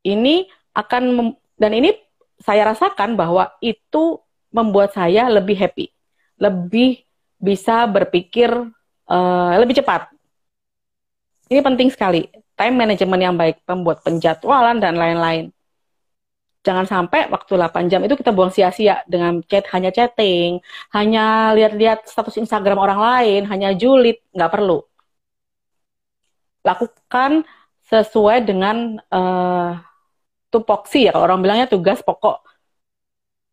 Ini 0.04 0.52
akan 0.76 1.36
dan 1.56 1.72
ini 1.72 1.96
saya 2.42 2.74
rasakan 2.74 3.16
bahwa 3.16 3.54
itu 3.62 4.20
membuat 4.52 4.92
saya 4.94 5.32
lebih 5.32 5.56
happy, 5.56 5.90
lebih 6.38 7.02
bisa 7.42 7.88
berpikir 7.88 8.52
uh, 9.08 9.54
lebih 9.58 9.82
cepat. 9.82 10.12
Ini 11.52 11.60
penting 11.64 11.90
sekali. 11.92 12.28
Time 12.56 12.76
management 12.78 13.22
yang 13.22 13.36
baik, 13.36 13.66
pembuat 13.66 14.06
penjadwalan 14.06 14.78
dan 14.78 14.94
lain-lain. 14.96 15.50
Jangan 16.62 16.86
sampai 16.86 17.26
waktu 17.34 17.58
8 17.58 17.90
jam 17.90 18.06
itu 18.06 18.14
kita 18.14 18.30
buang 18.30 18.54
sia-sia 18.54 19.02
dengan 19.10 19.42
chat 19.50 19.66
hanya 19.74 19.90
chatting, 19.90 20.62
hanya 20.94 21.58
lihat-lihat 21.58 22.06
status 22.06 22.38
Instagram 22.38 22.78
orang 22.78 23.02
lain, 23.02 23.42
hanya 23.50 23.74
julid, 23.74 24.22
nggak 24.30 24.52
perlu. 24.54 24.86
lakukan 26.62 27.42
sesuai 27.90 28.46
dengan 28.46 29.02
uh, 29.10 29.82
tupoksi 30.52 31.08
ya 31.08 31.16
kalau 31.16 31.26
orang 31.32 31.40
bilangnya 31.42 31.68
tugas 31.72 32.04
pokok. 32.04 32.44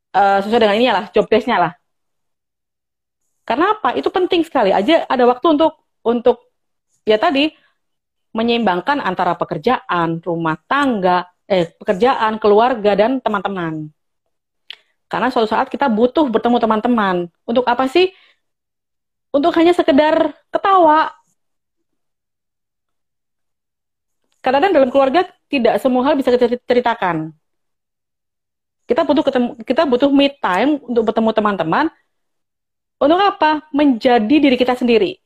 Uh, 0.08 0.40
sesuai 0.42 0.66
dengan 0.66 0.76
ini 0.76 0.86
lah 0.90 1.06
job 1.14 1.30
desk-nya 1.30 1.56
lah. 1.62 1.72
Karena 3.46 3.72
apa? 3.72 3.96
Itu 3.96 4.10
penting 4.12 4.44
sekali. 4.44 4.74
Aja 4.74 5.06
ada 5.08 5.24
waktu 5.24 5.46
untuk 5.56 5.72
untuk 6.04 6.52
ya 7.08 7.16
tadi 7.16 7.48
menyeimbangkan 8.36 9.00
antara 9.00 9.32
pekerjaan 9.38 10.20
rumah 10.20 10.60
tangga 10.68 11.24
eh 11.48 11.72
pekerjaan 11.80 12.36
keluarga 12.36 12.92
dan 12.92 13.24
teman-teman. 13.24 13.88
Karena 15.08 15.32
suatu 15.32 15.48
saat 15.48 15.72
kita 15.72 15.88
butuh 15.88 16.28
bertemu 16.28 16.60
teman-teman. 16.60 17.16
Untuk 17.48 17.64
apa 17.64 17.88
sih? 17.88 18.12
Untuk 19.32 19.56
hanya 19.56 19.72
sekedar 19.72 20.36
ketawa 20.52 21.17
kadang-kadang 24.42 24.74
dalam 24.74 24.90
keluarga 24.90 25.26
tidak 25.48 25.80
semua 25.82 26.02
hal 26.06 26.14
bisa 26.14 26.30
kita 26.30 26.60
ceritakan. 26.64 27.32
Kita 28.88 29.04
butuh 29.04 29.24
ketemu, 29.24 29.48
kita 29.68 29.82
butuh 29.84 30.08
me 30.08 30.32
time 30.32 30.80
untuk 30.80 31.12
bertemu 31.12 31.30
teman-teman. 31.36 31.86
Untuk 32.98 33.20
apa? 33.20 33.68
Menjadi 33.70 34.36
diri 34.40 34.56
kita 34.56 34.72
sendiri. 34.72 35.20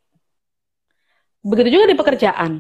Begitu 1.47 1.79
juga 1.79 1.87
di 1.87 1.97
pekerjaan. 1.99 2.59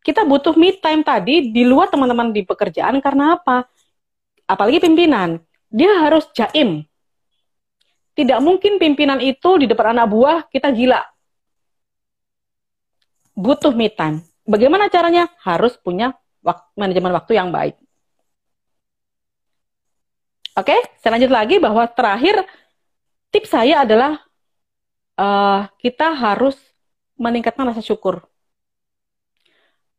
Kita 0.00 0.24
butuh 0.24 0.56
me 0.56 0.72
time 0.80 1.04
tadi 1.04 1.52
di 1.52 1.62
luar 1.68 1.92
teman-teman 1.92 2.32
di 2.32 2.42
pekerjaan 2.48 2.98
karena 3.04 3.36
apa? 3.36 3.68
Apalagi 4.48 4.80
pimpinan. 4.80 5.36
Dia 5.68 6.00
harus 6.00 6.28
jaim. 6.32 6.84
Tidak 8.12 8.40
mungkin 8.44 8.76
pimpinan 8.76 9.20
itu 9.20 9.60
di 9.60 9.68
depan 9.68 9.96
anak 9.96 10.06
buah 10.08 10.38
kita 10.48 10.68
gila. 10.72 11.00
Butuh 13.36 13.72
me 13.72 13.88
time 13.88 14.31
Bagaimana 14.42 14.90
caranya? 14.90 15.30
Harus 15.38 15.78
punya 15.78 16.18
waktu, 16.42 16.66
manajemen 16.74 17.14
waktu 17.14 17.32
yang 17.38 17.54
baik. 17.54 17.78
Oke, 20.52 20.76
saya 21.00 21.16
lanjut 21.16 21.32
lagi 21.32 21.56
bahwa 21.62 21.86
terakhir 21.88 22.44
tips 23.32 23.54
saya 23.54 23.86
adalah 23.86 24.20
uh, 25.16 25.64
kita 25.80 26.12
harus 26.12 26.58
meningkatkan 27.16 27.64
rasa 27.64 27.80
syukur. 27.80 28.20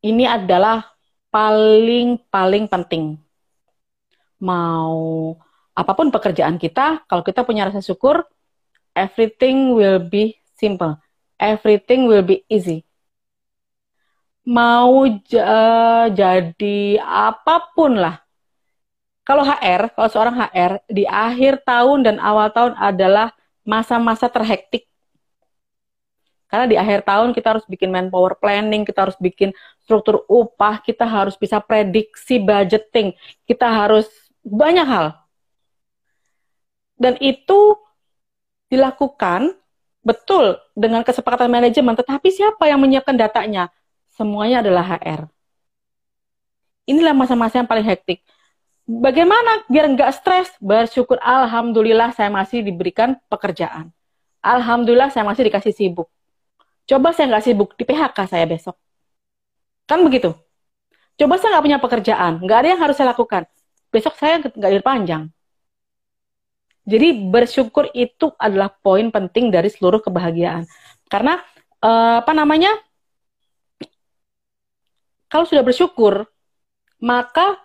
Ini 0.04 0.30
adalah 0.30 0.94
paling 1.32 2.20
paling 2.28 2.70
penting. 2.70 3.18
Mau 4.44 5.34
apa 5.74 5.92
pun 5.96 6.14
pekerjaan 6.14 6.60
kita, 6.60 7.02
kalau 7.10 7.26
kita 7.26 7.42
punya 7.48 7.66
rasa 7.66 7.82
syukur, 7.82 8.22
everything 8.94 9.74
will 9.74 10.04
be 10.04 10.38
simple. 10.54 11.00
Everything 11.40 12.06
will 12.06 12.22
be 12.22 12.46
easy 12.52 12.86
mau 14.44 15.08
uh, 15.08 16.06
jadi 16.12 16.80
apa 17.00 17.72
pun 17.72 17.96
lah. 17.96 18.20
Kalau 19.24 19.48
HR, 19.48 19.96
kalau 19.96 20.10
seorang 20.12 20.36
HR 20.36 20.84
di 20.92 21.08
akhir 21.08 21.64
tahun 21.64 22.04
dan 22.04 22.16
awal 22.20 22.52
tahun 22.52 22.76
adalah 22.76 23.32
masa-masa 23.64 24.28
terhektik. 24.28 24.84
Karena 26.52 26.68
di 26.70 26.78
akhir 26.78 27.08
tahun 27.08 27.32
kita 27.32 27.56
harus 27.56 27.66
bikin 27.66 27.90
manpower 27.90 28.36
planning, 28.38 28.84
kita 28.84 29.08
harus 29.10 29.18
bikin 29.18 29.56
struktur 29.82 30.28
upah, 30.28 30.84
kita 30.84 31.08
harus 31.08 31.34
bisa 31.40 31.58
prediksi 31.64 32.38
budgeting, 32.38 33.16
kita 33.48 33.66
harus 33.66 34.06
banyak 34.44 34.86
hal. 34.86 35.18
Dan 37.00 37.18
itu 37.24 37.80
dilakukan 38.70 39.56
betul 40.04 40.60
dengan 40.76 41.02
kesepakatan 41.02 41.48
manajemen, 41.50 41.96
tetapi 41.96 42.28
siapa 42.30 42.70
yang 42.70 42.84
menyiapkan 42.84 43.16
datanya? 43.18 43.72
Semuanya 44.18 44.62
adalah 44.66 44.86
HR. 44.86 45.28
Inilah 46.90 47.16
masa-masa 47.16 47.64
yang 47.64 47.70
paling 47.70 47.86
hektik. 47.88 48.22
Bagaimana 48.84 49.64
biar 49.72 49.88
nggak 49.96 50.12
stres? 50.12 50.52
Bersyukur 50.60 51.16
Alhamdulillah 51.24 52.12
saya 52.12 52.28
masih 52.28 52.68
diberikan 52.68 53.16
pekerjaan. 53.32 53.96
Alhamdulillah 54.44 55.08
saya 55.08 55.24
masih 55.24 55.48
dikasih 55.48 55.72
sibuk. 55.72 56.12
Coba 56.84 57.16
saya 57.16 57.32
nggak 57.32 57.46
sibuk, 57.48 57.70
di 57.80 57.88
PHK 57.88 58.18
saya 58.28 58.44
besok. 58.44 58.76
Kan 59.88 60.04
begitu? 60.04 60.36
Coba 61.16 61.40
saya 61.40 61.56
nggak 61.56 61.66
punya 61.66 61.80
pekerjaan, 61.80 62.34
nggak 62.44 62.58
ada 62.60 62.68
yang 62.76 62.82
harus 62.84 62.96
saya 63.00 63.16
lakukan. 63.16 63.48
Besok 63.88 64.20
saya 64.20 64.44
nggak 64.44 64.84
panjang. 64.84 65.32
Jadi 66.84 67.32
bersyukur 67.32 67.88
itu 67.96 68.36
adalah 68.36 68.68
poin 68.68 69.08
penting 69.08 69.48
dari 69.48 69.72
seluruh 69.72 70.04
kebahagiaan. 70.04 70.68
Karena 71.08 71.40
uh, 71.80 72.20
apa 72.20 72.36
namanya? 72.36 72.76
Kalau 75.34 75.50
sudah 75.50 75.66
bersyukur, 75.66 76.30
maka 77.02 77.58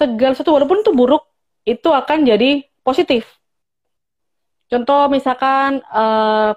segala 0.00 0.32
sesuatu 0.32 0.56
walaupun 0.56 0.80
itu 0.80 0.96
buruk, 0.96 1.28
itu 1.68 1.92
akan 1.92 2.24
jadi 2.24 2.64
positif. 2.80 3.28
Contoh 4.72 5.12
misalkan 5.12 5.84
uh, 5.92 6.56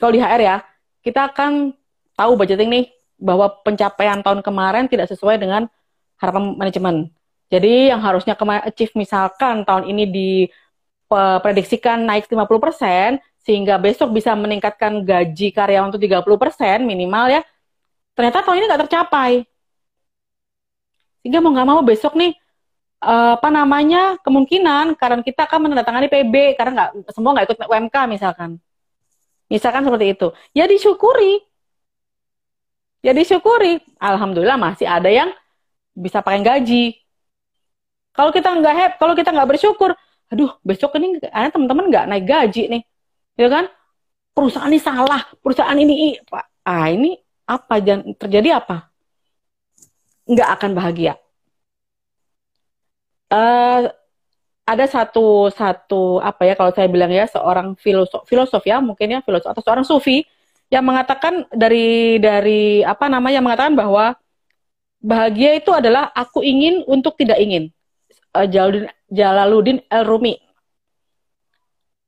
kalau 0.00 0.12
di 0.16 0.20
HR 0.24 0.40
ya, 0.40 0.56
kita 1.04 1.28
akan 1.28 1.76
tahu 2.16 2.40
budgeting 2.40 2.72
nih 2.72 2.88
bahwa 3.20 3.52
pencapaian 3.60 4.24
tahun 4.24 4.40
kemarin 4.40 4.88
tidak 4.88 5.12
sesuai 5.12 5.36
dengan 5.36 5.68
harapan 6.16 6.56
manajemen. 6.56 7.12
Jadi 7.52 7.92
yang 7.92 8.00
harusnya 8.00 8.32
kemarin 8.32 8.64
achieve 8.64 8.96
misalkan 8.96 9.68
tahun 9.68 9.92
ini 9.92 10.08
diprediksikan 10.08 12.00
naik 12.00 12.32
50% 12.32 13.20
sehingga 13.44 13.76
besok 13.76 14.10
bisa 14.16 14.32
meningkatkan 14.34 15.04
gaji 15.04 15.52
karyawan 15.52 15.92
untuk 15.92 16.00
30% 16.02 16.82
minimal 16.82 17.30
ya 17.30 17.44
ternyata 18.16 18.40
tahun 18.42 18.58
ini 18.58 18.66
nggak 18.66 18.82
tercapai. 18.88 19.44
Sehingga 21.20 21.38
mau 21.44 21.52
nggak 21.52 21.68
mau 21.68 21.82
besok 21.84 22.16
nih 22.16 22.32
uh, 23.02 23.36
apa 23.36 23.48
namanya 23.52 24.16
kemungkinan 24.24 24.96
karena 24.96 25.20
kita 25.20 25.44
akan 25.44 25.68
menandatangani 25.68 26.08
PB 26.08 26.34
karena 26.56 26.72
nggak 26.72 26.90
semua 27.12 27.36
nggak 27.36 27.46
ikut 27.52 27.58
UMK 27.66 27.96
misalkan. 28.08 28.50
Misalkan 29.46 29.82
seperti 29.86 30.06
itu. 30.16 30.28
Ya 30.56 30.64
disyukuri. 30.66 31.42
Ya 33.04 33.12
disyukuri. 33.14 33.78
Alhamdulillah 34.02 34.58
masih 34.58 34.88
ada 34.88 35.06
yang 35.06 35.30
bisa 35.94 36.24
pakai 36.24 36.42
gaji. 36.42 36.98
Kalau 38.16 38.32
kita 38.32 38.48
nggak 38.48 38.74
have 38.74 38.94
kalau 38.96 39.12
kita 39.12 39.30
nggak 39.30 39.50
bersyukur 39.54 39.92
aduh 40.26 40.50
besok 40.66 40.98
ini 40.98 41.22
ada 41.30 41.54
teman-teman 41.54 41.86
nggak 41.92 42.04
naik 42.10 42.24
gaji 42.26 42.62
nih. 42.72 42.82
Ya 43.36 43.48
kan? 43.52 43.68
Perusahaan 44.36 44.68
ini 44.68 44.80
salah 44.82 45.24
perusahaan 45.40 45.78
ini 45.78 46.20
pak 46.28 46.44
ah 46.66 46.86
ini 46.92 47.25
apa 47.46 47.74
dan 47.80 48.02
terjadi 48.18 48.60
apa? 48.60 48.90
Nggak 50.26 50.48
akan 50.58 50.70
bahagia. 50.74 51.14
Uh, 53.26 53.90
ada 54.66 54.86
satu 54.90 55.46
satu 55.54 56.18
apa 56.18 56.42
ya 56.42 56.58
kalau 56.58 56.74
saya 56.74 56.90
bilang 56.90 57.10
ya 57.14 57.30
seorang 57.30 57.78
filosof 57.78 58.26
filosof 58.26 58.62
ya 58.66 58.82
mungkin 58.82 59.18
ya 59.18 59.20
filosof 59.22 59.54
atau 59.54 59.62
seorang 59.62 59.86
sufi 59.86 60.26
yang 60.66 60.82
mengatakan 60.82 61.46
dari 61.54 62.18
dari 62.18 62.82
apa 62.82 63.06
namanya 63.06 63.38
mengatakan 63.38 63.78
bahwa 63.78 64.18
bahagia 64.98 65.54
itu 65.54 65.70
adalah 65.70 66.10
aku 66.10 66.42
ingin 66.42 66.82
untuk 66.90 67.14
tidak 67.14 67.38
ingin 67.38 67.70
uh, 68.34 68.46
Jalaluddin 68.46 68.90
Jalaluddin 69.06 69.78
El 69.86 70.02
Rumi. 70.02 70.34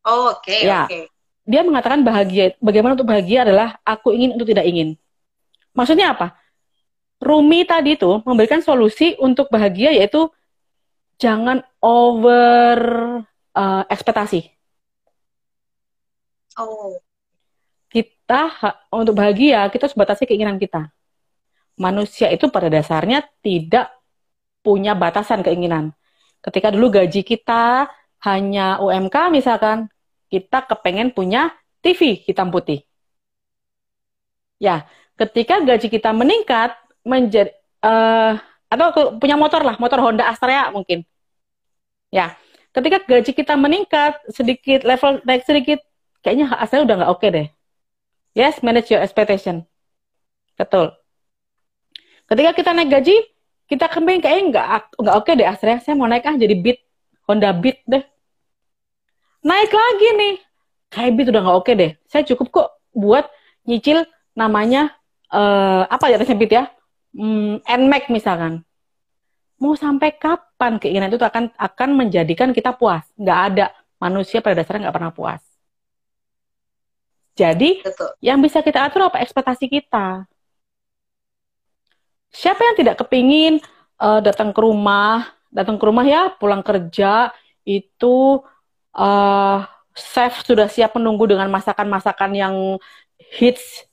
Oh, 0.02 0.34
oke 0.34 0.42
okay, 0.42 0.66
ya. 0.66 0.90
oke. 0.90 0.90
Okay. 0.90 1.04
Dia 1.48 1.62
mengatakan 1.64 2.02
bahagia 2.02 2.58
bagaimana 2.58 2.98
untuk 2.98 3.08
bahagia 3.08 3.46
adalah 3.46 3.78
aku 3.86 4.12
ingin 4.12 4.34
untuk 4.34 4.50
tidak 4.50 4.66
ingin. 4.66 4.98
Maksudnya 5.78 6.18
apa? 6.18 6.34
Rumi 7.22 7.62
tadi 7.62 7.94
itu 7.94 8.18
memberikan 8.26 8.58
solusi 8.58 9.14
untuk 9.22 9.46
bahagia 9.46 9.94
yaitu 9.94 10.26
jangan 11.22 11.62
over 11.78 12.78
uh, 13.54 13.82
ekspektasi. 13.86 14.50
Oh. 16.58 16.98
Kita 17.86 18.50
untuk 18.90 19.14
bahagia 19.14 19.70
kita 19.70 19.86
harus 19.86 19.98
batasi 19.98 20.26
keinginan 20.26 20.58
kita. 20.58 20.90
Manusia 21.78 22.26
itu 22.34 22.50
pada 22.50 22.66
dasarnya 22.66 23.22
tidak 23.38 23.94
punya 24.66 24.98
batasan 24.98 25.46
keinginan. 25.46 25.94
Ketika 26.42 26.74
dulu 26.74 26.90
gaji 26.90 27.22
kita 27.22 27.86
hanya 28.26 28.82
UMK 28.82 29.30
misalkan, 29.30 29.86
kita 30.26 30.66
kepengen 30.66 31.14
punya 31.14 31.54
TV 31.80 32.18
hitam 32.26 32.50
putih. 32.50 32.82
Ya, 34.58 34.90
ketika 35.18 35.60
gaji 35.60 35.90
kita 35.90 36.14
meningkat 36.14 36.78
menjadi 37.02 37.50
uh, 37.82 38.38
atau 38.70 39.18
punya 39.18 39.34
motor 39.34 39.64
lah, 39.66 39.74
motor 39.76 39.98
Honda 39.98 40.30
Astrea 40.30 40.70
mungkin. 40.70 41.02
Ya, 42.08 42.38
ketika 42.72 43.02
gaji 43.04 43.32
kita 43.34 43.58
meningkat 43.58 44.16
sedikit 44.32 44.86
level 44.86 45.20
naik 45.26 45.44
sedikit, 45.44 45.82
kayaknya 46.22 46.54
Astrea 46.54 46.86
udah 46.86 46.96
nggak 47.04 47.12
oke 47.12 47.20
okay 47.20 47.30
deh. 47.34 47.46
Yes, 48.36 48.62
manage 48.62 48.88
your 48.92 49.02
expectation. 49.02 49.66
Betul. 50.54 50.94
Ketika 52.28 52.50
kita 52.54 52.70
naik 52.76 52.92
gaji, 52.92 53.16
kita 53.66 53.88
kembali 53.88 54.20
kayaknya 54.20 54.44
nggak 54.52 54.66
nggak 55.00 55.16
oke 55.16 55.26
okay 55.26 55.34
deh 55.34 55.48
Astrea. 55.48 55.80
Saya 55.82 55.96
mau 55.98 56.06
naik 56.06 56.28
ah 56.28 56.36
jadi 56.36 56.54
Beat, 56.54 56.78
Honda 57.26 57.50
Beat 57.56 57.82
deh. 57.88 58.04
Naik 59.42 59.72
lagi 59.72 60.08
nih, 60.18 60.34
kayak 60.92 61.12
Beat 61.16 61.28
udah 61.32 61.40
nggak 61.40 61.56
oke 61.56 61.64
okay 61.66 61.74
deh. 61.74 61.90
Saya 62.04 62.22
cukup 62.28 62.46
kok 62.52 62.68
buat 62.92 63.24
nyicil 63.64 64.04
namanya 64.36 64.97
uh, 65.32 65.82
apa 65.88 66.12
ya 66.12 66.16
sempit 66.24 66.50
ya? 66.52 66.68
Hmm, 67.12 67.60
NMAX 67.64 68.12
misalkan. 68.12 68.64
Mau 69.58 69.74
sampai 69.74 70.14
kapan 70.14 70.78
keinginan 70.78 71.10
itu 71.10 71.24
akan 71.24 71.50
akan 71.58 71.88
menjadikan 71.98 72.54
kita 72.54 72.70
puas? 72.76 73.02
Nggak 73.18 73.40
ada. 73.52 73.66
Manusia 73.98 74.38
pada 74.38 74.62
dasarnya 74.62 74.88
nggak 74.88 74.96
pernah 74.96 75.10
puas. 75.14 75.42
Jadi 77.34 77.82
Betul. 77.82 78.14
yang 78.22 78.38
bisa 78.38 78.62
kita 78.62 78.86
atur 78.86 79.10
apa? 79.10 79.18
Ekspektasi 79.22 79.66
kita. 79.66 80.26
Siapa 82.30 82.60
yang 82.60 82.76
tidak 82.78 83.02
kepingin 83.02 83.58
uh, 83.98 84.22
datang 84.22 84.54
ke 84.54 84.60
rumah? 84.62 85.26
Datang 85.50 85.80
ke 85.80 85.84
rumah 85.86 86.06
ya 86.06 86.30
pulang 86.38 86.62
kerja 86.62 87.34
itu 87.66 88.42
uh, 88.94 89.58
chef 89.96 90.46
sudah 90.46 90.70
siap 90.70 90.94
menunggu 90.94 91.26
dengan 91.26 91.50
masakan-masakan 91.50 92.30
yang 92.38 92.54
hits. 93.34 93.86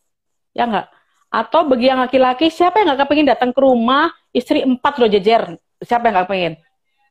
Ya 0.53 0.69
nggak 0.69 0.94
atau 1.35 1.67
bagi 1.67 1.91
yang 1.91 1.99
laki-laki, 1.99 2.47
siapa 2.47 2.79
yang 2.79 2.95
nggak 2.95 3.03
kepingin 3.03 3.27
datang 3.27 3.51
ke 3.51 3.59
rumah, 3.59 4.15
istri 4.31 4.63
empat 4.63 5.03
loh 5.03 5.11
jejer. 5.11 5.59
Siapa 5.83 6.07
yang 6.07 6.13
nggak 6.15 6.27
kepingin? 6.31 6.53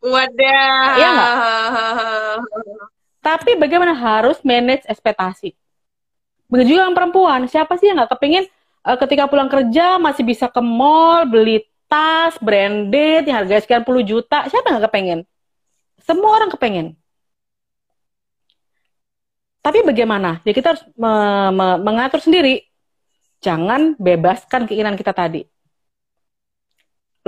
Wadah. 0.01 0.85
Iya 0.97 1.09
nggak? 1.13 1.33
Tapi 3.21 3.51
bagaimana 3.61 3.93
harus 3.93 4.41
manage 4.41 4.89
ekspektasi? 4.89 5.53
Begitu 6.49 6.77
juga 6.77 6.89
yang 6.89 6.97
perempuan. 6.97 7.45
Siapa 7.49 7.77
sih 7.77 7.93
yang 7.93 8.01
nggak 8.01 8.17
kepingin 8.17 8.45
uh, 8.85 8.97
ketika 9.01 9.29
pulang 9.29 9.53
kerja 9.53 10.01
masih 10.01 10.25
bisa 10.25 10.49
ke 10.49 10.61
mall, 10.65 11.29
beli 11.29 11.65
tas, 11.89 12.37
branded, 12.41 13.29
yang 13.29 13.45
harganya 13.45 13.61
sekian 13.61 13.85
puluh 13.85 14.01
juta. 14.05 14.49
Siapa 14.49 14.73
yang 14.73 14.81
nggak 14.81 14.89
kepingin? 14.89 15.19
Semua 16.05 16.37
orang 16.37 16.53
kepingin. 16.53 16.97
Tapi 19.65 19.81
bagaimana? 19.81 20.45
Ya 20.45 20.53
kita 20.53 20.77
harus 20.77 20.85
me 20.93 21.13
me 21.57 21.67
mengatur 21.81 22.21
sendiri 22.21 22.69
jangan 23.45 23.93
bebaskan 24.01 24.65
keinginan 24.65 24.97
kita 24.97 25.13
tadi. 25.13 25.45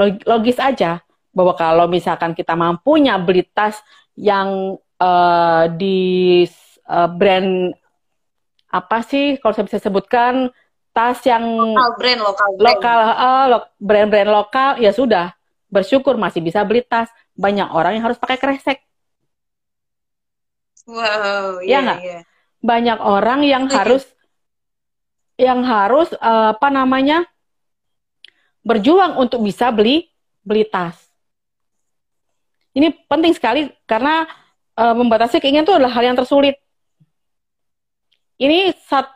Logis 0.01 0.57
aja 0.57 1.05
bahwa 1.37 1.53
kalau 1.53 1.85
misalkan 1.85 2.33
kita 2.33 2.57
mampunya 2.57 3.21
beli 3.21 3.45
tas 3.45 3.85
yang 4.17 4.81
uh, 4.97 5.65
di 5.69 6.45
uh, 6.89 7.09
brand 7.13 7.77
apa 8.73 8.99
sih 9.05 9.37
kalau 9.41 9.53
saya 9.53 9.69
bisa 9.69 9.81
sebutkan 9.85 10.49
tas 10.97 11.21
yang 11.29 11.45
lokal 11.45 11.93
brand 12.01 12.21
lokal 12.25 12.49
brand. 12.57 12.65
lokal 12.65 12.99
uh, 13.05 13.45
lo, 13.53 13.59
brand-brand 13.77 14.31
lokal 14.33 14.71
ya 14.81 14.93
sudah 14.97 15.37
bersyukur 15.69 16.17
masih 16.17 16.41
bisa 16.41 16.65
beli 16.65 16.81
tas 16.81 17.13
banyak 17.37 17.69
orang 17.69 18.01
yang 18.01 18.05
harus 18.09 18.17
pakai 18.17 18.41
kresek 18.41 18.81
wow 20.89 21.61
ya 21.61 21.85
nggak 21.85 22.01
yeah, 22.01 22.21
yeah. 22.21 22.23
banyak 22.65 22.99
orang 23.01 23.45
yang 23.45 23.69
harus 23.69 24.09
yang 25.37 25.61
harus 25.65 26.13
uh, 26.17 26.57
apa 26.57 26.69
namanya 26.73 27.29
berjuang 28.65 29.21
untuk 29.21 29.45
bisa 29.45 29.69
beli 29.71 30.09
beli 30.43 30.65
tas. 30.67 30.97
Ini 32.77 32.93
penting 33.09 33.33
sekali 33.33 33.73
karena 33.89 34.29
uh, 34.77 34.95
membatasi 34.97 35.41
keinginan 35.41 35.65
itu 35.65 35.77
adalah 35.77 35.93
hal 35.93 36.05
yang 36.13 36.19
tersulit. 36.19 36.61
Ini 38.37 38.77
saat 38.85 39.09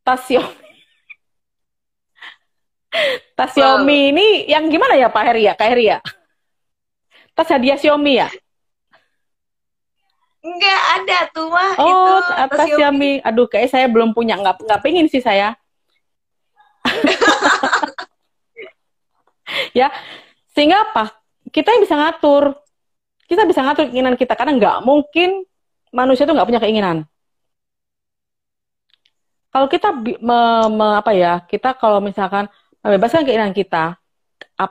tas 0.00 0.24
Xiaomi. 0.24 0.68
tas 3.36 3.52
Xiaomi 3.52 3.98
ini 4.16 4.26
yang 4.48 4.72
gimana 4.72 4.96
ya 4.96 5.12
Pak 5.12 5.24
Heri 5.28 5.44
ya, 5.44 5.52
Kak 5.52 5.68
Heri 5.68 5.84
ya? 5.92 5.98
Tas 7.36 7.48
hadiah 7.52 7.76
Xiaomi 7.76 8.24
ya? 8.24 8.28
Enggak 10.48 10.80
ada 10.96 11.18
tuh 11.28 11.52
mah 11.52 11.72
oh, 11.76 11.84
itu 11.84 12.12
atas 12.32 12.66
Xiaomi. 12.72 13.20
Aduh, 13.20 13.44
kayak 13.44 13.68
saya 13.68 13.86
belum 13.90 14.16
punya. 14.16 14.40
Nggak, 14.40 14.64
nggak 14.64 14.80
pengen 14.80 15.06
sih 15.12 15.20
saya. 15.20 15.52
ya, 19.78 19.92
sehingga 20.56 20.88
apa? 20.88 21.20
Kita 21.52 21.76
yang 21.76 21.84
bisa 21.84 22.00
ngatur. 22.00 22.56
Kita 23.28 23.44
bisa 23.44 23.60
ngatur 23.60 23.92
keinginan 23.92 24.16
kita. 24.16 24.32
Karena 24.32 24.56
nggak 24.56 24.76
mungkin 24.88 25.44
manusia 25.92 26.24
itu 26.24 26.32
nggak 26.32 26.48
punya 26.48 26.62
keinginan. 26.64 27.04
Kalau 29.48 29.68
kita 29.68 29.92
me, 29.96 30.40
me, 30.68 30.86
apa 31.00 31.12
ya, 31.16 31.40
kita 31.44 31.76
kalau 31.76 32.00
misalkan 32.00 32.48
membebaskan 32.84 33.24
keinginan 33.24 33.56
kita, 33.56 33.96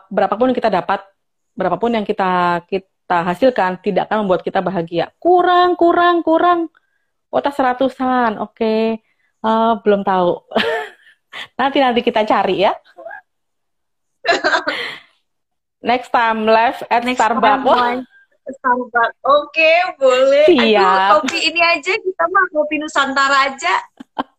berapapun 0.10 0.54
yang 0.54 0.58
kita 0.58 0.70
dapat, 0.70 1.02
berapapun 1.58 1.98
yang 1.98 2.06
kita, 2.06 2.62
kita 2.70 2.86
kita 3.08 3.24
hasilkan 3.24 3.80
tidak 3.80 4.12
akan 4.12 4.28
membuat 4.28 4.44
kita 4.44 4.60
bahagia. 4.60 5.16
Kurang, 5.16 5.80
kurang, 5.80 6.28
kurang. 6.28 6.68
Otak 7.32 7.56
seratusan, 7.56 8.36
oke. 8.36 8.52
Okay. 8.52 9.00
Uh, 9.40 9.48
eh, 9.48 9.74
belum 9.80 10.04
tahu. 10.04 10.44
nanti 11.60 11.80
nanti 11.80 12.04
kita 12.04 12.28
cari 12.28 12.68
ya. 12.68 12.76
Next 15.88 16.12
time 16.12 16.52
live 16.52 16.84
at 16.92 17.08
Next 17.08 17.16
Starbucks. 17.16 18.04
Starbucks. 18.44 19.16
Oke, 19.24 19.56
okay, 19.56 19.78
boleh. 19.96 20.44
Siap. 20.52 20.84
Aduh, 20.84 21.24
kopi 21.24 21.40
ini 21.48 21.64
aja 21.64 21.96
kita 21.96 22.24
mah 22.28 22.46
kopi 22.52 22.76
Nusantara 22.76 23.38
aja. 23.48 23.76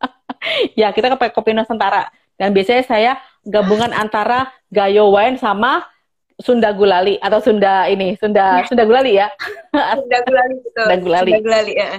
ya, 0.85 0.93
kita 0.93 1.17
pakai 1.17 1.33
kopi 1.33 1.57
Nusantara. 1.57 2.05
Dan 2.37 2.53
biasanya 2.53 2.85
saya 2.85 3.13
gabungan 3.49 3.97
antara 3.97 4.53
Gayo 4.69 5.09
Wine 5.09 5.41
sama 5.41 5.89
Sunda 6.39 6.71
Gulali 6.71 7.19
atau 7.19 7.43
Sunda 7.43 7.91
ini 7.91 8.15
Sunda 8.15 8.63
Sunda 8.71 8.87
Gulali 8.87 9.19
ya 9.19 9.27
Sunda 9.99 10.19
Gulali 10.23 10.55
betul 10.63 10.85
Sunda 10.87 10.97
Gulali 11.03 11.31
Sunda 11.35 11.43
Gulali 11.43 11.75
ya 11.75 11.91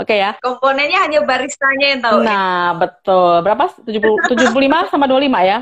Oke 0.00 0.16
okay, 0.16 0.18
ya. 0.22 0.32
Komponennya 0.38 1.02
hanya 1.02 1.20
baristanya 1.26 1.86
yang 1.92 2.00
tahu. 2.00 2.22
Ya? 2.22 2.30
Nah, 2.30 2.72
ya? 2.72 2.78
betul. 2.78 3.34
Berapa? 3.42 3.64
70, 3.84 4.32
75 4.32 4.86
sama 4.94 5.04
25 5.10 5.50
ya? 5.50 5.58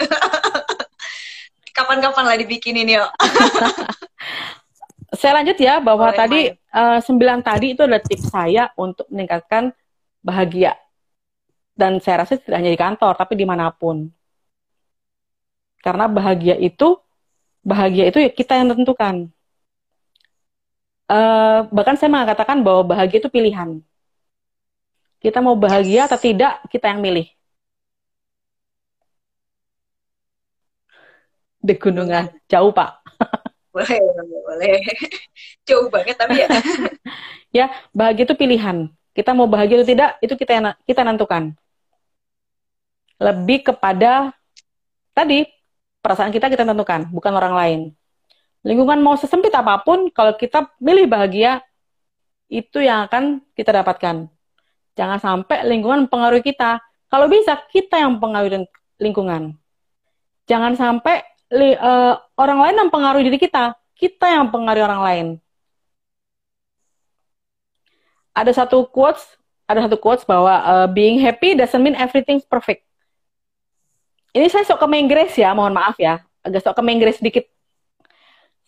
Kapan-kapan 1.76 2.24
lah 2.24 2.36
dibikinin 2.38 2.88
yuk. 2.88 3.10
saya 5.12 5.42
lanjut 5.42 5.58
ya 5.58 5.82
bahwa 5.82 6.08
Boleh 6.08 6.16
tadi 6.16 6.40
uh, 6.72 7.02
sembilan 7.02 7.42
tadi 7.42 7.74
itu 7.74 7.84
adalah 7.84 8.00
tips 8.00 8.30
saya 8.30 8.70
untuk 8.78 9.10
meningkatkan 9.10 9.74
bahagia. 10.22 10.72
Dan 11.74 12.00
saya 12.00 12.24
rasa 12.24 12.40
tidak 12.40 12.64
hanya 12.64 12.72
di 12.72 12.80
kantor, 12.80 13.12
tapi 13.18 13.34
di 13.34 13.44
mana 13.44 13.68
pun. 13.74 14.08
Karena 15.80 16.04
bahagia 16.06 16.56
itu, 16.60 17.00
bahagia 17.64 18.12
itu 18.12 18.18
ya 18.20 18.30
kita 18.30 18.52
yang 18.60 18.72
tentukan. 18.76 19.32
Uh, 21.10 21.66
bahkan 21.74 21.98
saya 21.98 22.12
mengatakan 22.12 22.62
bahwa 22.62 22.86
bahagia 22.94 23.18
itu 23.18 23.32
pilihan. 23.32 23.82
Kita 25.20 25.42
mau 25.44 25.58
bahagia 25.58 26.06
atau 26.08 26.16
tidak, 26.16 26.64
kita 26.72 26.92
yang 26.92 27.00
milih. 27.04 27.28
Di 31.60 31.74
gunungan, 31.76 32.32
jauh 32.48 32.72
Pak. 32.72 33.04
boleh, 33.74 34.00
boleh. 34.48 34.80
Jauh 35.68 35.92
banget 35.92 36.16
tapi 36.16 36.40
ya. 36.40 36.48
ya, 37.58 37.66
bahagia 37.92 38.24
itu 38.24 38.36
pilihan. 38.38 38.88
Kita 39.12 39.36
mau 39.36 39.44
bahagia 39.44 39.82
atau 39.82 39.88
tidak, 39.88 40.16
itu 40.24 40.34
kita 40.38 40.52
yang 40.56 40.64
kita 40.88 41.04
nentukan. 41.04 41.52
Lebih 43.20 43.68
kepada 43.68 44.32
tadi 45.12 45.44
perasaan 46.00 46.32
kita 46.32 46.48
kita 46.48 46.64
tentukan, 46.64 47.08
bukan 47.12 47.32
orang 47.36 47.54
lain. 47.54 47.80
Lingkungan 48.60 49.00
mau 49.00 49.16
sesempit 49.16 49.52
apa 49.56 49.80
pun, 49.80 50.12
kalau 50.12 50.36
kita 50.36 50.68
milih 50.80 51.08
bahagia, 51.08 51.64
itu 52.50 52.82
yang 52.82 53.08
akan 53.08 53.40
kita 53.56 53.72
dapatkan. 53.72 54.28
Jangan 54.98 55.18
sampai 55.22 55.64
lingkungan 55.64 56.04
mempengaruhi 56.04 56.44
kita. 56.44 56.82
Kalau 57.08 57.30
bisa, 57.30 57.56
kita 57.72 57.96
yang 57.96 58.18
mempengaruhi 58.18 58.68
lingkungan. 59.00 59.56
Jangan 60.44 60.76
sampai 60.76 61.24
li, 61.54 61.72
uh, 61.78 62.18
orang 62.36 62.58
lain 62.68 62.74
mempengaruhi 62.88 63.24
diri 63.30 63.38
kita. 63.38 63.78
Kita 63.96 64.28
yang 64.28 64.50
mempengaruhi 64.50 64.84
orang 64.84 65.02
lain. 65.04 65.26
Ada 68.34 68.64
satu 68.64 68.84
quotes, 68.88 69.24
ada 69.64 69.86
satu 69.86 69.96
quotes 69.96 70.26
bahwa 70.26 70.52
uh, 70.64 70.88
being 70.90 71.22
happy 71.22 71.54
doesn't 71.54 71.80
mean 71.80 71.96
everything's 71.96 72.44
perfect 72.44 72.89
ini 74.30 74.46
saya 74.46 74.62
sok 74.62 74.82
ke 74.82 74.86
Inggris 74.98 75.34
ya, 75.34 75.50
mohon 75.54 75.74
maaf 75.74 75.98
ya, 75.98 76.22
agak 76.46 76.62
sok 76.62 76.78
ke 76.78 76.82
Inggris 76.86 77.18
sedikit. 77.18 77.44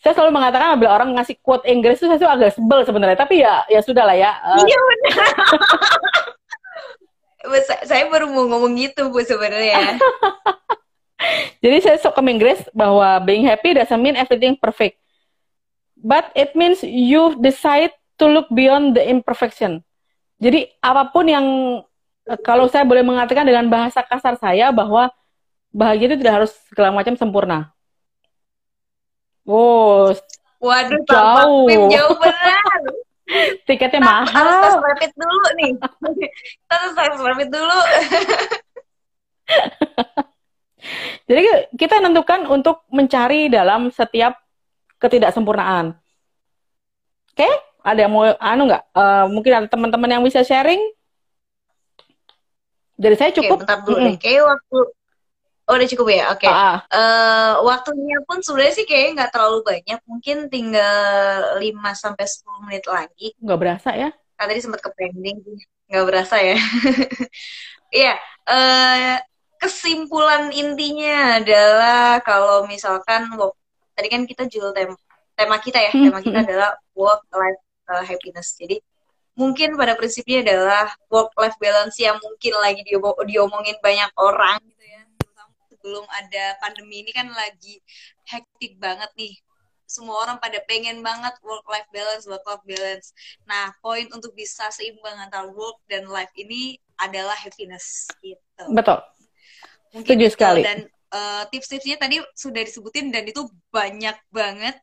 Saya 0.02 0.18
selalu 0.18 0.34
mengatakan 0.34 0.74
bila 0.82 0.98
orang 0.98 1.14
ngasih 1.14 1.38
quote 1.38 1.62
Inggris 1.62 2.02
itu 2.02 2.10
saya 2.10 2.18
tuh 2.18 2.26
agak 2.26 2.58
sebel 2.58 2.82
sebenarnya, 2.82 3.18
tapi 3.18 3.38
ya 3.38 3.62
ya 3.70 3.78
sudah 3.78 4.02
lah 4.02 4.18
ya. 4.18 4.34
Uh, 4.42 4.58
iya 4.66 4.78
benar. 4.82 5.14
saya 7.86 8.10
baru 8.10 8.26
mau 8.30 8.50
ngomong 8.50 8.74
gitu 8.78 9.14
bu 9.14 9.22
sebenarnya. 9.22 9.98
Jadi 11.62 11.78
saya 11.78 11.96
sok 12.02 12.18
ke 12.18 12.22
Inggris 12.26 12.66
bahwa 12.74 13.22
being 13.22 13.46
happy 13.46 13.78
doesn't 13.78 14.02
mean 14.02 14.18
everything 14.18 14.58
perfect. 14.58 14.98
But 16.02 16.34
it 16.34 16.58
means 16.58 16.82
you 16.82 17.38
decide 17.38 17.94
to 18.18 18.26
look 18.26 18.50
beyond 18.50 18.98
the 18.98 19.06
imperfection. 19.06 19.86
Jadi 20.42 20.66
apa 20.82 21.14
pun 21.14 21.30
yang 21.30 21.46
kalau 22.42 22.66
saya 22.66 22.82
boleh 22.82 23.06
mengatakan 23.06 23.46
dengan 23.46 23.70
bahasa 23.70 24.02
kasar 24.02 24.34
saya 24.34 24.74
bahwa 24.74 25.14
bahagia 25.72 26.06
itu 26.12 26.16
tidak 26.20 26.34
harus 26.44 26.52
segala 26.68 26.92
macam 26.92 27.16
sempurna. 27.16 27.72
Wow, 29.42 30.14
waduh, 30.62 31.02
jauh, 31.02 31.66
jauh 31.90 32.14
benar. 32.20 32.80
Tiketnya 33.66 34.00
mahal. 34.04 34.28
Harus 34.28 34.54
tes 34.60 34.76
rapid 34.78 35.12
dulu 35.16 35.46
nih. 35.58 35.70
Kita 36.62 36.74
harus 36.76 36.92
tes 36.94 37.18
rapid 37.18 37.48
dulu. 37.50 37.78
Jadi 41.30 41.40
kita 41.78 42.02
tentukan 42.02 42.50
untuk 42.50 42.82
mencari 42.90 43.46
dalam 43.46 43.94
setiap 43.94 44.34
ketidaksempurnaan. 44.98 45.94
Oke, 47.32 47.48
ada 47.86 47.98
yang 48.02 48.12
mau 48.12 48.26
anu 48.26 48.66
nggak? 48.66 48.84
Uh, 48.90 49.26
mungkin 49.30 49.52
ada 49.62 49.68
teman-teman 49.70 50.10
yang 50.18 50.22
bisa 50.26 50.42
sharing? 50.42 50.82
Dari 52.98 53.14
saya 53.14 53.30
cukup. 53.30 53.62
Oke, 53.62 53.66
bentar 53.66 53.78
dulu 53.86 53.96
mm 53.96 54.02
-hmm. 54.02 54.10
deh. 54.10 54.16
Kayak 54.20 54.42
waktu 54.50 54.78
Oh, 55.70 55.78
udah 55.78 55.88
cukup 55.88 56.06
ya? 56.10 56.34
Oke. 56.34 56.42
Okay. 56.42 56.50
Ah. 56.50 56.82
Uh, 56.90 57.52
waktunya 57.62 58.18
pun 58.26 58.42
sebenarnya 58.42 58.74
sih 58.82 58.86
kayaknya 58.86 59.10
nggak 59.22 59.32
terlalu 59.32 59.58
banyak. 59.62 60.00
Mungkin 60.10 60.36
tinggal 60.50 61.58
5 61.62 61.62
sampai 61.94 62.24
10 62.26 62.66
menit 62.66 62.84
lagi. 62.90 63.28
Nggak 63.38 63.58
berasa 63.62 63.90
ya? 63.94 64.10
Kan 64.34 64.50
tadi 64.50 64.60
sempat 64.60 64.82
ke 64.82 64.90
pending. 64.90 65.38
Nggak 65.86 66.06
berasa 66.06 66.36
ya? 66.42 66.58
Iya. 67.92 68.16
uh, 68.48 69.20
kesimpulan 69.60 70.48
intinya 70.48 71.36
adalah 71.36 72.24
kalau 72.24 72.64
misalkan 72.64 73.28
tadi 73.92 74.08
kan 74.08 74.24
kita 74.24 74.48
jual 74.48 74.72
tema 74.72 74.96
tema 75.36 75.60
kita 75.60 75.76
ya, 75.76 75.92
tema 75.92 76.24
kita 76.24 76.40
adalah 76.40 76.72
work 76.96 77.20
life 77.36 77.60
uh, 77.92 78.00
happiness. 78.00 78.56
Jadi 78.56 78.80
mungkin 79.36 79.76
pada 79.76 79.92
prinsipnya 79.92 80.40
adalah 80.40 80.88
work 81.12 81.36
life 81.36 81.56
balance 81.60 82.00
yang 82.00 82.16
mungkin 82.16 82.52
lagi 82.64 82.80
diomongin 83.28 83.76
banyak 83.84 84.08
orang 84.16 84.56
sebelum 85.82 86.06
ada 86.14 86.54
pandemi 86.62 87.02
ini 87.02 87.10
kan 87.10 87.26
lagi 87.34 87.82
hektik 88.30 88.78
banget 88.78 89.10
nih. 89.18 89.34
Semua 89.90 90.22
orang 90.22 90.38
pada 90.38 90.62
pengen 90.70 91.02
banget 91.02 91.34
work 91.42 91.66
life 91.66 91.90
balance 91.90 92.22
work 92.30 92.46
life 92.46 92.62
balance. 92.62 93.10
Nah 93.50 93.74
poin 93.82 94.06
untuk 94.14 94.30
bisa 94.38 94.70
seimbang 94.70 95.18
antara 95.18 95.50
work 95.50 95.82
dan 95.90 96.06
life 96.06 96.30
ini 96.38 96.78
adalah 97.02 97.34
happiness 97.34 98.06
gitu. 98.22 98.64
Betul. 98.70 99.02
Mungkin 99.90 100.14
setuju 100.14 100.28
sekali. 100.30 100.62
dan 100.62 100.86
uh, 101.10 101.42
tips-tipsnya 101.50 101.98
tadi 101.98 102.22
sudah 102.38 102.62
disebutin 102.62 103.10
dan 103.10 103.26
itu 103.26 103.50
banyak 103.74 104.14
banget. 104.30 104.78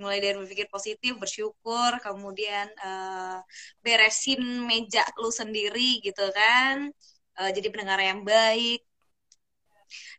Mulai 0.00 0.18
dari 0.18 0.36
berpikir 0.40 0.66
positif, 0.72 1.12
bersyukur, 1.20 2.00
kemudian 2.00 2.72
uh, 2.80 3.38
beresin 3.84 4.40
meja 4.64 5.04
lu 5.20 5.28
sendiri 5.28 6.00
gitu 6.00 6.24
kan, 6.32 6.88
uh, 7.36 7.50
jadi 7.52 7.68
pendengar 7.68 8.00
yang 8.00 8.24
baik, 8.24 8.80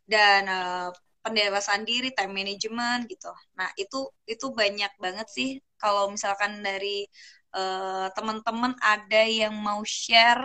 dan 0.08 0.48
uh, 0.48 0.90
pendewasaan 1.22 1.86
diri, 1.86 2.10
time 2.12 2.34
management 2.34 3.06
gitu. 3.08 3.30
Nah 3.56 3.70
itu 3.78 4.10
itu 4.26 4.46
banyak 4.52 4.92
banget 4.98 5.28
sih 5.30 5.50
kalau 5.78 6.10
misalkan 6.10 6.62
dari 6.66 7.06
uh, 7.54 8.10
teman-teman 8.18 8.74
ada 8.82 9.24
yang 9.26 9.54
mau 9.54 9.82
share 9.86 10.42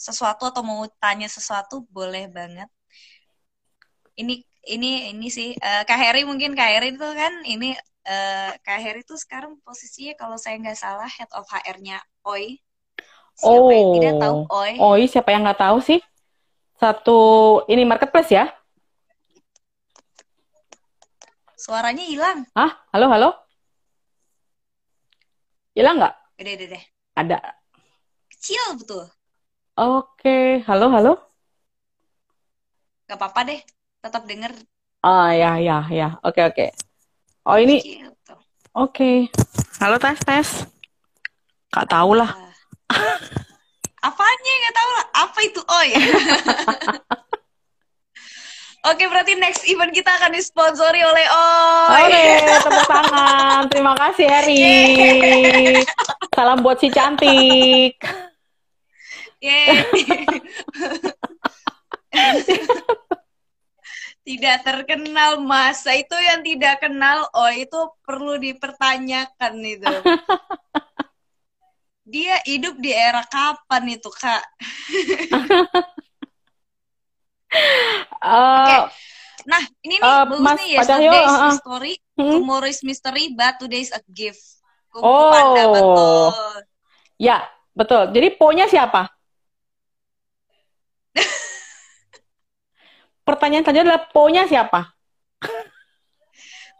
sesuatu 0.00 0.48
atau 0.48 0.64
mau 0.64 0.88
tanya 0.96 1.28
sesuatu 1.28 1.84
boleh 1.92 2.26
banget. 2.32 2.68
Ini 4.16 4.40
ini 4.68 5.12
ini 5.12 5.28
sih 5.28 5.52
uh, 5.56 5.82
Kak 5.84 5.98
Heri 6.00 6.24
mungkin 6.24 6.56
Kak 6.56 6.68
Heri 6.68 6.96
itu 6.96 7.08
kan 7.16 7.32
ini 7.44 7.76
uh, 8.08 8.52
Kak 8.64 8.80
Heri 8.80 9.00
itu 9.04 9.16
sekarang 9.16 9.60
posisinya 9.64 10.16
kalau 10.16 10.36
saya 10.40 10.56
nggak 10.60 10.76
salah 10.80 11.08
head 11.08 11.28
of 11.36 11.44
HR-nya 11.48 12.00
OI. 12.24 12.56
Siapa 13.40 13.56
oh, 13.56 13.72
yang 13.72 13.90
tidak 13.96 14.14
tahu 14.20 14.36
OI? 14.52 14.74
OI 14.76 15.04
siapa 15.08 15.28
yang 15.32 15.42
nggak 15.48 15.60
tahu 15.60 15.78
sih? 15.80 16.00
Satu 16.80 17.20
ini 17.68 17.84
marketplace 17.84 18.32
ya? 18.32 18.48
Suaranya 21.52 22.00
hilang. 22.08 22.48
Ah, 22.56 22.72
halo, 22.96 23.12
halo? 23.12 23.30
Hilang 25.76 26.00
nggak? 26.00 26.14
Udah, 26.40 26.52
udah, 26.56 26.68
deh. 26.72 26.84
Ada. 27.20 27.38
Kecil 28.32 28.80
betul. 28.80 29.04
Oke, 29.76 30.64
halo, 30.64 30.88
halo? 30.88 31.12
Gak 33.04 33.20
apa-apa 33.20 33.52
deh, 33.52 33.60
tetap 34.00 34.24
denger. 34.24 34.56
Ah, 35.04 35.36
ya, 35.36 35.60
ya, 35.60 35.84
ya. 35.92 36.16
Oke, 36.24 36.40
oke. 36.48 36.72
Oh, 37.44 37.60
ini... 37.60 37.76
Oke. 38.72 39.28
Halo, 39.84 40.00
tes, 40.00 40.16
tes. 40.24 40.48
Gak 41.76 41.92
tau 41.92 42.16
lah. 42.16 42.32
Apanya 44.00 44.52
gak 44.64 44.74
tau 44.74 44.90
lah. 44.96 45.06
Apa 45.28 45.38
itu? 45.44 45.60
Oh 45.64 45.84
ya. 45.84 46.00
Oke, 48.88 49.04
berarti 49.12 49.36
next 49.36 49.68
event 49.68 49.92
kita 49.92 50.08
akan 50.16 50.32
disponsori 50.32 51.04
oleh 51.04 51.26
Oi. 51.28 52.08
Oke, 52.08 52.48
tepuk 52.64 52.88
tangan. 52.88 53.68
Terima 53.68 53.92
kasih, 53.92 54.24
Eri. 54.24 55.84
Salam 56.32 56.64
buat 56.64 56.80
si 56.80 56.88
cantik. 56.88 58.00
Yeay. 59.44 59.84
tidak 64.30 64.62
terkenal 64.62 65.42
masa 65.42 65.98
itu 65.98 66.14
yang 66.14 66.46
tidak 66.46 66.78
kenal 66.78 67.26
oh 67.34 67.50
itu 67.50 67.90
perlu 68.06 68.38
dipertanyakan 68.38 69.54
itu 69.64 69.88
dia 72.10 72.42
hidup 72.42 72.74
di 72.82 72.90
era 72.90 73.22
kapan 73.30 73.94
itu 73.94 74.10
kak 74.10 74.42
Uh, 77.50 77.58
Oke. 78.62 78.70
Okay. 78.70 78.80
Nah, 79.48 79.62
ini 79.82 79.98
nih 79.98 80.06
uh, 80.06 80.22
bagus 80.28 80.44
Mas 80.44 80.58
nih 80.60 80.70
yesterday 80.76 81.18
is 81.18 81.34
uh, 81.34 81.40
uh. 81.40 81.54
story, 81.56 81.94
hmm? 82.14 82.32
tomorrow 82.38 82.68
is 82.68 82.80
mystery, 82.86 83.34
but 83.34 83.58
today 83.58 83.82
is 83.82 83.90
a 83.90 83.98
gift. 84.12 84.62
Kumpul 84.92 85.08
oh. 85.08 85.30
Panda, 85.32 85.62
betul. 85.72 86.30
Ya, 87.18 87.48
betul. 87.72 88.02
Jadi 88.12 88.28
ponya 88.36 88.66
siapa? 88.70 89.10
Pertanyaan 93.26 93.64
saja 93.66 93.82
adalah 93.82 94.06
ponya 94.10 94.44
siapa? 94.46 94.92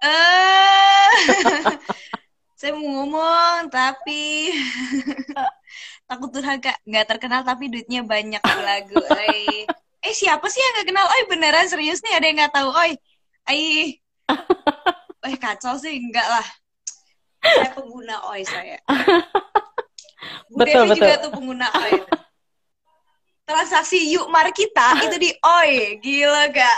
Eh, 0.01 1.13
saya 2.61 2.77
mau 2.77 2.85
ngomong 2.85 3.73
tapi 3.73 4.53
takut 6.09 6.29
durhaka. 6.29 6.77
Nggak 6.85 7.17
terkenal 7.17 7.41
tapi 7.41 7.73
duitnya 7.73 8.05
banyak 8.05 8.45
lagu. 8.61 9.01
Eh 9.17 9.65
eh 10.05 10.13
siapa 10.13 10.45
sih 10.53 10.61
yang 10.61 10.85
gak 10.85 10.89
kenal? 10.93 11.07
Oi 11.09 11.23
beneran 11.33 11.65
serius 11.73 12.05
nih 12.05 12.21
ada 12.21 12.25
yang 12.29 12.37
nggak 12.37 12.53
tahu? 12.53 12.69
Oi 12.69 12.93
ai. 13.49 13.97
Eh 15.21 15.37
kacau 15.37 15.77
sih 15.77 16.01
enggak 16.01 16.25
lah. 16.25 16.47
Saya 17.45 17.77
pengguna 17.77 18.25
oi 18.33 18.41
saya. 18.41 18.81
Bu 20.53 20.65
betul, 20.65 20.89
Devi 20.89 20.97
betul. 20.97 21.05
juga 21.05 21.17
tuh 21.21 21.33
pengguna 21.37 21.69
oi. 21.77 21.93
Transaksi 23.45 24.01
yuk 24.09 24.33
mari 24.33 24.53
kita. 24.57 24.97
Itu 25.05 25.17
di 25.21 25.29
oi. 25.45 26.01
Gila 26.01 26.49
gak 26.57 26.77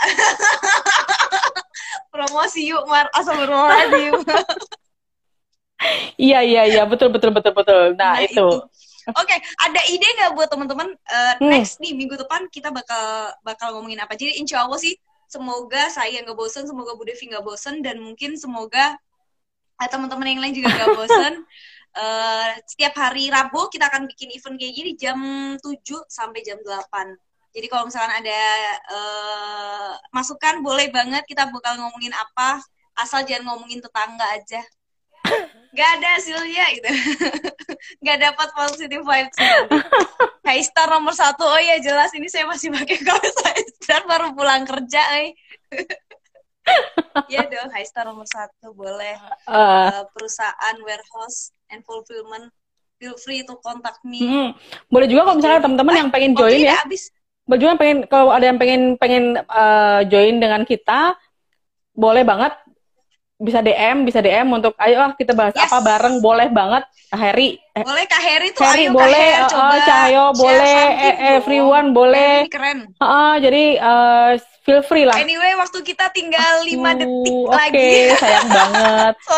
promosi 2.11 2.67
yuk 2.67 2.83
mar. 2.83 3.07
Asal 3.15 3.35
berwajib 3.47 4.27
iya 6.19 6.39
iya 6.45 6.63
iya 6.69 6.83
betul 6.87 7.09
betul 7.11 7.31
betul 7.33 7.53
betul 7.55 7.83
nah, 7.97 8.17
nah 8.17 8.23
itu, 8.23 8.39
itu 8.39 8.47
Oke, 9.11 9.35
okay, 9.35 9.39
ada 9.59 9.83
ide 9.91 10.07
nggak 10.15 10.31
buat 10.31 10.47
teman-teman 10.47 10.95
uh, 10.95 11.35
hmm. 11.35 11.51
next 11.51 11.83
nih 11.83 11.91
minggu 11.91 12.15
depan 12.15 12.47
kita 12.47 12.71
bakal 12.71 13.35
bakal 13.43 13.75
ngomongin 13.75 13.99
apa? 13.99 14.15
Jadi 14.15 14.39
insya 14.39 14.63
Allah 14.63 14.79
sih 14.79 14.95
semoga 15.27 15.91
saya 15.91 16.23
nggak 16.23 16.31
bosen, 16.31 16.63
semoga 16.63 16.95
Bu 16.95 17.03
Devi 17.03 17.27
nggak 17.27 17.43
bosen 17.43 17.83
dan 17.83 17.99
mungkin 17.99 18.39
semoga 18.39 18.95
uh, 19.75 19.89
teman-teman 19.91 20.23
yang 20.31 20.39
lain 20.39 20.55
juga 20.55 20.71
nggak 20.71 20.95
bosen. 21.03 21.43
uh, 21.99 22.49
setiap 22.63 22.95
hari 22.95 23.27
Rabu 23.27 23.67
kita 23.67 23.91
akan 23.91 24.07
bikin 24.07 24.31
event 24.31 24.55
kayak 24.55 24.71
gini 24.71 24.91
jam 24.95 25.19
7 25.59 25.59
sampai 26.07 26.39
jam 26.39 26.63
8. 26.63 26.87
Jadi 27.53 27.67
kalau 27.67 27.83
misalkan 27.91 28.23
ada 28.23 28.41
uh, 28.87 29.93
masukan 30.15 30.63
boleh 30.63 30.87
banget 30.95 31.27
kita 31.27 31.51
bakal 31.51 31.75
ngomongin 31.75 32.15
apa 32.15 32.63
asal 32.95 33.19
jangan 33.27 33.51
ngomongin 33.51 33.83
tetangga 33.83 34.25
aja 34.31 34.63
gak 35.73 35.89
ada 35.99 36.07
hasilnya 36.21 36.65
gitu. 36.77 36.89
Gak 38.05 38.17
dapat 38.21 38.47
positive 38.53 39.03
vibes. 39.03 39.37
High 40.47 40.63
Star 40.63 40.87
nomor 40.87 41.17
satu. 41.17 41.43
Oh 41.43 41.61
ya 41.61 41.81
jelas 41.81 42.13
ini 42.13 42.29
saya 42.29 42.45
masih 42.45 42.69
pakai 42.69 43.01
kaos 43.07 43.35
High 43.41 43.65
Star 43.81 44.05
baru 44.05 44.37
pulang 44.37 44.63
kerja 44.69 45.01
eh. 45.19 45.33
ya 47.27 47.43
dong 47.49 47.73
High 47.73 47.87
Star 47.89 48.05
nomor 48.05 48.29
satu 48.29 48.71
boleh. 48.77 49.17
Uh. 49.49 49.89
Uh, 49.89 50.03
perusahaan 50.13 50.77
warehouse 50.85 51.51
and 51.73 51.81
fulfillment. 51.83 52.53
Feel 53.01 53.17
free 53.19 53.43
to 53.43 53.57
contact 53.59 53.99
me. 54.07 54.23
Hmm. 54.23 54.49
boleh 54.87 55.11
juga 55.11 55.27
kalau 55.27 55.35
misalnya 55.41 55.59
teman-teman 55.59 55.95
yang 56.07 56.09
pengen 56.13 56.31
join 56.39 56.55
okay, 56.55 56.71
ya. 56.71 56.79
abis. 56.87 57.11
boleh 57.43 57.59
juga 57.59 57.75
pengen 57.75 57.97
kalau 58.07 58.31
ada 58.31 58.45
yang 58.47 58.55
pengen 58.55 58.81
pengen 58.95 59.35
uh, 59.51 59.99
join 60.07 60.39
dengan 60.39 60.63
kita 60.63 61.19
boleh 61.91 62.23
banget 62.23 62.55
bisa 63.37 63.59
DM, 63.59 64.05
bisa 64.05 64.19
DM 64.21 64.47
untuk 64.53 64.77
ayo 64.77 64.97
ah 65.03 65.11
kita 65.17 65.33
bahas 65.33 65.53
yes. 65.57 65.67
apa 65.67 65.81
bareng 65.83 66.21
boleh 66.21 66.47
banget 66.53 66.83
Kak 67.13 67.19
Heri. 67.19 67.61
Eh, 67.73 67.85
boleh 67.85 68.05
Kak 68.09 68.21
Heri 68.21 68.47
tuh 68.53 68.61
Heri 68.65 68.85
ayo 68.85 68.93
boleh, 68.93 69.29
Kak 69.29 69.37
Heri, 69.37 69.51
coba 69.53 69.75
uh, 69.75 69.81
Cahyo 69.85 70.25
boleh, 70.33 70.81
eh, 70.97 71.15
everyone 71.37 71.87
boleh. 71.93 72.33
keren. 72.49 72.89
Uh, 72.97 73.35
jadi 73.37 73.63
uh, 73.81 74.29
feel 74.65 74.81
free 74.81 75.05
lah. 75.05 75.19
Anyway, 75.21 75.53
waktu 75.59 75.77
kita 75.85 76.09
tinggal 76.09 76.65
lima 76.65 76.97
detik 76.97 77.33
okay, 77.49 77.53
lagi. 77.53 77.77
Oke, 77.77 78.17
sayang 78.17 78.49
banget. 78.57 79.13